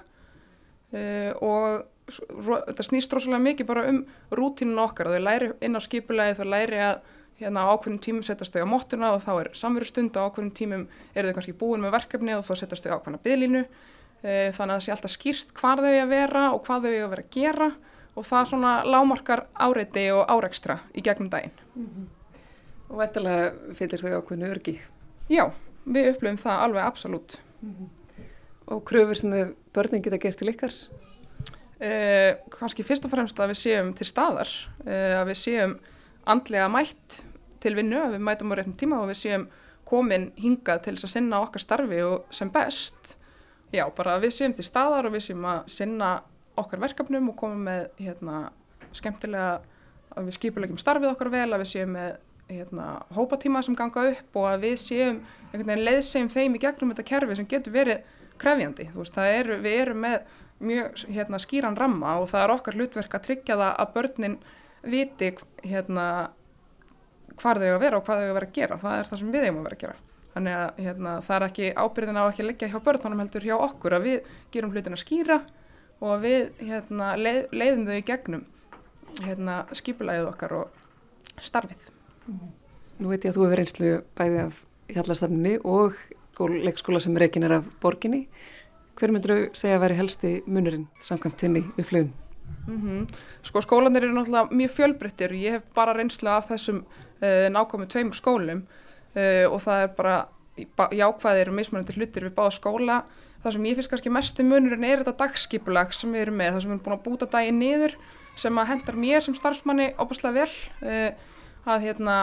Uh, 0.93 1.33
og 1.41 1.83
þetta 2.09 2.85
snýst 2.85 3.13
rosalega 3.13 3.41
mikið 3.45 3.69
bara 3.69 3.85
um 3.89 4.01
rútínun 4.33 4.81
okkar 4.83 5.09
þau 5.13 5.21
læri 5.23 5.51
inn 5.63 5.77
á 5.77 5.81
skipulegi, 5.81 6.37
þau 6.37 6.49
læri 6.49 6.81
að 6.83 6.97
hérna, 7.39 7.63
á 7.65 7.71
ákveðnum 7.73 8.01
tímum 8.03 8.25
setjast 8.25 8.53
þau 8.53 8.65
á 8.67 8.73
móttuna 8.73 9.13
og 9.15 9.23
þá 9.23 9.31
er 9.37 9.49
samverustund 9.57 10.17
og 10.17 10.25
á 10.25 10.27
ákveðnum 10.29 10.53
tímum 10.57 10.83
eru 11.15 11.29
þau 11.29 11.37
kannski 11.37 11.55
búin 11.57 11.83
með 11.85 11.95
verkefni 11.95 12.35
og 12.35 12.45
þá 12.45 12.53
setjast 12.59 12.85
þau 12.85 12.93
á 12.93 12.97
ákveðna 12.97 13.21
byðlínu 13.23 13.63
uh, 13.63 13.92
þannig 14.23 14.71
að 14.71 14.77
það 14.77 14.83
sé 14.85 14.91
alltaf 14.93 15.11
skýrt 15.11 15.49
hvað 15.53 15.81
þau 15.83 15.95
að 15.99 16.11
vera 16.13 16.43
og 16.53 16.61
hvað 16.63 16.85
þau 16.85 16.93
að 16.93 17.09
vera 17.11 17.23
að 17.23 17.33
gera 17.35 17.69
og 18.13 18.27
það 18.27 18.49
svona 18.51 18.73
lámarkar 18.85 19.45
áreiti 19.53 20.05
og 20.13 20.29
áreikstra 20.29 20.77
í 20.93 21.03
gegnum 21.03 21.29
daginn. 21.29 21.55
Mm 21.75 21.85
-hmm. 21.85 22.07
Og 22.89 22.97
vettilega 22.99 23.73
fyllir 23.73 24.01
þau 24.01 24.17
ákveðinu 24.21 24.51
örgi? 24.51 24.79
Já, 25.29 25.51
við 25.85 26.09
upplöfum 26.13 26.37
það 26.37 26.63
alveg 26.63 26.83
absolutt. 26.83 27.39
Mm 27.61 27.75
-hmm. 27.75 27.87
Og 28.67 28.83
kröfur 28.83 29.13
sem 29.15 29.31
þau 29.31 29.55
börnin 29.73 30.03
geta 30.03 30.17
gert 30.17 30.37
til 30.37 30.49
ykkar? 30.49 30.73
Eh, 31.79 32.35
Kanski 32.49 32.83
fyrst 32.83 33.05
og 33.05 33.11
fremst 33.11 33.39
að 33.39 33.49
við 33.49 33.59
séum 33.59 33.93
til 33.93 34.07
staðar, 34.07 34.49
eh, 34.85 35.19
að 35.19 35.27
við 35.27 35.37
séum 35.41 35.79
andlega 36.25 36.69
mætt 36.69 37.23
til 37.59 37.75
vinnu, 37.75 37.97
að 37.97 38.13
við 38.13 38.21
mætum 38.21 38.51
á 38.51 38.55
réttum 38.55 38.77
tíma 38.77 39.01
og 39.01 39.09
við 39.09 39.19
séum 39.19 39.47
komin 39.85 40.31
hingað 40.37 40.83
til 40.83 40.95
þess 40.95 41.03
að 41.03 41.09
sinna 41.09 41.41
okkar 41.41 41.59
starfi 41.59 42.01
og 42.01 42.25
sem 42.31 42.49
best. 42.49 43.17
Já, 43.73 43.87
bara 43.97 44.19
við 44.21 44.35
séum 44.35 44.53
til 44.53 44.65
staðar 44.67 45.07
og 45.09 45.15
við 45.15 45.23
séum 45.27 45.45
að 45.49 45.63
sinna 45.73 46.09
okkar 46.61 46.81
verkefnum 46.83 47.31
og 47.31 47.37
komum 47.39 47.63
með 47.65 47.87
hérna, 47.97 48.43
skemmtilega 48.93 49.63
að 50.13 50.27
við 50.27 50.37
skipulegjum 50.37 50.81
starfið 50.81 51.09
okkar 51.09 51.31
vel, 51.33 51.47
að 51.49 51.63
við 51.63 51.71
séum 51.71 51.95
með 51.95 52.11
hérna, 52.51 52.87
hópatíma 53.15 53.63
sem 53.65 53.77
ganga 53.77 54.03
upp 54.11 54.37
og 54.37 54.45
að 54.51 54.67
við 54.67 54.75
séum 54.83 55.23
leiðsegjum 55.53 56.29
þeim 56.29 56.59
í 56.59 56.61
gegnum 56.61 56.93
þetta 56.93 57.07
kerfi 57.09 57.39
sem 57.39 57.49
getur 57.49 57.73
verið 57.73 58.13
krefjandi. 58.41 58.89
Veist, 58.93 59.17
er, 59.17 59.51
við 59.63 59.79
erum 59.87 60.05
með 60.05 60.19
mjög 60.63 61.03
hérna, 61.09 61.41
skýran 61.41 61.79
ramma 61.79 62.17
og 62.21 62.29
það 62.31 62.45
er 62.45 62.55
okkar 62.59 62.77
hlutverk 62.77 63.17
að 63.17 63.27
tryggja 63.27 63.57
það 63.57 63.73
að 63.73 63.93
börnin 63.97 64.39
viti 64.93 65.33
hérna, 65.65 66.07
hvar 67.41 67.57
þau 67.57 67.71
að 67.73 67.83
vera 67.87 67.99
og 67.99 68.05
hvað 68.05 68.21
þau 68.21 68.29
að 68.29 68.37
vera 68.37 68.49
að 68.51 68.57
gera. 68.59 68.81
Það 68.85 68.97
er 68.99 69.09
það 69.09 69.23
sem 69.23 69.33
við 69.33 69.47
eigum 69.47 69.61
að 69.63 69.69
vera 69.71 69.79
að 69.79 69.85
gera. 69.87 70.01
Þannig 70.33 70.55
að 70.57 70.79
hérna, 70.81 71.11
það 71.21 71.35
er 71.35 71.45
ekki 71.47 71.67
ábyrðin 71.77 72.17
á 72.17 72.23
ekki 72.23 72.41
að 72.41 72.47
leggja 72.49 72.71
hjá 72.71 72.79
börnunum 72.87 73.19
heldur 73.21 73.45
hjá 73.45 73.53
okkur 73.57 73.93
að 73.93 74.07
við 74.07 74.31
gerum 74.53 74.73
hlutin 74.73 74.97
að 74.97 75.03
skýra 75.03 75.37
og 76.01 76.09
að 76.15 76.25
við 76.25 76.63
hérna, 76.71 77.09
leið, 77.19 77.41
leiðum 77.53 77.85
þau 77.85 77.93
í 77.95 78.05
gegnum 78.07 78.45
hérna, 79.21 79.59
skipulæðið 79.77 80.29
okkar 80.31 80.55
og 80.57 81.43
starfið. 81.43 81.85
Nú 82.97 83.11
veit 83.11 83.23
ég 83.25 83.31
að 83.31 83.37
þú 83.37 83.45
hefur 83.45 83.63
einslu 83.63 83.93
bæði 84.17 84.41
af 84.47 84.59
hjallastafninni 84.93 85.55
og 85.69 85.97
leikskóla 86.39 87.01
sem 87.03 87.17
reikin 87.17 87.45
er 87.45 87.59
af 87.59 87.69
borginni. 87.81 88.25
Hver 88.97 89.13
myndur 89.13 89.35
þú 89.35 89.57
segja 89.57 89.77
að 89.77 89.85
veri 89.85 89.97
helsti 90.01 90.35
munurinn 90.49 90.87
samkvæmt 91.01 91.41
þinni 91.41 91.63
upplifun? 91.77 92.13
Mm 92.67 92.81
-hmm. 92.81 93.15
Sko 93.43 93.61
skólanir 93.61 94.03
eru 94.03 94.13
náttúrulega 94.13 94.51
mjög 94.51 94.71
fjölbryttir. 94.71 95.31
Ég 95.31 95.51
hef 95.51 95.63
bara 95.75 95.93
reynslu 95.93 96.29
af 96.29 96.49
þessum 96.49 96.85
uh, 97.21 97.49
nákvæmum 97.49 97.87
tveimur 97.87 98.15
skólum 98.15 98.63
uh, 99.15 99.45
og 99.49 99.59
það 99.63 99.85
er 99.85 99.93
bara 99.97 100.15
jákvæðir 100.93 101.49
og 101.49 101.57
mismunandi 101.57 101.95
hlutir 101.97 102.27
við 102.27 102.35
báða 102.37 102.55
skóla. 102.57 102.97
Það 103.43 103.55
sem 103.55 103.65
ég 103.67 103.77
finnst 103.79 103.91
kannski 103.91 104.13
mestu 104.13 104.45
munurinn 104.47 104.85
er 104.87 105.01
þetta 105.01 105.17
dagskipulag 105.25 105.95
sem 105.95 106.13
við 106.13 106.27
erum 106.27 106.37
með. 106.39 106.53
Það 106.53 106.63
sem 106.63 106.71
við 106.71 106.75
erum 106.75 106.85
búin 106.85 106.97
að 106.97 107.05
búta 107.07 107.29
daginn 107.33 107.59
niður 107.59 107.97
sem 108.39 108.61
að 108.61 108.69
hendar 108.71 108.97
mér 108.97 109.25
sem 109.25 109.35
starfsmanni 109.37 109.89
óbúslega 109.97 110.43
vel. 110.43 110.53
Uh, 110.83 111.31
að 111.63 111.85
hérna, 111.87 112.15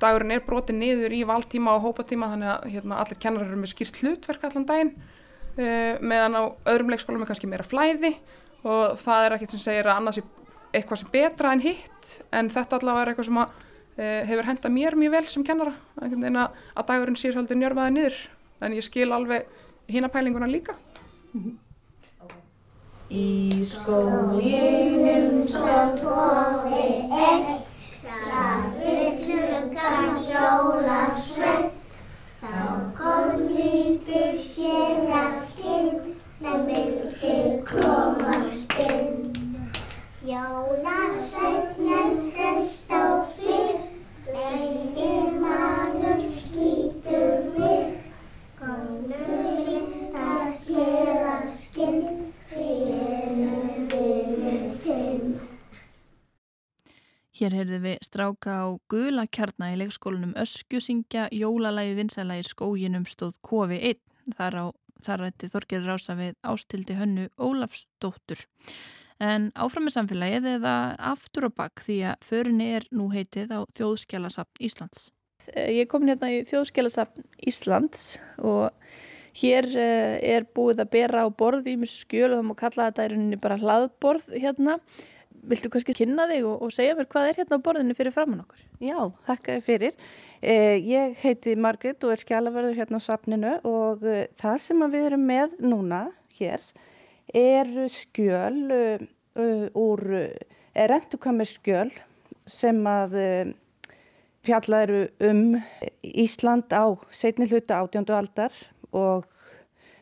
dagurinn 0.00 0.34
er 0.34 0.44
brotið 0.46 0.78
niður 0.78 1.14
í 1.14 1.22
valdtíma 1.28 1.76
og 1.76 1.88
hópatíma 1.88 2.30
þannig 2.32 2.52
að 2.52 2.68
hérna, 2.74 3.00
allir 3.02 3.20
kennar 3.22 3.46
eru 3.46 3.58
með 3.60 3.72
skýrt 3.74 4.00
hlutverk 4.00 4.44
allan 4.48 4.66
daginn 4.68 4.92
uh, 4.96 5.96
meðan 6.00 6.38
á 6.38 6.42
öðrum 6.72 6.92
leikskólum 6.94 7.24
er 7.24 7.32
kannski 7.32 7.50
meira 7.50 7.66
flæði 7.66 8.14
og 8.62 9.00
það 9.00 9.26
er 9.26 9.36
ekkert 9.36 9.56
sem 9.56 9.64
segir 9.64 9.88
að 9.88 10.00
annars 10.00 10.20
er 10.20 10.28
eitthvað 10.76 11.02
sem 11.02 11.12
betra 11.12 11.54
en 11.54 11.64
hitt 11.64 12.12
en 12.36 12.50
þetta 12.52 12.78
allavega 12.78 13.02
er 13.02 13.12
eitthvað 13.12 13.28
sem 13.30 13.42
að, 13.42 13.54
hefur 14.00 14.48
henda 14.48 14.72
mér 14.72 14.96
mjög 14.98 15.16
vel 15.16 15.24
sem 15.32 15.46
kennara. 15.46 15.74
Að, 16.00 16.14
að 16.74 16.86
dagurinn 16.92 17.18
sér 17.20 17.36
svolítið 17.36 17.60
njörfaði 17.62 17.96
niður. 17.96 18.20
En 18.60 18.76
ég 18.76 18.86
skil 18.86 19.10
alveg 19.12 19.48
hína 19.90 20.10
pælinguna 20.12 20.48
líka. 20.50 20.76
Í 23.10 23.26
skólinum 23.66 25.42
stóð 25.50 25.98
tófi 26.00 26.86
enn 27.10 27.60
Hlaðið 28.20 29.18
klukkan 29.24 30.16
jólasveit, 30.28 31.72
þá 32.40 32.54
kom 32.98 33.42
lítið 33.50 34.38
hérastinn 34.56 36.16
sem 36.38 36.64
vildi 36.68 37.34
komast 37.68 38.76
inn. 38.86 39.10
Jólasveitnum 40.26 40.79
Hér 57.40 57.54
heyrðum 57.56 57.84
við 57.86 58.02
stráka 58.04 58.52
á 58.52 58.68
gula 58.92 59.22
kjarna 59.32 59.70
í 59.72 59.76
leikskólanum 59.80 60.34
Öskju 60.42 60.76
syngja 60.84 61.22
jólalægi 61.32 61.94
vinsælægi 61.96 62.50
skóginum 62.50 63.06
stóð 63.08 63.38
KV1. 63.48 63.96
Þar, 64.36 64.56
á, 64.60 64.64
þar 65.06 65.22
rætti 65.24 65.48
Þorgir 65.48 65.86
Rása 65.88 66.18
við 66.18 66.34
ástildi 66.44 66.98
hönnu 66.98 67.30
Ólafsdóttur. 67.40 68.42
En 69.24 69.46
áfram 69.56 69.88
með 69.88 69.94
samfélagið 69.94 70.48
eða 70.58 70.74
aftur 71.14 71.46
og 71.48 71.54
bakk 71.56 71.80
því 71.86 71.96
að 72.10 72.26
förinni 72.28 72.66
er 72.76 72.84
nú 72.92 73.06
heitið 73.14 73.54
á 73.56 73.60
Þjóðskjálasapn 73.72 74.60
Íslands. 74.68 75.06
Ég 75.56 75.88
kom 75.88 76.04
hérna 76.10 76.28
í 76.34 76.42
Þjóðskjálasapn 76.50 77.24
Íslands 77.48 78.18
og 78.36 78.68
Hér 79.40 79.70
uh, 79.78 80.18
er 80.20 80.44
búið 80.44 80.82
að 80.82 80.92
bera 80.92 81.24
á 81.24 81.28
borð 81.32 81.68
í 81.70 81.76
mjög 81.78 81.92
skjöl 81.94 82.28
og 82.34 82.36
það 82.36 82.46
má 82.50 82.54
kalla 82.58 82.90
þetta 82.90 83.06
í 83.06 83.10
rauninni 83.14 83.40
bara 83.40 83.58
hlaðborð 83.62 84.28
hérna. 84.34 84.76
Viltu 85.48 85.70
kannski 85.72 85.94
kynna 85.96 86.26
þig 86.28 86.44
og, 86.44 86.66
og 86.66 86.74
segja 86.74 86.96
mér 86.98 87.08
hvað 87.10 87.30
er 87.30 87.40
hérna 87.40 87.56
á 87.56 87.64
borðinu 87.64 87.96
fyrir 87.96 88.12
framann 88.12 88.42
okkur? 88.42 88.60
Já, 88.84 88.98
þakka 89.28 89.54
þér 89.56 89.64
fyrir. 89.64 89.94
Eh, 90.40 90.76
ég 90.84 91.16
heiti 91.22 91.56
Margrit 91.56 92.04
og 92.04 92.12
er 92.12 92.22
skjálaverður 92.22 92.76
hérna 92.76 93.00
á 93.00 93.06
safninu 93.06 93.54
og 93.68 94.04
eh, 94.04 94.28
það 94.40 94.60
sem 94.66 94.84
við 94.92 95.08
erum 95.10 95.26
með 95.30 95.56
núna 95.64 96.02
hér 96.40 96.64
er 97.34 97.68
skjöl 97.92 98.70
uh, 98.74 99.66
úr, 99.78 100.02
er 100.74 100.94
endukamir 100.96 101.48
skjöl 101.48 101.90
sem 102.50 102.80
að 102.88 103.16
uh, 103.20 103.52
fjallað 104.46 104.86
eru 104.86 105.02
um 105.30 105.42
Ísland 106.02 106.72
á 106.74 106.96
setni 107.14 107.48
hluta 107.50 107.82
átjöndu 107.82 108.16
aldar 108.16 108.54
og 108.90 109.28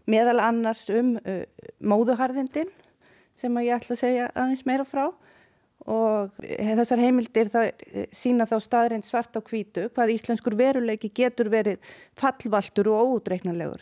meðal 0.09 0.39
annars 0.41 0.87
um 0.89 1.17
uh, 1.21 1.45
móðuharðindin 1.81 2.71
sem 3.39 3.61
ég 3.63 3.77
ætla 3.77 3.95
að 3.95 4.03
segja 4.03 4.31
aðeins 4.35 4.65
meira 4.67 4.87
frá 4.89 5.11
og 5.89 6.35
þessar 6.45 7.01
heimildir 7.01 7.49
sína 8.13 8.47
þá 8.49 8.57
staðreint 8.61 9.07
svart 9.09 9.37
á 9.37 9.41
kvítu 9.41 9.87
hvað 9.95 10.13
íslenskur 10.15 10.57
veruleiki 10.59 11.11
getur 11.15 11.49
verið 11.53 11.81
fallvaltur 12.21 12.91
og 12.93 13.15
óutreiknanlegur. 13.17 13.81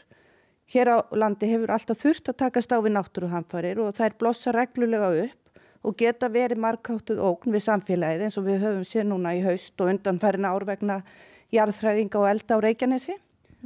Hér 0.70 0.90
á 0.94 0.98
landi 1.14 1.50
hefur 1.50 1.72
alltaf 1.74 1.98
þurft 2.02 2.30
að 2.30 2.38
takast 2.42 2.72
á 2.74 2.78
við 2.82 2.96
náttúruhamfarir 2.96 3.82
og 3.82 4.00
er 4.02 4.16
blossa 4.18 4.54
reglulega 4.54 5.10
upp 5.26 5.60
og 5.86 5.94
geta 5.98 6.30
verið 6.32 6.62
markáttuð 6.62 7.22
ógn 7.22 7.54
við 7.54 7.66
samfélagið 7.68 8.26
eins 8.26 8.38
og 8.40 8.48
við 8.48 8.64
höfum 8.64 8.86
sér 8.86 9.06
núna 9.06 9.34
í 9.36 9.44
haust 9.44 9.78
og 9.78 9.92
undanfærin 9.92 10.48
árvegna 10.48 11.00
jarðhræringa 11.54 12.18
og 12.18 12.30
elda 12.30 12.58
á 12.58 12.64
Reykjanesi. 12.64 13.14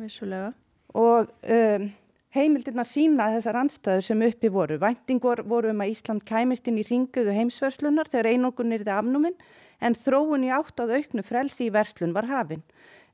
Vissulega. 0.01 0.53
Og 0.93 1.31
um, 1.31 1.89
Heimildirna 2.31 2.85
sína 2.87 3.25
þessar 3.35 3.57
anstæður 3.59 4.05
sem 4.07 4.21
uppi 4.23 4.49
voru. 4.55 4.77
Væntingur 4.79 5.41
voru 5.51 5.73
um 5.73 5.81
að 5.83 5.97
Ísland 5.97 6.23
kæmist 6.23 6.69
inn 6.71 6.77
í 6.79 6.85
ringuðu 6.87 7.33
heimsverslunar 7.35 8.07
þegar 8.07 8.29
einokun 8.31 8.71
er 8.77 8.85
það 8.87 9.01
afnúmin 9.01 9.41
en 9.83 9.97
þróun 9.99 10.45
í 10.47 10.53
átt 10.55 10.79
að 10.79 10.93
auknu 11.01 11.25
frelsi 11.27 11.67
í 11.67 11.73
verslun 11.75 12.15
var 12.15 12.29
hafinn. 12.31 12.63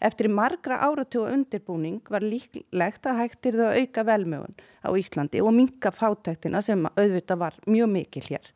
Eftir 0.05 0.29
margra 0.29 0.83
áratúa 0.85 1.31
undirbúning 1.33 2.03
var 2.13 2.27
líklegt 2.29 3.09
að 3.09 3.23
hægtir 3.23 3.57
það 3.57 3.71
að 3.71 3.79
auka 3.81 4.05
velmögun 4.11 4.59
á 4.85 4.89
Íslandi 5.01 5.41
og 5.41 5.57
minka 5.57 5.95
fátæktina 5.97 6.61
sem 6.67 6.85
auðvitað 6.85 7.41
var 7.41 7.57
mjög 7.65 7.89
mikil 7.95 8.25
hér. 8.27 8.51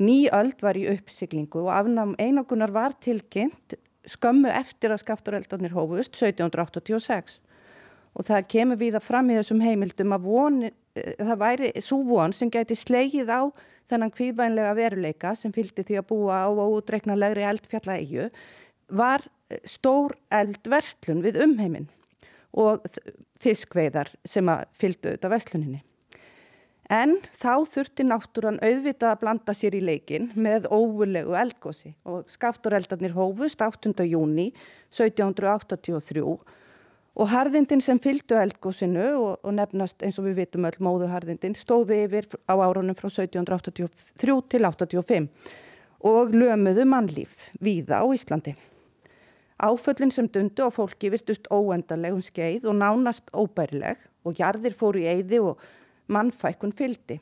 Ný 0.00 0.30
öld 0.32 0.64
var 0.64 0.80
í 0.80 0.86
uppsiglingu 0.94 1.66
og 1.66 1.74
afnám 1.74 2.16
einokunar 2.16 2.72
var 2.72 2.96
tilkynnt 3.04 3.76
skömmu 4.08 4.48
eftir 4.48 4.96
að 4.96 5.02
skaftureldarnir 5.04 5.76
hófust 5.76 6.16
1786 6.16 7.36
og 8.18 8.26
það 8.26 8.46
kemur 8.52 8.80
við 8.80 8.98
að 8.98 9.06
fram 9.06 9.30
í 9.30 9.38
þessum 9.38 9.62
heimildum 9.62 10.14
að 10.16 10.26
von, 10.26 10.62
eh, 10.68 11.12
það 11.18 11.42
væri 11.44 11.72
svo 11.78 12.02
von 12.08 12.34
sem 12.34 12.50
gæti 12.50 12.76
slegið 12.76 13.30
á 13.30 13.42
þennan 13.88 14.12
kvíðvænlega 14.12 14.74
veruleika 14.76 15.34
sem 15.36 15.52
fylgdi 15.54 15.86
því 15.86 16.00
að 16.00 16.08
búa 16.10 16.42
á 16.44 16.48
ódreiknalegri 16.50 17.46
eldfjallægju 17.46 18.30
var 18.90 19.22
eh, 19.50 19.62
stór 19.64 20.16
eldverslun 20.34 21.22
við 21.22 21.42
umheiminn 21.46 21.88
og 22.58 22.82
fiskveiðar 23.38 24.10
sem 24.26 24.48
að 24.50 24.66
fylgdu 24.80 25.12
auðvitað 25.12 25.34
versluninni. 25.36 25.82
En 26.88 27.18
þá 27.36 27.68
þurfti 27.68 28.04
náttúran 28.06 28.56
auðvitað 28.64 29.10
að 29.12 29.18
blanda 29.20 29.52
sér 29.52 29.74
í 29.76 29.82
leikin 29.84 30.30
með 30.34 30.70
óvulegu 30.72 31.36
eldgósi 31.36 31.92
og 32.08 32.30
skaftureldarnir 32.32 33.12
hófust 33.12 33.60
8. 33.60 33.92
júni 34.08 34.48
1783 34.88 36.24
Og 37.18 37.26
harðindin 37.32 37.80
sem 37.82 37.98
fylgdu 37.98 38.36
eldgósinu 38.38 39.06
og, 39.18 39.40
og 39.42 39.54
nefnast 39.56 40.04
eins 40.06 40.20
og 40.20 40.28
við 40.28 40.44
vitum 40.44 40.68
öll 40.68 40.76
móðuharðindin 40.86 41.56
stóði 41.58 42.04
yfir 42.04 42.28
á 42.46 42.54
árunum 42.62 42.94
frá 42.94 43.08
1783 43.10 44.36
til 44.54 44.68
85 44.68 45.26
og 46.06 46.30
lömuðu 46.30 46.84
mannlíf 46.86 47.48
víða 47.58 47.98
á 48.02 48.06
Íslandi. 48.14 48.54
Áföllin 49.58 50.14
sem 50.14 50.28
dundu 50.30 50.62
á 50.62 50.70
fólki 50.70 51.10
virtust 51.10 51.50
óendarlegum 51.50 52.22
skeið 52.22 52.68
og 52.70 52.78
nánast 52.78 53.26
óbærileg 53.34 53.98
og 54.22 54.38
jarðir 54.38 54.78
fóru 54.78 55.02
í 55.02 55.10
eyði 55.10 55.42
og 55.42 55.64
mannfækkun 56.06 56.70
fyldi. 56.70 57.18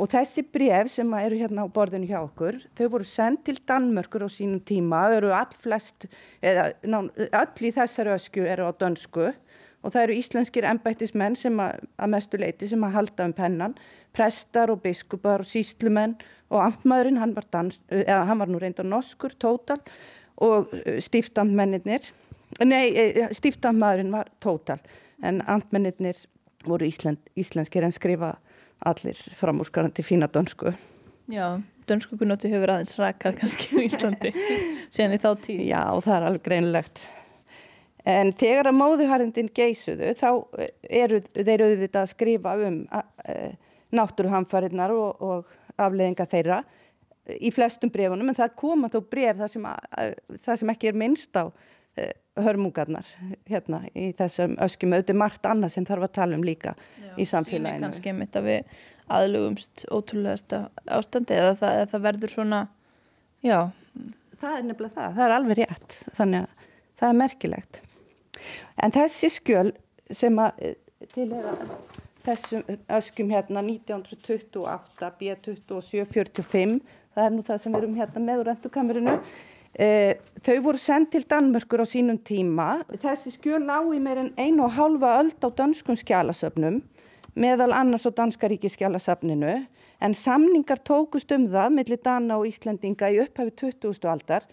Og 0.00 0.08
þessi 0.08 0.46
bref 0.48 0.88
sem 0.94 1.10
eru 1.18 1.36
hérna 1.36 1.66
á 1.68 1.72
borðinu 1.72 2.08
hjá 2.08 2.22
okkur, 2.22 2.56
þau 2.78 2.86
voru 2.94 3.04
sendt 3.04 3.42
til 3.44 3.58
Danmörkur 3.68 4.24
á 4.24 4.28
sínum 4.32 4.62
tíma, 4.64 5.02
eru 5.12 5.34
all 5.36 5.52
flest, 5.60 6.06
eða 6.40 6.70
ná, 6.88 7.02
öll 7.28 7.68
í 7.68 7.72
þessari 7.76 8.14
ösku 8.14 8.46
eru 8.48 8.70
á 8.70 8.72
dönsku. 8.80 9.28
Og 9.80 9.92
það 9.92 10.06
eru 10.06 10.16
íslenskir 10.20 10.66
ennbættismenn 10.68 11.36
sem 11.40 11.60
að, 11.60 11.84
að 12.00 12.12
mestu 12.14 12.40
leiti 12.40 12.68
sem 12.68 12.82
að 12.84 12.96
halda 12.96 13.28
um 13.28 13.36
pennan, 13.36 13.76
prestar 14.16 14.72
og 14.72 14.82
biskupar 14.84 15.44
og 15.44 15.48
síslumenn 15.48 16.16
og 16.48 16.64
amtmaðurinn, 16.64 17.20
hann 17.20 17.36
var, 17.36 17.48
dans, 17.52 17.80
eða, 17.92 18.24
hann 18.28 18.40
var 18.40 18.50
nú 18.52 18.60
reynda 18.60 18.84
norskur, 18.84 19.36
tótal 19.40 19.80
og 20.40 20.68
stíftandmennir, 21.04 22.10
nei, 22.64 22.84
stíftandmaðurinn 23.36 24.12
var 24.12 24.32
tótal 24.40 24.80
en 25.24 25.40
amtmennir 25.48 26.16
voru 26.64 26.88
íslensk, 26.88 27.32
íslenskir 27.40 27.84
en 27.84 27.96
skrifa 27.96 28.34
allir 28.86 29.20
framúrskarandi 29.38 30.04
fína 30.04 30.28
dönsku. 30.32 30.72
Já, 31.30 31.60
dönsku 31.88 32.18
kunnóttu 32.18 32.50
hefur 32.50 32.72
aðeins 32.74 32.96
rakað 32.98 33.38
kannski 33.42 33.78
í 33.78 33.86
Íslandi 33.86 34.32
síðan 34.94 35.16
í 35.16 35.22
þá 35.22 35.30
tíð. 35.44 35.64
Já, 35.68 35.82
það 36.04 36.14
er 36.16 36.28
alveg 36.28 36.44
greinlegt. 36.48 37.02
En 38.08 38.32
þegar 38.40 38.70
að 38.70 38.78
móðuharðindin 38.80 39.50
geysuðu 39.54 40.14
þá 40.16 40.28
eru 40.88 41.20
þeir 41.36 41.66
auðvitað 41.66 42.02
að 42.02 42.12
skrifa 42.14 42.54
um 42.66 42.78
uh, 42.88 43.50
náttúruhamfarinnar 43.92 44.94
og, 44.94 45.20
og 45.20 45.80
afleðinga 45.80 46.26
þeirra 46.30 46.62
í 47.36 47.50
flestum 47.54 47.92
brefunum 47.92 48.32
en 48.32 48.38
það 48.38 48.56
koma 48.58 48.88
þó 48.90 49.00
bref 49.12 49.38
þar 49.38 49.52
sem, 49.52 49.66
sem 50.40 50.72
ekki 50.72 50.90
er 50.90 50.98
minnst 50.98 51.36
á 51.36 51.52
hörmungarnar 52.44 53.08
hérna 53.48 53.82
í 53.94 54.10
þessum 54.18 54.56
öskjum 54.62 54.94
auðvitað 54.94 55.20
margt 55.22 55.48
annað 55.48 55.74
sem 55.76 55.86
þarf 55.88 56.06
að 56.06 56.16
tala 56.18 56.38
um 56.38 56.46
líka 56.46 56.74
Já, 56.76 57.12
í 57.16 57.26
samfélaginu. 57.28 57.76
Sýnir 57.76 57.86
kannski 57.86 58.14
mitt 58.16 58.38
að 58.38 58.48
við 58.48 58.74
aðlugumst 59.10 59.84
ótrúlega 59.90 60.62
ástandi 60.86 61.36
eða 61.36 61.54
það, 61.60 61.76
eða 61.78 61.90
það 61.92 62.04
verður 62.06 62.34
svona, 62.34 62.60
já. 63.44 63.58
Það 64.40 64.56
er 64.56 64.66
nefnilega 64.68 64.96
það, 64.96 65.16
það 65.16 65.24
er 65.26 65.36
alveg 65.36 65.60
rétt, 65.60 65.96
þannig 66.18 66.44
að 66.44 66.68
það 67.00 67.08
er 67.08 67.18
merkilegt. 67.20 67.80
En 68.80 68.94
þessi 68.94 69.32
skjöl 69.34 69.72
sem 70.16 70.38
að 70.40 70.62
eh, 70.64 70.76
tilhera 71.14 71.56
þessum 72.24 72.64
öskjum 72.96 73.30
hérna 73.34 73.62
1928, 73.64 75.10
B2745, 75.20 76.80
það 77.14 77.26
er 77.26 77.34
nú 77.34 77.44
það 77.46 77.62
sem 77.62 77.74
við 77.74 77.82
erum 77.82 77.96
hérna 77.98 78.24
með 78.24 78.42
úr 78.42 78.52
endukamerinu, 78.54 79.16
E, 79.78 80.18
þau 80.42 80.56
voru 80.64 80.80
sendt 80.82 81.12
til 81.14 81.22
Danmörkur 81.30 81.84
á 81.84 81.86
sínum 81.86 82.18
tíma. 82.18 82.82
Þessi 82.90 83.36
skjöl 83.36 83.68
á 83.70 83.78
í 83.86 84.00
meir 84.02 84.18
en 84.18 84.32
einu 84.34 84.66
og 84.66 84.74
halva 84.74 85.20
öld 85.20 85.38
á 85.46 85.48
danskum 85.50 85.98
skjálasöfnum 85.98 86.80
meðal 87.38 87.72
annars 87.72 88.06
á 88.06 88.10
Danskaríki 88.10 88.70
skjálasöfninu 88.70 89.66
en 90.00 90.14
samningar 90.14 90.82
tókust 90.82 91.30
um 91.32 91.46
það 91.52 91.76
millir 91.76 92.02
Dana 92.02 92.40
og 92.40 92.48
Íslandinga 92.50 93.10
í 93.12 93.20
upphafi 93.22 93.54
20. 93.62 94.08
aldar 94.10 94.48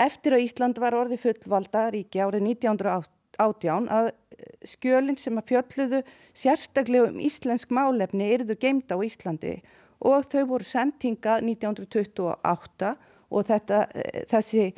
eftir 0.00 0.36
að 0.36 0.46
Ísland 0.46 0.80
var 0.80 0.96
orði 0.96 1.18
fullvalda 1.20 1.90
ríki 1.92 2.22
árið 2.22 2.46
1918 2.54 3.88
að 3.92 4.10
skjölinn 4.66 5.18
sem 5.20 5.38
að 5.38 5.52
fjölluðu 5.52 6.02
sérstaklega 6.32 7.10
um 7.10 7.20
íslensk 7.20 7.70
málefni 7.74 8.32
yrðu 8.38 8.56
geimda 8.56 8.96
á 8.96 9.04
Íslandi 9.04 9.58
og 10.00 10.26
þau 10.32 10.46
voru 10.54 10.66
sendinga 10.66 11.38
1928 11.42 12.94
og 13.32 13.46
þetta, 13.48 13.86
þessi, 14.30 14.68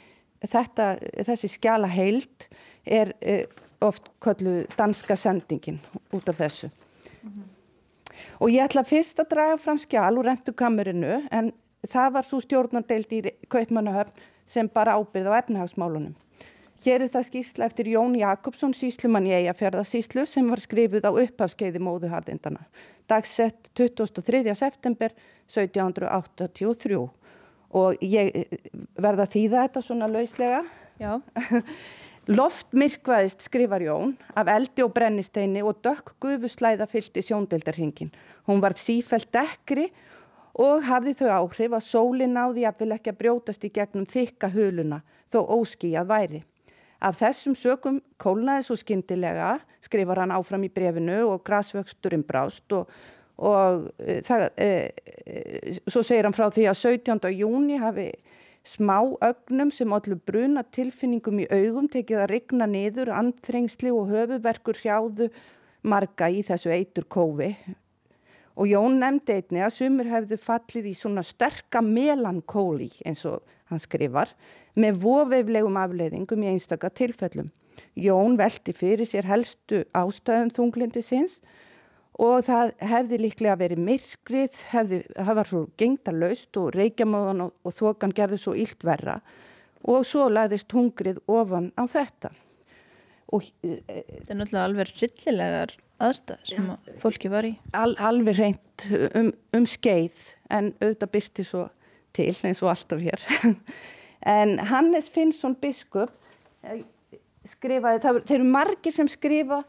þetta, 0.46 0.94
þessi 1.26 1.50
skjala 1.57 1.90
heild 1.90 2.48
er 2.84 3.12
eh, 3.20 3.44
oft 3.84 4.09
kallu 4.22 4.62
danska 4.78 5.16
sendingin 5.16 5.80
út 6.14 6.28
af 6.28 6.38
þessu. 6.40 6.70
Mm 7.22 7.30
-hmm. 7.30 7.50
Og 8.40 8.50
ég 8.50 8.64
ætla 8.64 8.84
fyrst 8.84 9.20
að 9.20 9.30
draga 9.30 9.57
fram 9.57 9.78
skjál 9.78 10.18
úr 10.18 10.24
rentukamurinu 10.24 11.22
en 11.30 11.52
það 11.90 12.12
var 12.12 12.26
svo 12.26 12.40
stjórnandeild 12.40 13.12
í 13.12 13.22
Kaupmannahöfn 13.48 14.12
sem 14.46 14.68
bara 14.68 14.96
ábyrð 14.98 15.32
á 15.32 15.38
efnahagsmálunum. 15.38 16.14
Hér 16.84 17.02
er 17.02 17.09
það 17.09 17.28
skýrsla 17.30 17.64
eftir 17.64 17.88
Jón 17.88 18.16
Jakobsson, 18.18 18.74
síslumann 18.76 19.26
í 19.26 19.32
Eyjafjörðarsíslu 19.32 20.26
sem 20.28 20.50
var 20.50 20.61
skrifið 20.61 21.07
á 21.09 21.12
upphafskeiði 21.16 21.80
móðuhardindana. 21.80 22.66
Dagsett 23.09 23.70
23. 23.74 24.55
september 24.55 25.14
1783 25.48 27.09
og 27.75 28.01
ég 28.05 28.31
eh, 28.35 28.57
verða 29.01 29.27
að 29.27 29.37
þýða 29.37 29.66
þetta 29.66 29.85
svona 29.85 30.11
lauslega. 30.11 30.64
Loft 32.39 32.70
myrkvaðist 32.72 33.45
skrifar 33.45 33.83
Jón 33.85 34.14
af 34.33 34.49
eldi 34.49 34.85
og 34.85 34.95
brennisteini 34.97 35.61
og 35.61 35.83
dökk 35.85 36.14
gufuslæða 36.25 36.87
fyllt 36.89 37.18
í 37.20 37.25
sjóndeldarhingin. 37.27 38.14
Hún 38.49 38.62
var 38.64 38.79
sífælt 38.81 39.29
dekkri 39.35 39.91
og 40.55 40.87
hafði 40.87 41.12
þau 41.18 41.29
áhrif 41.35 41.75
að 41.77 41.85
sólin 41.85 42.33
náði 42.39 42.64
að 42.64 42.81
vil 42.81 42.95
ekki 42.97 43.12
að 43.12 43.20
brjótast 43.20 43.66
í 43.66 43.72
gegnum 43.75 44.09
þykka 44.09 44.53
huluna 44.55 45.03
þó 45.35 45.43
óskíjað 45.59 46.09
væri. 46.09 46.41
Af 47.05 47.18
þessum 47.20 47.57
sökum 47.59 47.99
kólnaði 48.22 48.64
svo 48.64 48.79
skindilega 48.81 49.59
skrifar 49.85 50.22
hann 50.22 50.33
áfram 50.33 50.64
í 50.64 50.72
brefinu 50.72 51.18
og 51.29 51.43
grasvöxturinn 51.45 52.25
brást 52.25 52.72
og, 52.72 52.89
og 53.39 53.89
e, 53.99 54.20
það, 54.26 54.45
e, 54.57 54.68
e, 55.26 55.74
svo 55.91 56.05
segir 56.07 56.28
hann 56.28 56.37
frá 56.37 56.47
því 56.55 56.68
að 56.70 56.80
17. 56.80 57.32
júni 57.35 57.80
hafi 57.82 58.11
smá 58.64 58.99
ögnum 59.24 59.72
sem 59.74 59.93
allir 59.93 60.20
bruna 60.24 60.62
tilfinningum 60.72 61.43
í 61.45 61.49
augum 61.51 61.89
tekið 61.93 62.22
að 62.22 62.30
rigna 62.32 62.68
niður, 62.70 63.12
andþrengsli 63.12 63.93
og 63.93 64.12
höfuverkur 64.12 64.78
hrjáðu 64.80 65.28
marga 65.85 66.30
í 66.32 66.45
þessu 66.47 66.72
eitur 66.72 67.05
kófi 67.11 67.51
og 68.55 68.70
Jón 68.70 69.01
nefndi 69.03 69.35
einni 69.39 69.62
að 69.66 69.74
sumur 69.78 70.09
hefðu 70.09 70.39
fallið 70.41 70.91
í 70.93 70.95
svona 70.97 71.24
sterka 71.26 71.82
melankóli 71.85 72.91
eins 73.07 73.24
og 73.28 73.43
hann 73.70 73.82
skrifar 73.82 74.30
með 74.78 75.01
voveiflegum 75.03 75.76
afleiðingum 75.78 76.45
í 76.45 76.53
einstaka 76.53 76.91
tilfellum. 76.91 77.51
Jón 77.99 78.39
velti 78.39 78.74
fyrir 78.74 79.07
sér 79.07 79.26
helstu 79.26 79.82
ástöðum 79.95 80.53
þunglindi 80.55 81.03
sinns 81.03 81.41
og 82.23 82.45
það 82.47 82.73
hefði 82.85 83.19
líklega 83.25 83.57
verið 83.59 83.81
myrkrið, 83.89 84.61
hefði, 84.71 85.01
það 85.17 85.39
var 85.41 85.51
svo 85.51 85.62
gengdalaust 85.81 86.61
og 86.61 86.71
reykjamóðan 86.77 87.47
og, 87.49 87.55
og 87.67 87.75
þokan 87.75 88.15
gerði 88.15 88.39
svo 88.43 88.55
illt 88.59 88.87
verra 88.87 89.19
og 89.85 90.07
svo 90.09 90.29
læðist 90.33 90.73
hungrið 90.73 91.19
ofan 91.29 91.73
á 91.77 91.85
þetta. 91.91 92.31
Og, 93.35 93.49
e, 93.65 93.81
það 93.89 94.31
er 94.31 94.39
náttúrulega 94.39 94.65
alveg 94.69 94.95
rillilegar 95.01 95.75
aðstæð 96.05 96.49
sem 96.49 96.71
ja, 96.71 96.79
fólki 97.03 97.31
var 97.33 97.49
í. 97.49 97.55
Al, 97.77 97.93
alveg 97.99 98.39
reynd 98.39 98.87
um, 99.19 99.31
um 99.57 99.67
skeið 99.69 100.25
en 100.55 100.73
auðvitað 100.81 101.15
byrti 101.17 101.47
svo 101.49 101.67
til 102.15 102.31
eins 102.47 102.62
og 102.62 102.71
alltaf 102.73 103.03
hér. 103.03 103.25
en 104.39 104.59
Hannes 104.71 105.11
Finnsson 105.12 105.57
biskup 105.59 106.15
e, 106.62 106.83
skrifaði, 107.51 108.03
það, 108.05 108.21
þeir 108.29 108.39
eru 108.39 108.51
margir 108.55 108.95
sem 108.95 109.11
skrifa 109.11 109.65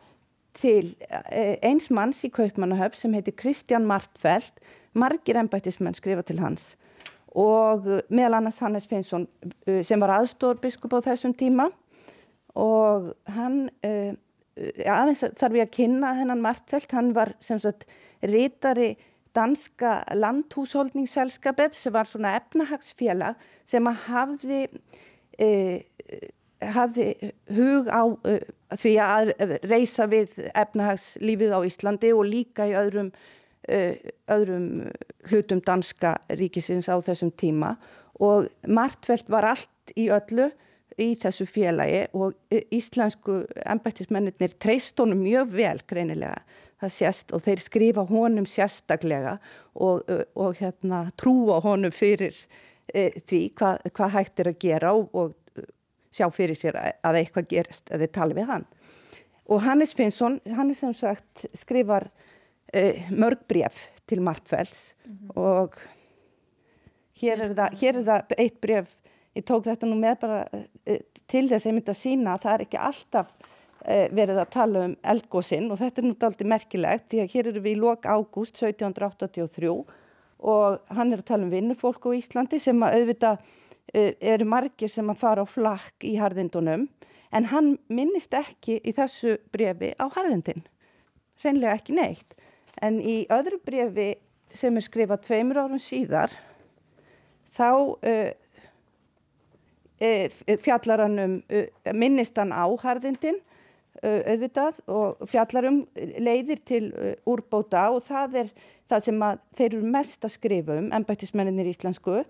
til 0.56 0.96
eh, 1.10 1.56
eins 1.66 1.90
manns 1.94 2.24
í 2.26 2.32
Kaupmannahöf 2.34 2.96
sem 2.98 3.14
heitir 3.16 3.36
Kristján 3.38 3.88
Martfeldt, 3.88 4.62
margir 4.96 5.38
ennbættismenn 5.40 5.98
skrifa 5.98 6.24
til 6.26 6.40
hans. 6.44 6.74
Og 7.36 7.88
eh, 7.90 8.04
meðal 8.10 8.40
annars 8.40 8.62
Hannes 8.64 8.88
Finnsson 8.90 9.28
eh, 9.68 9.82
sem 9.86 10.02
var 10.02 10.16
aðstórbiskup 10.20 10.96
á 10.96 11.06
þessum 11.12 11.36
tíma. 11.38 11.70
Og 12.56 13.10
hann, 13.36 13.66
aðeins 13.84 15.26
þarf 15.36 15.58
ég 15.60 15.66
að 15.66 15.74
kynna 15.76 16.14
þennan 16.16 16.44
Martfeldt, 16.46 16.94
hann 16.96 17.10
var 17.18 17.34
sem 17.44 17.60
sagt 17.60 17.84
rítari 18.24 18.94
danska 19.36 19.98
landhúsholdningsselskapet 20.16 21.76
sem 21.76 21.92
var 21.92 22.08
svona 22.08 22.38
efnahagsfélag 22.40 23.36
sem 23.68 23.92
að 23.92 24.06
hafði 24.06 24.62
hafði 26.62 27.34
hug 27.56 27.90
á 27.92 28.04
uh, 28.06 28.40
því 28.76 28.94
að 29.04 29.32
reysa 29.68 30.08
við 30.12 30.36
efnahagslífið 30.54 31.56
á 31.56 31.60
Íslandi 31.68 32.12
og 32.16 32.28
líka 32.30 32.68
í 32.70 32.76
öðrum, 32.78 33.12
uh, 33.70 33.94
öðrum 34.32 34.68
hlutum 35.30 35.64
danska 35.66 36.18
ríkisins 36.30 36.90
á 36.92 36.96
þessum 37.04 37.34
tíma. 37.36 37.76
Og 38.24 38.48
Martveld 38.68 39.28
var 39.32 39.50
allt 39.52 39.96
í 40.00 40.08
öllu 40.14 40.50
í 41.02 41.12
þessu 41.20 41.48
félagi 41.50 42.06
og 42.16 42.36
íslensku 42.74 43.42
ennbættismennir 43.66 44.56
treyst 44.62 45.00
honum 45.02 45.24
mjög 45.26 45.52
vel 45.56 45.82
greinilega. 45.88 46.40
Sést 46.92 47.32
og 47.34 47.42
þeir 47.42 47.62
skrifa 47.64 48.04
honum 48.06 48.46
sérstaklega 48.46 49.38
og, 49.82 50.06
og 50.38 50.58
hérna 50.60 51.06
trúa 51.18 51.62
honum 51.64 51.94
fyrir 51.96 52.36
e, 52.92 53.08
því 53.26 53.40
hvað, 53.58 53.88
hvað 53.96 54.14
hægt 54.14 54.44
er 54.44 54.50
að 54.52 54.60
gera 54.62 54.92
og, 54.94 55.08
og 55.16 55.34
sjá 56.16 56.30
fyrir 56.34 56.58
sér 56.58 56.78
að 56.80 57.20
eitthvað 57.20 57.50
gerist 57.52 57.92
að 57.92 58.06
þið 58.06 58.14
tala 58.16 58.38
við 58.38 58.52
hann. 58.52 58.68
Og 59.46 59.62
Hannes 59.62 59.94
Finnsson, 59.94 60.40
hann 60.58 60.72
er 60.74 60.78
sem 60.80 60.94
sagt 60.98 61.46
skrifar 61.58 62.08
uh, 62.10 63.10
mörg 63.14 63.44
bref 63.50 63.88
til 64.10 64.22
Martfells 64.26 64.94
mm 65.06 65.18
-hmm. 65.18 65.38
og 65.38 65.76
hér 67.22 67.42
er, 67.42 67.54
það, 67.56 67.76
hér 67.82 67.98
er 67.98 68.06
það 68.06 68.38
eitt 68.38 68.62
bref, 68.62 68.96
ég 69.36 69.44
tók 69.44 69.66
þetta 69.66 69.86
nú 69.88 69.96
með 69.96 70.20
bara 70.22 70.48
uh, 70.54 70.98
til 71.28 71.50
þess 71.50 71.66
að 71.66 71.70
ég 71.70 71.76
myndi 71.76 71.92
að 71.92 72.04
sína 72.04 72.34
að 72.34 72.42
það 72.42 72.54
er 72.54 72.62
ekki 72.62 72.78
alltaf 72.78 73.28
uh, 73.88 74.08
verið 74.12 74.38
að 74.40 74.50
tala 74.50 74.86
um 74.86 74.96
eldgóðsinn 75.04 75.72
og 75.72 75.78
þetta 75.78 76.02
er 76.02 76.08
nú 76.08 76.16
aldrei 76.20 76.48
merkilegt 76.48 77.10
því 77.10 77.22
að 77.22 77.32
hér 77.34 77.48
eru 77.48 77.62
við 77.62 77.78
í 77.78 77.80
lok 77.80 78.06
ágúst 78.06 78.58
1783 78.64 79.86
og 80.40 80.80
hann 80.90 81.14
er 81.14 81.20
að 81.20 81.26
tala 81.28 81.44
um 81.44 81.52
vinnufólk 81.52 82.06
á 82.06 82.10
Íslandi 82.18 82.60
sem 82.60 82.84
að 82.84 82.98
auðvita 82.98 83.38
Eh, 83.38 83.65
eru 83.96 84.48
margir 84.50 84.92
sem 84.92 85.10
að 85.12 85.22
fara 85.22 85.46
á 85.46 85.48
flakk 85.48 86.06
í 86.06 86.16
harðindunum 86.20 86.88
en 87.36 87.50
hann 87.52 87.76
minnist 87.88 88.34
ekki 88.36 88.80
í 88.84 88.94
þessu 88.96 89.38
brefi 89.52 89.94
á 90.00 90.06
harðindin. 90.12 90.66
Reynlega 91.44 91.76
ekki 91.76 91.96
neitt. 91.96 92.36
En 92.84 93.00
í 93.00 93.24
öðru 93.32 93.60
brefi 93.64 94.14
sem 94.56 94.76
er 94.76 94.86
skrifað 94.86 95.26
tveimur 95.28 95.60
árum 95.64 95.82
síðar 95.82 96.34
þá 97.56 97.70
uh, 97.72 98.32
fjallar 100.64 101.06
hann 101.06 101.20
um 101.24 101.36
uh, 101.50 101.68
minnist 101.96 102.38
hann 102.40 102.56
á 102.56 102.68
harðindin 102.84 103.40
auðvitað 104.04 104.80
og 104.92 105.28
fjallar 105.30 105.70
um 105.70 105.82
leiðir 105.96 106.62
til 106.68 106.86
úrbóta 107.30 107.88
og 107.94 108.04
það 108.08 108.40
er 108.44 108.50
það 108.90 109.06
sem 109.08 109.22
þeir 109.58 109.68
eru 109.72 109.92
mest 109.96 110.26
að 110.26 110.36
skrifa 110.36 110.78
um 110.80 110.90
ennbættismenninir 110.94 111.70
íslensku. 111.72 112.24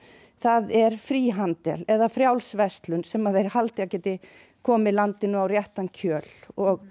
Það 0.43 0.73
er 0.77 0.97
fríhandel 1.01 1.81
eða 1.91 2.09
frjálsvestlun 2.11 3.05
sem 3.07 3.27
að 3.27 3.39
þeir 3.39 3.53
haldi 3.55 3.85
að 3.85 3.93
geti 3.95 4.17
komið 4.65 4.97
landinu 4.97 5.43
á 5.43 5.45
réttan 5.51 5.89
kjöl 5.93 6.25
og, 6.55 6.83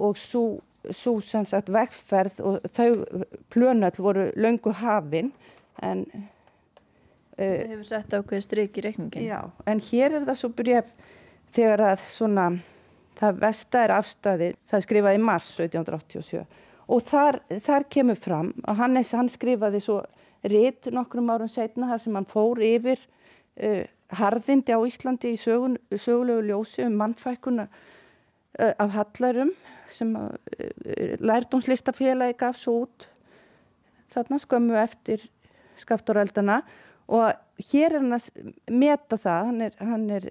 og 0.00 0.18
svo 0.18 1.14
sem 1.24 1.46
sagt 1.48 1.70
vegferð 1.72 2.40
og 2.44 2.68
þau 2.76 3.24
plönöll 3.52 3.98
voru 4.00 4.30
löngu 4.36 4.74
hafin 4.80 5.32
en 5.82 6.06
Það 7.40 7.70
hefur 7.70 7.86
sett 7.88 8.12
ákveð 8.12 8.42
stryk 8.44 8.74
í 8.76 8.82
reikningin 8.84 9.24
Já, 9.24 9.38
en 9.64 9.78
hér 9.80 10.18
er 10.18 10.24
það 10.28 10.38
svo 10.42 10.50
bref 10.52 10.90
þegar 11.56 11.82
að 11.94 12.02
svona 12.12 12.44
það 13.20 13.38
vesta 13.44 13.84
er 13.84 13.94
afstæði, 13.94 14.50
það 14.70 14.84
skrifaði 14.86 15.20
í 15.20 15.22
mars 15.24 15.52
1787 15.58 16.44
og 16.90 17.04
þar, 17.06 17.40
þar 17.62 17.86
kemur 17.92 18.18
fram 18.18 18.50
að 18.66 18.82
Hannes 18.82 19.12
hann 19.14 19.30
skrifaði 19.30 19.82
svo 19.84 20.00
rétt 20.50 20.88
nokkrum 20.94 21.30
árum 21.30 21.50
setna 21.50 21.90
þar 21.92 22.02
sem 22.04 22.16
hann 22.18 22.28
fór 22.28 22.62
yfir 22.64 23.00
uh, 23.60 23.84
harðindi 24.20 24.74
á 24.74 24.80
Íslandi 24.88 25.34
í 25.34 25.40
sögun, 25.40 25.76
sögulegu 25.92 26.48
ljósi 26.48 26.86
um 26.86 26.96
mannfækkuna 26.98 27.68
uh, 27.68 28.72
af 28.72 28.96
Hallarum 28.96 29.52
sem 29.92 30.14
uh, 30.16 30.32
lærdomslistafélagi 31.20 32.38
gaf 32.40 32.58
svo 32.58 32.84
út 32.86 33.06
þarna 34.10 34.40
skömmu 34.42 34.80
eftir 34.80 35.28
skafturöldana 35.80 36.62
og 37.10 37.30
hér 37.70 37.94
er 37.94 37.98
hann 38.00 38.16
að 38.16 38.28
meta 38.72 39.18
það, 39.20 39.48
hann, 39.50 39.64
er, 39.66 39.74
hann 39.78 40.06
er, 40.16 40.28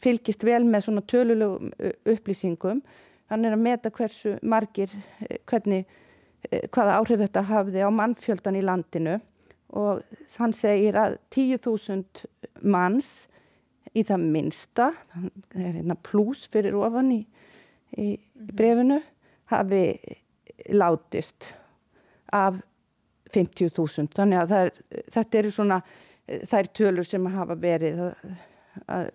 fylgist 0.00 0.44
vel 0.46 0.62
með 0.68 0.86
svona 0.86 1.04
tölulegu 1.10 1.92
upplýsingum, 2.14 2.84
hann 3.30 3.46
er 3.46 3.56
að 3.56 3.64
meta 3.64 3.92
hversu 3.94 4.36
margir, 4.42 4.92
hvernig 5.50 5.88
Eh, 6.48 6.68
hvaða 6.72 6.96
áhrif 6.96 7.20
þetta 7.20 7.42
hafði 7.50 7.82
á 7.84 7.90
mannfjöldan 7.92 8.56
í 8.56 8.64
landinu 8.64 9.18
og 9.76 10.00
hann 10.38 10.54
segir 10.56 10.96
að 10.96 11.18
10.000 11.36 12.24
manns 12.64 13.10
í 13.92 14.04
það 14.06 14.24
minsta, 14.32 14.86
það 15.12 15.66
er 15.66 15.76
hérna 15.76 15.98
pluss 16.06 16.46
fyrir 16.50 16.78
ofan 16.80 17.12
í, 17.12 17.20
í 17.92 18.08
mhm. 18.16 18.54
brefinu, 18.56 18.98
hafi 19.52 19.82
látist 20.72 21.44
af 22.32 22.56
50.000. 23.34 24.08
Þannig 24.16 24.40
að 24.40 24.56
er, 24.56 24.72
þetta 25.12 25.40
eru 25.42 25.52
svona, 25.54 25.80
þær 26.50 26.70
tölur 26.76 27.06
sem 27.06 27.26
hafa 27.32 27.56
verið 27.58 28.02
að, 28.86 29.10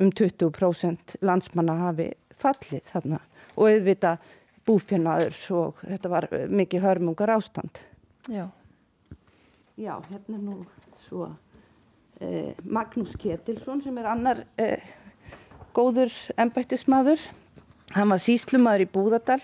um 0.00 0.10
20% 0.10 1.16
landsmanna 1.24 1.76
hafi 1.86 2.10
fallið 2.40 2.90
þarna 2.92 3.20
og 3.56 3.70
auðvitað 3.70 4.32
búfjörnaður 4.66 5.40
og 5.56 5.82
þetta 5.84 6.12
var 6.12 6.28
mikið 6.50 6.84
hörmungar 6.84 7.32
ástand. 7.36 7.80
Já. 8.28 8.48
Já, 9.76 9.94
hérna 10.08 10.40
nú 10.40 10.56
svo 11.04 11.28
eh, 12.20 12.56
Magnús 12.64 13.14
Ketilsson 13.20 13.82
sem 13.84 13.98
er 14.00 14.08
annar 14.10 14.42
eh, 14.58 14.82
góður 15.76 16.12
ennbættismadur. 16.40 17.20
Hann 17.94 18.10
var 18.10 18.20
síslumadur 18.20 18.86
í 18.86 18.90
Búðardal 18.90 19.42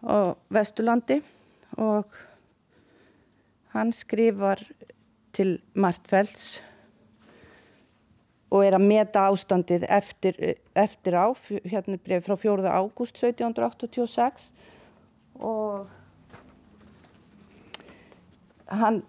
og 0.00 0.38
Vestulandi 0.54 1.20
og 1.76 2.14
hann 3.74 3.92
skrifar 3.94 4.62
til 5.40 5.54
Martfelds 5.72 6.58
og 8.50 8.64
er 8.66 8.74
að 8.76 8.84
meta 8.90 9.28
ástandið 9.30 9.86
eftir, 9.88 10.36
eftir 10.74 11.16
á, 11.16 11.30
hérna 11.70 11.96
er 11.96 12.02
bref 12.04 12.26
frá 12.26 12.36
4. 12.36 12.66
ágúst 12.66 13.16
1786 13.16 14.50
og 15.40 15.86
hann 18.70 19.00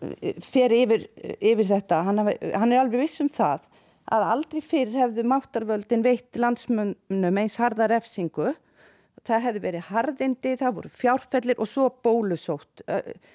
fer 0.45 0.73
yfir, 0.73 1.07
yfir 1.37 1.67
þetta, 1.69 2.01
hann, 2.07 2.23
hann 2.23 2.71
er 2.71 2.83
alveg 2.83 3.03
viss 3.03 3.21
um 3.21 3.29
það 3.33 3.67
að 4.11 4.27
aldrei 4.27 4.61
fyrr 4.65 4.93
hefðu 4.95 5.25
máttarvöldin 5.29 6.05
veitt 6.05 6.37
landsmönnum 6.39 7.41
eins 7.41 7.57
harða 7.61 7.89
refsingu 7.91 8.53
það 9.27 9.45
hefði 9.47 9.63
verið 9.65 9.89
harðindi, 9.91 10.55
það 10.57 10.77
voru 10.77 10.93
fjárfellir 11.01 11.59
og 11.61 11.69
svo 11.69 11.89
bólusótt 12.03 12.85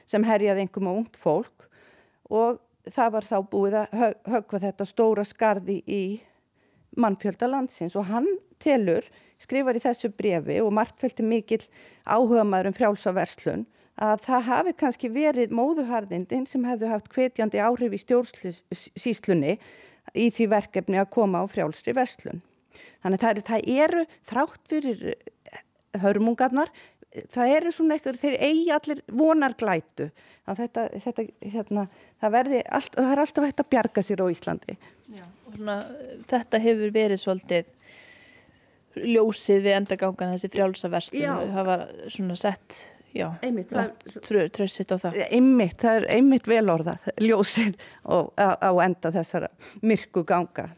sem 0.09 0.25
herjaði 0.27 0.65
einhverjum 0.65 0.91
á 0.91 0.99
ungt 0.99 1.19
fólk 1.21 1.69
og 2.33 2.63
það 2.93 3.13
var 3.17 3.29
þá 3.29 3.37
búið 3.51 3.77
að 3.81 4.17
högva 4.31 4.63
þetta 4.63 4.89
stóra 4.89 5.25
skarði 5.27 5.79
í 5.87 6.03
mannfjölda 6.97 7.49
landsins 7.51 7.97
og 7.99 8.09
hann 8.11 8.29
telur, 8.63 9.05
skrifar 9.43 9.77
í 9.77 9.83
þessu 9.85 10.11
brefi 10.17 10.61
og 10.63 10.73
margtveldi 10.77 11.25
mikil 11.27 11.63
áhuga 12.09 12.45
maður 12.47 12.71
um 12.71 12.77
frjálsaverslun 12.79 13.67
að 13.97 14.23
það 14.27 14.47
hafi 14.51 14.73
kannski 14.81 15.11
verið 15.13 15.55
móðuharðindin 15.57 16.47
sem 16.49 16.65
hefðu 16.69 16.91
haft 16.93 17.09
hvetjandi 17.13 17.61
áhrif 17.65 17.97
í 17.97 18.01
stjórnsíslunni 18.03 19.57
í 20.17 20.27
því 20.33 20.49
verkefni 20.53 21.01
að 21.01 21.13
koma 21.17 21.43
á 21.43 21.45
frjálsri 21.49 21.95
verslun. 21.97 22.43
Þannig 23.03 23.23
að 23.23 23.25
það, 23.25 23.41
það 23.49 23.71
eru 23.85 24.05
þrátt 24.29 24.69
fyrir 24.71 25.17
hörmungarnar 26.03 26.73
það 27.33 27.53
eru 27.57 27.73
svona 27.75 27.97
eitthvað, 27.97 28.19
þeir 28.23 28.37
eigi 28.49 28.73
allir 28.75 29.03
vonar 29.13 29.55
glætu 29.59 30.09
þetta, 30.47 30.89
þetta, 31.03 31.25
hérna, 31.43 31.87
það, 32.23 32.35
verði, 32.37 32.61
allt, 32.79 32.99
það 32.99 33.13
er 33.13 33.23
alltaf 33.23 33.47
hægt 33.49 33.63
að 33.63 33.71
bjarga 33.75 34.05
sér 34.07 34.23
á 34.23 34.27
Íslandi. 34.31 34.77
Já, 35.17 35.25
svona, 35.55 35.79
Þetta 36.31 36.61
hefur 36.63 36.93
verið 36.95 37.23
svolítið 37.23 37.73
ljósið 38.97 39.65
við 39.67 39.75
endagangan 39.77 40.37
þessi 40.37 40.53
frjálsaverslun 40.55 41.51
það 41.53 41.67
var 41.69 41.83
svona 42.13 42.37
sett 42.41 42.79
tröðsitt 44.53 44.93
á 44.93 44.97
það. 45.01 45.21
Einmitt, 45.31 45.77
það 45.81 46.01
er 46.01 46.09
einmitt 46.17 46.49
velorðað 46.51 47.11
ljósið 47.25 47.77
á, 48.05 48.17
á 48.37 48.71
enda 48.85 49.13
þessara 49.15 49.53
myrku 49.85 50.25
ganga 50.29 50.69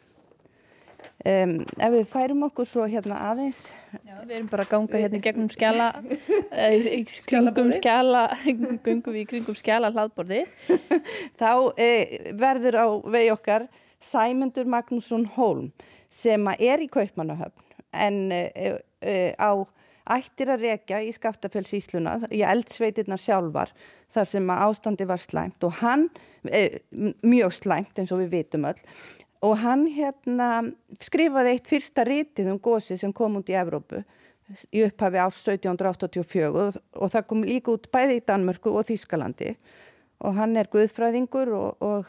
Um, 1.27 1.57
ef 1.83 1.91
við 1.91 2.05
færum 2.13 2.45
okkur 2.47 2.67
svo 2.71 2.85
hérna 2.87 3.17
aðeins. 3.33 3.65
Já, 4.07 4.21
við 4.23 4.37
erum 4.37 4.51
bara 4.53 4.63
að 4.63 4.71
ganga 4.71 5.01
hérna 5.03 5.19
gegnum 5.25 5.49
skjala 5.51 5.89
í 6.95 7.01
kringum 7.27 7.73
skjala 7.75 8.23
gungum 8.47 9.17
við 9.17 9.25
í 9.25 9.27
kringum 9.33 9.59
skjala 9.59 9.91
hlaðborði 9.97 10.45
þá 11.41 11.51
eh, 11.75 12.31
verður 12.39 12.79
á 12.79 12.87
vegi 13.11 13.33
okkar 13.35 13.67
Sæmundur 13.99 14.71
Magnússon 14.71 15.27
Holm 15.35 15.73
sem 16.07 16.47
er 16.55 16.87
í 16.87 16.87
Kaupmannahöfn 16.87 17.67
en 17.99 18.21
eh, 18.33 18.79
eh, 19.03 19.35
á 19.35 19.59
ættir 20.09 20.53
að 20.53 20.65
rekja 20.65 21.01
í 21.05 21.13
Skaftafellsísluna 21.13 22.17
í 22.31 22.43
eldsveitirnar 22.47 23.21
sjálfar 23.21 23.73
þar 24.15 24.29
sem 24.31 24.53
að 24.53 24.65
ástandi 24.69 25.07
var 25.09 25.21
slæmt 25.23 25.67
og 25.67 25.81
hann 25.83 26.09
eh, 26.49 26.81
mjög 27.27 27.59
slæmt 27.59 27.99
eins 28.01 28.15
og 28.15 28.23
við 28.23 28.37
vitum 28.39 28.69
öll 28.71 28.79
og 29.45 29.59
hann 29.63 29.87
hérna 29.95 30.49
skrifaði 31.03 31.55
eitt 31.55 31.69
fyrsta 31.71 32.05
rítið 32.07 32.53
um 32.55 32.63
gósi 32.63 32.99
sem 32.99 33.13
kom 33.15 33.39
út 33.41 33.51
í 33.51 33.57
Evrópu 33.59 34.03
í 34.73 34.83
upphafi 34.87 35.21
árs 35.21 35.43
1784 35.45 36.49
og, 36.49 36.79
og 36.97 37.13
það 37.13 37.27
kom 37.29 37.45
líka 37.47 37.75
út 37.75 37.91
bæði 37.93 38.19
í 38.19 38.25
Danmörku 38.25 38.73
og 38.73 38.87
Þýskalandi. 38.89 39.53
Og 40.25 40.35
hann 40.35 40.57
er 40.59 40.71
guðfræðingur 40.73 41.53
og, 41.55 41.85
og 41.85 42.09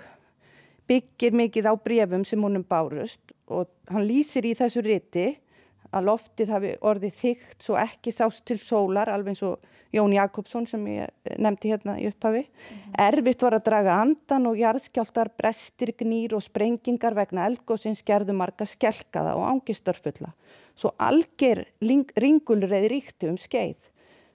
byggir 0.90 1.36
mikið 1.38 1.70
á 1.70 1.74
brefum 1.78 2.24
sem 2.26 2.42
honum 2.42 2.66
bárust 2.66 3.22
og 3.52 3.70
hann 3.92 4.08
lýsir 4.08 4.48
í 4.48 4.56
þessu 4.58 4.82
ríti 4.86 5.28
að 5.96 6.08
loftið 6.10 6.54
hafi 6.54 6.72
orðið 6.86 7.20
þygt 7.20 7.66
svo 7.66 7.78
ekki 7.80 8.14
sást 8.14 8.46
til 8.48 8.60
sólar 8.62 9.10
alveg 9.12 9.34
eins 9.34 9.44
og 9.48 9.68
Jón 9.94 10.14
Jakobsson 10.14 10.68
sem 10.70 10.84
ég 10.92 11.38
nefndi 11.42 11.72
hérna 11.72 11.96
í 11.98 12.06
upphafi. 12.12 12.44
Mm 12.46 12.78
-hmm. 12.78 13.08
Erfitt 13.08 13.42
var 13.42 13.54
að 13.54 13.66
draga 13.66 13.94
andan 14.02 14.46
og 14.46 14.58
jarðskjáltar, 14.58 15.30
brestir, 15.38 15.94
gnýr 15.98 16.34
og 16.34 16.44
sprengingar 16.44 17.16
vegna 17.16 17.48
eldgóðsins 17.50 18.04
gerðu 18.06 18.34
marga 18.34 18.66
skelkaða 18.66 19.36
og 19.36 19.48
ángistarfulla. 19.50 20.34
Svo 20.76 20.94
alger 20.98 21.66
ringulreið 21.82 22.88
ríkti 22.90 23.30
um 23.30 23.38
skeið. 23.38 23.78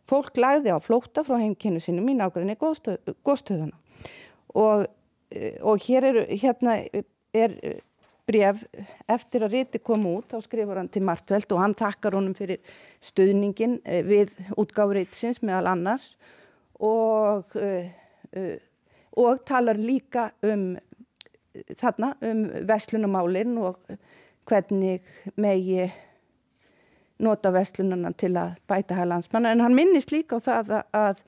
Fólk 0.09 0.37
lagði 0.37 0.75
á 0.75 0.79
flóta 0.83 1.25
frá 1.25 1.39
heimkynnu 1.39 1.81
sinu 1.81 2.03
mín 2.03 2.21
ákveðinni 2.21 2.57
góðstöðuna. 3.25 3.77
Og, 4.55 4.87
eh, 5.31 5.57
og 5.63 5.79
hér 5.79 6.05
er, 6.05 6.27
hérna 6.27 6.85
er 7.33 7.81
bref 8.29 8.63
eftir 9.11 9.45
að 9.45 9.59
riti 9.59 9.81
kom 9.85 10.07
út 10.09 10.33
þá 10.33 10.39
skrifur 10.45 10.81
hann 10.81 10.91
til 10.93 11.05
Martveld 11.05 11.51
og 11.53 11.61
hann 11.61 11.77
takkar 11.77 12.17
honum 12.17 12.37
fyrir 12.37 12.63
stuðningin 13.05 13.79
eh, 13.85 14.05
við 14.07 14.33
útgáfuritsins 14.57 15.43
meðal 15.45 15.75
annars 15.75 16.15
og, 16.81 17.55
uh, 17.55 17.85
uh, 18.35 18.57
og 19.21 19.45
talar 19.47 19.79
líka 19.79 20.31
um 20.45 20.73
þarna 21.79 22.15
um 22.27 22.41
vestlunumálinn 22.67 23.55
og 23.63 23.79
hvernig 24.49 25.05
megi 25.41 25.85
nota 27.23 27.53
vestlununa 27.55 28.11
til 28.19 28.33
að 28.37 28.57
bæta 28.69 28.97
hæg 28.99 29.07
landsmanna. 29.07 29.53
En 29.55 29.63
hann 29.63 29.77
minnist 29.77 30.11
líka 30.11 30.41
á 30.43 30.45
það 30.45 30.73
að, 30.75 30.89
að, 30.99 31.23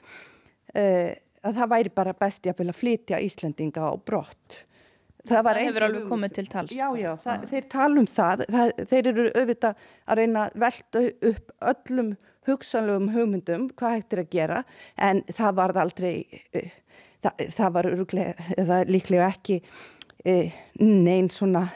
að 1.47 1.61
það 1.61 1.71
væri 1.77 1.95
bara 1.95 2.17
besti 2.19 2.51
að 2.51 2.75
flytja 2.75 3.23
Íslandinga 3.23 3.87
á 3.87 3.95
brott 3.97 4.59
það, 5.29 5.49
það 5.49 5.61
hefur 5.63 5.87
alveg 5.89 6.09
komið 6.11 6.35
til 6.39 6.47
tals 6.53 6.77
já, 6.77 6.87
já, 7.01 7.11
það, 7.25 7.45
þeir 7.53 7.69
tala 7.73 8.01
um 8.03 8.09
það. 8.19 8.47
það 8.57 8.73
þeir 8.93 9.11
eru 9.13 9.27
auðvitað 9.33 9.85
að 10.07 10.21
reyna 10.21 10.47
að 10.47 10.59
velta 10.65 11.05
upp 11.33 11.55
öllum 11.73 12.11
hugsanlegum 12.47 13.13
hugmyndum 13.15 13.71
hvað 13.79 13.97
hægt 13.97 14.17
er 14.17 14.23
að 14.23 14.35
gera 14.37 14.61
en 15.09 15.23
það 15.35 15.57
var 15.61 15.77
aldrei 15.83 16.13
uh, 16.55 16.69
það, 17.25 17.73
var 17.79 17.91
öruglega, 17.91 18.85
líklega 18.87 19.31
ekki 19.33 19.61
uh, 19.63 20.63
neyn 20.83 21.31
svona 21.33 21.67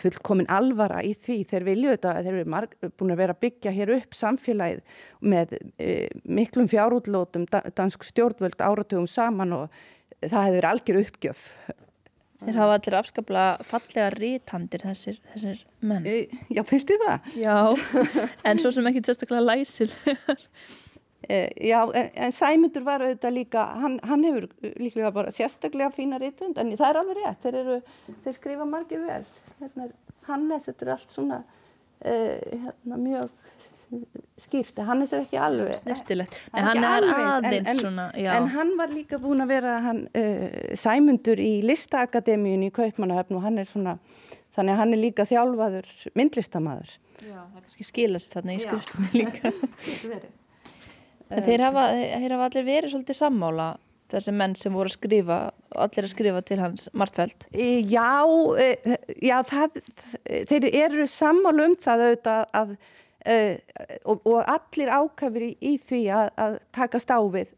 fullkomin 0.00 0.48
alvara 0.48 1.02
í 1.04 1.12
því. 1.12 1.42
Þeir 1.50 1.66
vilju 1.66 1.94
þetta, 1.94 2.14
þeir 2.24 2.32
eru 2.38 2.52
marg, 2.54 2.74
búin 2.96 3.12
að 3.12 3.20
vera 3.20 3.34
að 3.36 3.42
byggja 3.44 3.74
hér 3.76 3.94
upp 3.98 4.16
samfélagið 4.16 4.80
með 5.32 5.54
uh, 5.58 6.06
miklum 6.24 6.70
fjárútlótum 6.70 7.46
dansk 7.50 8.06
stjórnvöld 8.08 8.60
áratugum 8.64 9.08
saman 9.10 9.56
og 9.56 9.80
það 10.20 10.48
hefur 10.48 10.68
algjör 10.70 11.00
uppgjöf 11.04 11.46
Þeir 12.40 12.56
hafa 12.56 12.76
allir 12.78 12.96
afskaplega 12.96 13.64
fallega 13.68 14.10
rítandir 14.14 14.84
þessir, 14.86 15.18
þessir 15.32 15.58
menn. 15.84 16.06
Já, 16.48 16.62
finnst 16.68 16.88
þið 16.88 17.02
það? 17.04 17.34
Já, 17.36 17.56
en 18.48 18.62
svo 18.62 18.72
sem 18.72 18.88
ekki 18.88 19.02
sérstaklega 19.04 19.42
læsil. 19.44 19.90
e, 21.28 21.40
já, 21.68 21.78
en 21.92 22.32
Sæmundur 22.36 22.86
var 22.86 23.04
auðvitað 23.04 23.36
líka, 23.36 23.66
hann, 23.82 23.98
hann 24.08 24.24
hefur 24.24 24.48
líklega 24.70 25.12
bara 25.18 25.34
sérstaklega 25.36 25.92
fína 25.96 26.20
rítund, 26.22 26.56
en 26.56 26.72
það 26.80 26.88
er 26.88 27.00
alveg 27.02 27.20
rétt, 27.20 27.44
þeir, 27.44 27.60
eru, 27.60 27.78
þeir 28.24 28.38
skrifa 28.38 28.68
margir 28.72 29.04
vel. 29.04 29.22
Hérna, 29.60 29.90
Hannes, 30.30 30.64
þetta 30.70 30.86
er 30.86 30.94
allt 30.96 31.12
svona 31.16 31.42
e, 32.00 32.14
hérna, 32.54 33.02
mjög 33.04 33.28
skýrt, 34.40 34.80
Hannes 34.86 35.12
er 35.12 35.24
ekki 35.24 35.38
alveg 35.40 35.80
snirtilegt, 35.82 36.36
en 36.54 36.66
hann 36.68 36.84
er 36.86 37.06
aðeins 37.10 37.70
en, 37.72 37.80
svona, 37.82 38.08
en 38.14 38.48
hann 38.54 38.74
var 38.78 38.92
líka 38.94 39.18
búin 39.22 39.42
að 39.44 39.52
vera 39.56 39.76
hann, 39.84 40.02
uh, 40.16 40.46
sæmundur 40.78 41.42
í 41.42 41.60
listaakademíun 41.66 42.68
í 42.68 42.72
Kaupmannahöfn 42.74 43.38
og 43.38 43.46
hann 43.46 43.60
er 43.62 43.68
svona 43.70 43.98
þannig 44.56 44.74
að 44.74 44.82
hann 44.82 44.96
er 44.96 45.02
líka 45.04 45.26
þjálfaður 45.28 45.90
myndlistamæður 46.18 46.96
Já, 47.20 47.36
það 47.36 47.64
kannski 47.64 47.84
skila 47.84 48.20
sér 48.20 48.36
þarna 48.38 48.54
í 48.56 48.60
skriftunni 48.64 49.24
líka. 49.24 49.52
En 51.30 51.44
þeir 51.46 51.62
hafa, 51.62 51.82
þeir 51.94 52.32
hafa 52.34 52.46
allir 52.48 52.64
verið 52.66 52.90
svolítið 52.90 53.16
sammála 53.20 53.66
þessi 54.10 54.32
menn 54.34 54.56
sem 54.58 54.74
voru 54.74 54.90
að 54.90 54.96
skrifa 54.96 55.36
allir 55.78 56.06
að 56.06 56.10
skrifa 56.10 56.40
til 56.42 56.58
hans 56.58 56.88
Martfeld? 56.98 57.46
Já, 57.54 58.26
e, 58.58 58.96
já 59.22 59.36
það, 59.46 59.78
þeir 60.50 60.66
eru 60.72 61.06
sammála 61.10 61.68
um 61.68 61.76
það 61.78 62.02
auðvitað 62.08 62.56
að 62.60 62.72
Uh, 63.28 63.58
og, 64.08 64.22
og 64.24 64.38
allir 64.48 64.88
ákafir 64.88 65.42
í, 65.44 65.50
í 65.60 65.74
því 65.76 65.98
að, 66.16 66.30
að 66.40 66.54
taka 66.72 67.00
stáfið 67.02 67.50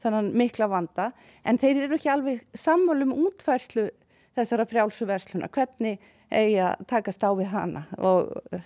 þannig 0.00 0.30
mikla 0.40 0.68
vanda. 0.72 1.10
En 1.44 1.60
þeir 1.60 1.82
eru 1.84 1.98
ekki 1.98 2.08
alveg 2.08 2.40
sammálum 2.56 3.12
útfærslu 3.26 3.90
þessara 4.38 4.64
frjálsuversluna 4.70 5.50
hvernig 5.52 6.00
eigi 6.32 6.56
að 6.64 6.86
taka 6.88 7.12
stáfið 7.12 7.52
hana? 7.52 7.84
Og 8.00 8.32
uh, 8.54 8.64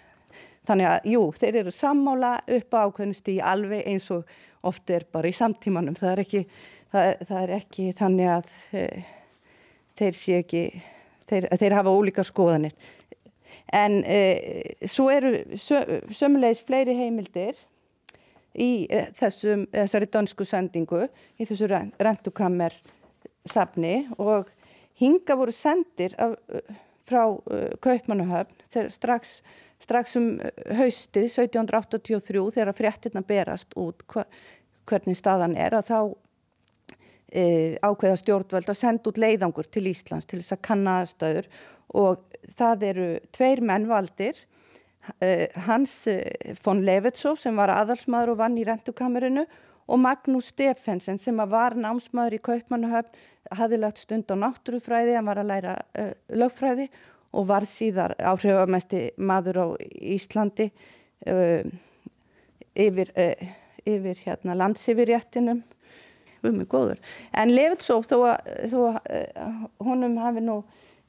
þannig 0.68 0.92
að 0.92 1.10
jú, 1.10 1.24
þeir 1.42 1.60
eru 1.64 1.74
sammála 1.74 2.36
upp 2.60 2.78
á 2.78 2.78
ákveðnusti 2.86 3.36
alveg 3.42 3.82
eins 3.90 4.06
og 4.14 4.30
oft 4.64 4.94
er 4.94 5.08
bara 5.10 5.28
í 5.28 5.34
samtímanum. 5.34 5.98
Það 5.98 6.12
er 6.12 6.24
ekki, 6.24 6.46
það 6.94 7.10
er, 7.10 7.28
það 7.28 7.42
er 7.42 7.54
ekki 7.58 7.90
þannig 7.98 8.34
að 8.38 8.56
uh, 8.78 9.14
þeir 9.98 10.20
sé 10.22 10.42
ekki 10.44 10.66
þeir, 11.30 11.48
þeir 11.58 11.76
hafa 11.78 11.94
ólíka 11.94 12.24
skoðanir 12.26 12.74
En 13.72 14.02
e, 14.04 14.18
svo 14.90 15.08
eru 15.12 15.32
sömulegis 15.56 16.62
fleiri 16.66 16.96
heimildir 16.98 17.56
í 18.54 18.86
e, 18.86 19.06
þessum, 19.18 19.64
þessari 19.72 20.10
dönsku 20.12 20.46
sendingu, 20.46 21.06
í 21.40 21.48
þessu 21.48 21.70
rentukammer 21.70 22.76
safni. 23.50 24.04
Og 24.20 24.50
hinga 25.00 25.36
voru 25.38 25.54
sendir 25.54 26.14
af, 26.20 26.36
frá 27.08 27.24
uh, 27.28 27.70
Kaupmannahöfn 27.84 28.88
strax, 28.92 29.38
strax 29.82 30.16
um 30.16 30.28
haustið 30.72 31.28
1783 31.28 32.44
þegar 32.56 32.76
fréttina 32.78 33.24
berast 33.26 33.74
út 33.76 34.04
hva, 34.12 34.24
hvernig 34.88 35.18
staðan 35.18 35.56
er 35.60 35.76
að 35.76 35.90
þá 35.90 35.98
e, 37.32 37.44
ákveða 37.84 38.20
stjórnvöld 38.20 38.70
að 38.70 38.80
senda 38.80 39.10
út 39.10 39.20
leiðangur 39.20 39.68
til 39.68 39.86
Íslands 39.90 40.28
til 40.28 40.40
þess 40.40 40.56
að 40.56 40.64
kanna 40.68 40.98
aðstöður 41.02 41.50
og 41.94 42.33
það 42.58 42.88
eru 42.90 43.06
tveir 43.34 43.62
menn 43.64 43.86
valdir 43.90 44.38
uh, 45.22 45.46
Hans 45.66 46.04
uh, 46.10 46.20
von 46.64 46.82
Levetsov 46.86 47.40
sem 47.42 47.56
var 47.56 47.72
aðalsmaður 47.74 48.34
og 48.34 48.42
vann 48.42 48.58
í 48.60 48.66
rentukamerinu 48.68 49.46
og 49.84 50.00
Magnús 50.00 50.48
Stefensen 50.52 51.18
sem 51.20 51.40
var 51.50 51.76
námsmaður 51.76 52.38
í 52.38 52.44
Kaupmannuhöfn, 52.44 53.10
hafði 53.52 53.80
lagt 53.82 54.00
stund 54.00 54.30
á 54.32 54.36
náttúrufræði, 54.40 55.18
hann 55.18 55.28
var 55.28 55.42
að 55.42 55.50
læra 55.50 55.74
uh, 56.00 56.14
lögfræði 56.32 56.88
og 57.34 57.48
var 57.50 57.66
síðar 57.68 58.14
áhrifamesti 58.22 59.08
maður 59.18 59.60
á 59.60 59.66
Íslandi 60.14 60.70
uh, 61.28 61.66
yfir, 62.72 63.12
uh, 63.18 63.52
yfir 63.84 64.24
hérna, 64.24 64.56
landsifirréttinum 64.56 65.64
um 66.44 66.58
mig 66.60 66.68
góður. 66.68 67.00
En 67.32 67.52
Levitsóf 67.52 68.08
þó 68.08 68.18
að, 68.34 69.68
honum 69.80 70.18
hafi 70.20 70.42
nú, 70.44 70.58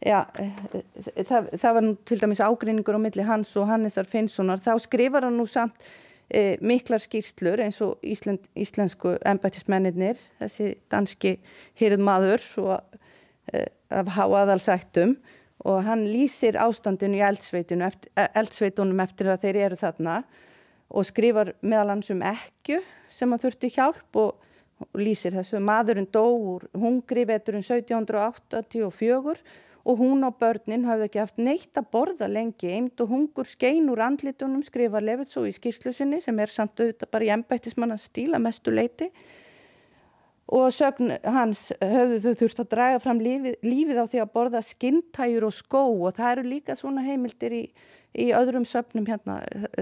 já, 0.03 0.23
uh, 0.25 0.81
það, 1.27 1.51
það 1.61 1.77
var 1.77 1.85
nú 1.85 1.93
til 2.07 2.17
dæmis 2.21 2.41
ágreiningur 2.43 2.97
á 2.97 3.01
milli 3.01 3.27
hans 3.27 3.53
og 3.59 3.69
Hannesar 3.69 4.09
Finnssonar, 4.09 4.63
þá 4.63 4.73
skrifar 4.83 5.27
hann 5.27 5.37
nú 5.39 5.47
samt 5.49 5.77
uh, 5.77 6.55
miklar 6.61 7.03
skýrslur 7.03 7.63
eins 7.63 7.79
og 7.85 8.03
Ísland, 8.03 8.49
íslensku 8.57 9.15
embættismennir, 9.25 10.19
þessi 10.41 10.75
danski 10.91 11.37
hýrð 11.79 12.03
maður 12.03 12.45
og 12.63 13.01
af 13.93 14.07
háaðalsættum. 14.15 15.19
Og 15.65 15.83
hann 15.85 16.01
lýsir 16.09 16.57
ástandinu 16.59 17.19
í 17.19 17.21
eldsveitunum 17.21 18.99
eftir 19.01 19.29
að 19.31 19.45
þeir 19.45 19.59
eru 19.67 19.77
þarna 19.79 20.15
og 20.89 21.05
skrifar 21.07 21.53
meðal 21.61 21.93
hans 21.93 22.09
um 22.13 22.23
ekku 22.25 22.81
sem 23.13 23.31
að 23.33 23.45
þurfti 23.45 23.69
hjálp 23.77 24.19
og 24.21 24.33
og 24.81 24.99
lýsir 24.99 25.35
þessu. 25.35 25.61
Maðurinn 25.63 26.09
dó 26.11 26.25
úr 26.25 26.65
hungri 26.75 27.25
veturinn 27.27 27.63
1784 27.63 29.37
og 29.85 30.01
hún 30.01 30.25
og 30.25 30.37
börnin 30.41 30.87
hafði 30.89 31.07
ekki 31.09 31.21
haft 31.21 31.41
neitt 31.41 31.77
að 31.77 31.89
borða 31.93 32.27
lengi 32.31 32.71
eind 32.73 33.01
og 33.03 33.11
hungur 33.11 33.45
skein 33.45 33.89
úr 33.93 34.01
andlitunum 34.07 34.63
skrifar 34.65 35.05
Levitsó 35.05 35.45
í 35.45 35.53
skýrslusinni 35.53 36.21
sem 36.23 36.39
er 36.41 36.53
samt 36.53 36.79
auðvitað 36.79 37.11
bara 37.13 37.27
í 37.27 37.33
ennbættismann 37.35 37.93
að 37.93 38.05
stíla 38.07 38.41
mestu 38.41 38.73
leiti 38.73 39.11
og 40.45 40.69
sögn 40.73 41.15
hans 41.25 41.71
höfðu 41.81 42.19
þau 42.21 42.39
þurft 42.41 42.61
að 42.61 42.71
draga 42.73 43.01
fram 43.01 43.21
lífið, 43.23 43.57
lífið 43.65 44.01
á 44.01 44.05
því 44.05 44.21
að 44.21 44.33
borða 44.35 44.61
skintæjur 44.65 45.47
og 45.47 45.55
skó. 45.57 45.83
Og 45.89 46.13
það 46.17 46.31
eru 46.31 46.45
líka 46.51 46.75
svona 46.77 47.05
heimildir 47.05 47.55
í, 47.57 47.63
í 48.13 48.29
öðrum 48.37 48.67
söfnum 48.69 49.07
hérna 49.09 49.39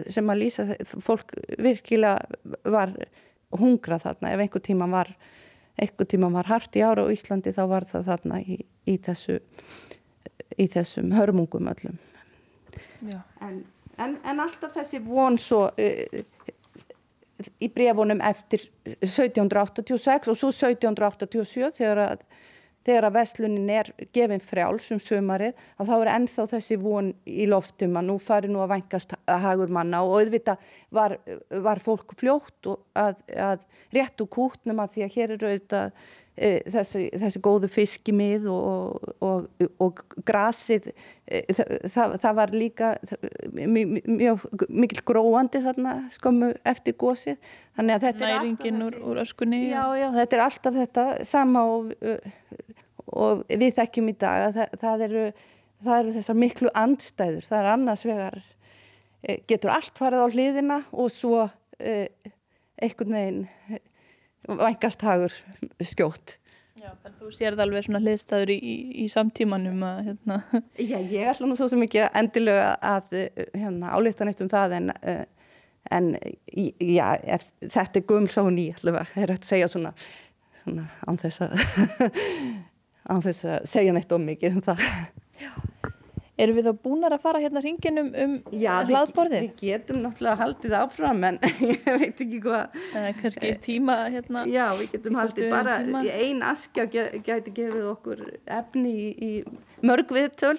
sem 0.08 0.32
að 0.32 0.40
lýsa 0.40 0.68
fólk 1.04 1.36
virkilega 1.60 2.64
var 2.64 2.96
hungra 3.54 4.00
þarna 4.02 4.34
ef 4.34 4.46
einhver 4.46 4.64
tíma 4.64 4.88
var 4.92 5.12
einhver 5.82 6.08
tíma 6.10 6.30
var 6.34 6.50
hart 6.52 6.76
í 6.78 6.84
ára 6.86 7.06
á 7.06 7.14
Íslandi 7.14 7.54
þá 7.56 7.64
var 7.72 7.88
það 7.90 8.10
þarna 8.12 8.42
í, 8.42 8.60
í 8.90 8.98
þessu 9.02 9.40
í 10.60 10.68
þessum 10.70 11.14
hörmungum 11.16 11.70
öllum. 11.72 11.98
En, 13.42 13.64
en, 13.98 14.18
en 14.24 14.42
alltaf 14.44 14.76
þessi 14.78 15.02
von 15.04 15.38
svo 15.42 15.66
uh, 15.72 16.24
í 17.60 17.70
brefunum 17.74 18.22
eftir 18.24 18.68
1786 19.02 20.32
og 20.32 20.40
svo 20.40 20.52
1787 20.54 21.74
þegar 21.80 22.04
að 22.06 22.26
þegar 22.84 23.08
að 23.08 23.16
veslunin 23.18 23.70
er 23.72 23.92
gefin 24.16 24.44
frjáls 24.44 24.90
um 24.94 25.02
sömarið 25.02 25.54
að 25.80 25.90
þá 25.90 25.94
er 25.98 26.12
ennþá 26.14 26.48
þessi 26.54 26.78
von 26.82 27.12
í 27.26 27.48
loftum 27.50 28.00
að 28.00 28.10
nú 28.10 28.18
fari 28.22 28.52
nú 28.52 28.64
að 28.64 28.74
vangast 28.76 29.16
hagur 29.28 29.72
manna 29.74 30.04
og 30.06 30.18
auðvitað 30.20 30.66
var, 30.94 31.18
var 31.50 31.84
fólk 31.84 32.16
fljótt 32.20 32.72
að, 33.00 33.24
að 33.32 33.64
réttu 33.96 34.28
kútnum 34.28 34.84
að 34.84 34.98
því 34.98 35.06
að 35.08 35.16
hér 35.18 35.36
eru 35.38 35.52
auðvitað 35.52 36.12
þessi, 36.34 37.08
þessi 37.22 37.40
góðu 37.46 37.70
fiskimið 37.70 38.48
og, 38.50 39.10
og, 39.22 39.66
og 39.84 40.00
grasið 40.26 40.88
e, 41.30 41.44
það, 41.94 42.16
það 42.24 42.38
var 42.40 42.54
líka 42.58 42.94
mjög 43.54 44.48
mikil 44.66 45.04
gróandi 45.06 45.62
þarna 45.62 45.98
skömmu 46.16 46.54
eftir 46.66 46.98
gósið 46.98 47.38
Næringin 47.78 48.82
úr, 48.86 48.98
úr 49.02 49.22
öskunni 49.22 49.68
Já, 49.68 49.86
já, 49.98 50.10
þetta 50.18 50.38
er 50.38 50.46
alltaf 50.48 50.80
þetta 50.82 51.06
sama 51.30 51.66
og 51.70 51.94
og 53.14 53.44
við 53.50 53.76
þekkjum 53.78 54.12
í 54.12 54.16
dag 54.20 54.48
að 54.48 54.58
það, 54.58 54.76
það, 54.82 55.06
eru, 55.08 55.24
það 55.86 55.98
eru 56.00 56.14
þessar 56.18 56.40
miklu 56.44 56.74
andstæður, 56.84 57.48
það 57.50 57.60
er 57.60 57.72
annars 57.74 58.06
vegar 58.08 58.40
e, 59.22 59.38
getur 59.50 59.74
allt 59.74 60.00
farið 60.00 60.26
á 60.26 60.28
hliðina 60.34 60.80
og 60.92 61.12
svo 61.14 61.44
e, 61.78 61.96
einhvern 62.82 63.18
veginn 63.18 63.44
vangast 64.48 65.04
hagur 65.06 65.36
skjótt. 65.84 66.38
Já, 66.82 66.90
þú 67.20 67.30
sér 67.32 67.54
það 67.54 67.64
alveg 67.68 67.86
svona 67.86 68.02
hliðstæður 68.02 68.52
í, 68.52 68.58
í, 68.58 68.76
í 69.04 69.06
samtímanum 69.12 69.84
að 69.88 70.00
hérna. 70.08 70.40
Já, 70.92 70.98
ég 70.98 71.30
ætla 71.32 71.48
nú 71.48 71.58
svo 71.60 71.70
sem 71.72 71.86
ekki 71.86 72.02
endilega 72.10 72.74
að 72.82 73.16
hérna, 73.54 73.94
álita 73.94 74.28
neitt 74.28 74.42
um 74.44 74.50
það 74.52 74.78
en, 74.80 74.92
en 75.94 76.10
já, 76.50 77.06
er, 77.22 77.46
þetta 77.62 78.02
er 78.02 78.08
guml 78.10 78.28
svo 78.34 78.48
ný 78.50 78.72
allavega, 78.74 79.06
það 79.14 79.28
er 79.28 79.36
að 79.36 79.48
segja 79.52 79.70
svona, 79.72 79.94
svona 80.64 80.90
án 81.06 81.22
þess 81.22 81.46
að 81.46 81.56
á 83.12 83.16
þess 83.30 83.48
að 83.54 83.72
segja 83.76 83.96
neitt 83.96 84.18
om 84.18 84.28
mikið 84.34 84.60
um 84.60 84.68
það. 84.72 84.88
Já. 85.44 85.52
Erum 86.42 86.58
við 86.58 86.66
þá 86.66 86.78
búinar 86.82 87.14
að 87.14 87.22
fara 87.22 87.40
hérna 87.44 87.62
hringinum 87.62 88.08
um 88.18 88.32
hlaðborðið? 88.50 89.44
Já, 89.44 89.50
við 89.52 89.60
getum 89.68 90.00
náttúrulega 90.02 90.40
haldið 90.40 90.76
áfram 90.80 91.26
en 91.28 91.36
ég 91.70 91.84
veit 91.86 92.24
ekki 92.26 92.40
hvað. 92.42 92.80
Það 92.94 93.10
kannski 93.20 93.52
tíma 93.68 93.98
hérna. 94.08 94.46
Já, 94.50 94.64
við 94.80 94.96
getum 94.96 95.20
haldið 95.22 95.52
bara 95.54 95.76
í 95.86 96.14
ein 96.16 96.42
askja 96.48 96.88
gæti 96.90 97.54
gefið 97.54 97.86
okkur 97.92 98.24
efni 98.58 98.94
í, 98.96 99.12
í 99.14 99.86
mörg 99.86 100.10
viðtöl 100.16 100.56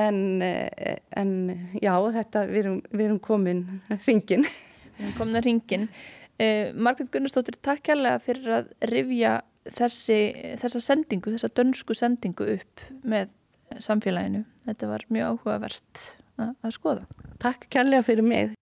en, 0.00 0.18
en 0.42 1.36
já, 1.78 1.94
þetta, 2.18 2.42
við 2.50 2.60
erum, 2.64 2.80
við 2.90 3.06
erum 3.06 3.22
komin 3.22 3.62
hringin. 3.92 4.48
Við 4.96 5.06
erum 5.06 5.14
komin 5.20 5.38
að 5.38 5.46
hringin. 5.46 5.86
Uh, 6.42 6.72
Margrit 6.74 7.12
Gunnarsdóttir, 7.14 7.60
takk 7.62 7.84
kærlega 7.86 8.18
fyrir 8.24 8.56
að 8.56 8.74
rifja 8.90 9.36
þessi, 9.70 10.18
þessa 10.58 10.82
sendingu, 10.82 11.36
þessa 11.36 11.52
dönsku 11.54 11.94
sendingu 11.94 12.48
upp 12.56 12.82
með 13.06 13.30
samfélaginu. 13.80 14.44
Þetta 14.66 14.90
var 14.90 15.06
mjög 15.08 15.30
áhugavert 15.30 16.02
að, 16.38 16.52
að 16.62 16.74
skoða. 16.76 17.06
Takk 17.42 17.68
kærlega 17.72 18.04
fyrir 18.06 18.26
mig. 18.26 18.52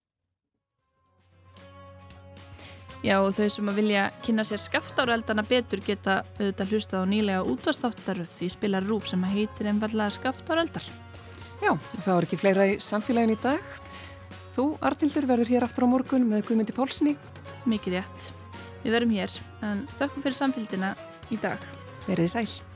Já 3.01 3.15
og 3.25 3.33
þau 3.33 3.47
sem 3.49 3.69
að 3.73 3.79
vilja 3.81 4.01
kynna 4.21 4.45
sér 4.45 4.61
skaftáreldana 4.61 5.45
betur 5.49 5.81
geta 5.81 6.19
auðvitað 6.37 6.75
hlustað 6.75 7.05
á 7.05 7.07
nýlega 7.09 7.47
útvastáttaröð 7.49 8.35
því 8.35 8.49
spilar 8.53 8.85
rúf 8.85 9.09
sem 9.09 9.23
að 9.25 9.39
heitir 9.39 9.71
einfallega 9.71 10.13
skaftáreldar. 10.19 10.85
Já, 11.65 11.73
það 11.97 12.13
var 12.13 12.27
ekki 12.29 12.41
fleira 12.41 12.69
í 12.69 12.77
samfélagin 12.85 13.33
í 13.33 13.41
dag. 13.41 13.73
Þú, 14.53 14.67
Artildur, 14.85 15.29
verður 15.31 15.53
hér 15.55 15.65
aftur 15.65 15.89
á 15.89 15.93
morgun 15.93 16.29
með 16.29 16.45
Guðmyndi 16.49 16.77
Pálsni. 16.77 17.17
Mikið 17.69 18.01
rétt. 18.01 18.33
Við 18.85 18.97
verum 18.97 19.15
hér, 19.17 19.37
en 19.65 19.87
þökkum 19.97 20.25
fyrir 20.27 20.41
samfélgina 20.41 20.97
í 21.33 21.41
dag. 21.41 21.71
Verðið 22.09 22.35
sæl. 22.35 22.70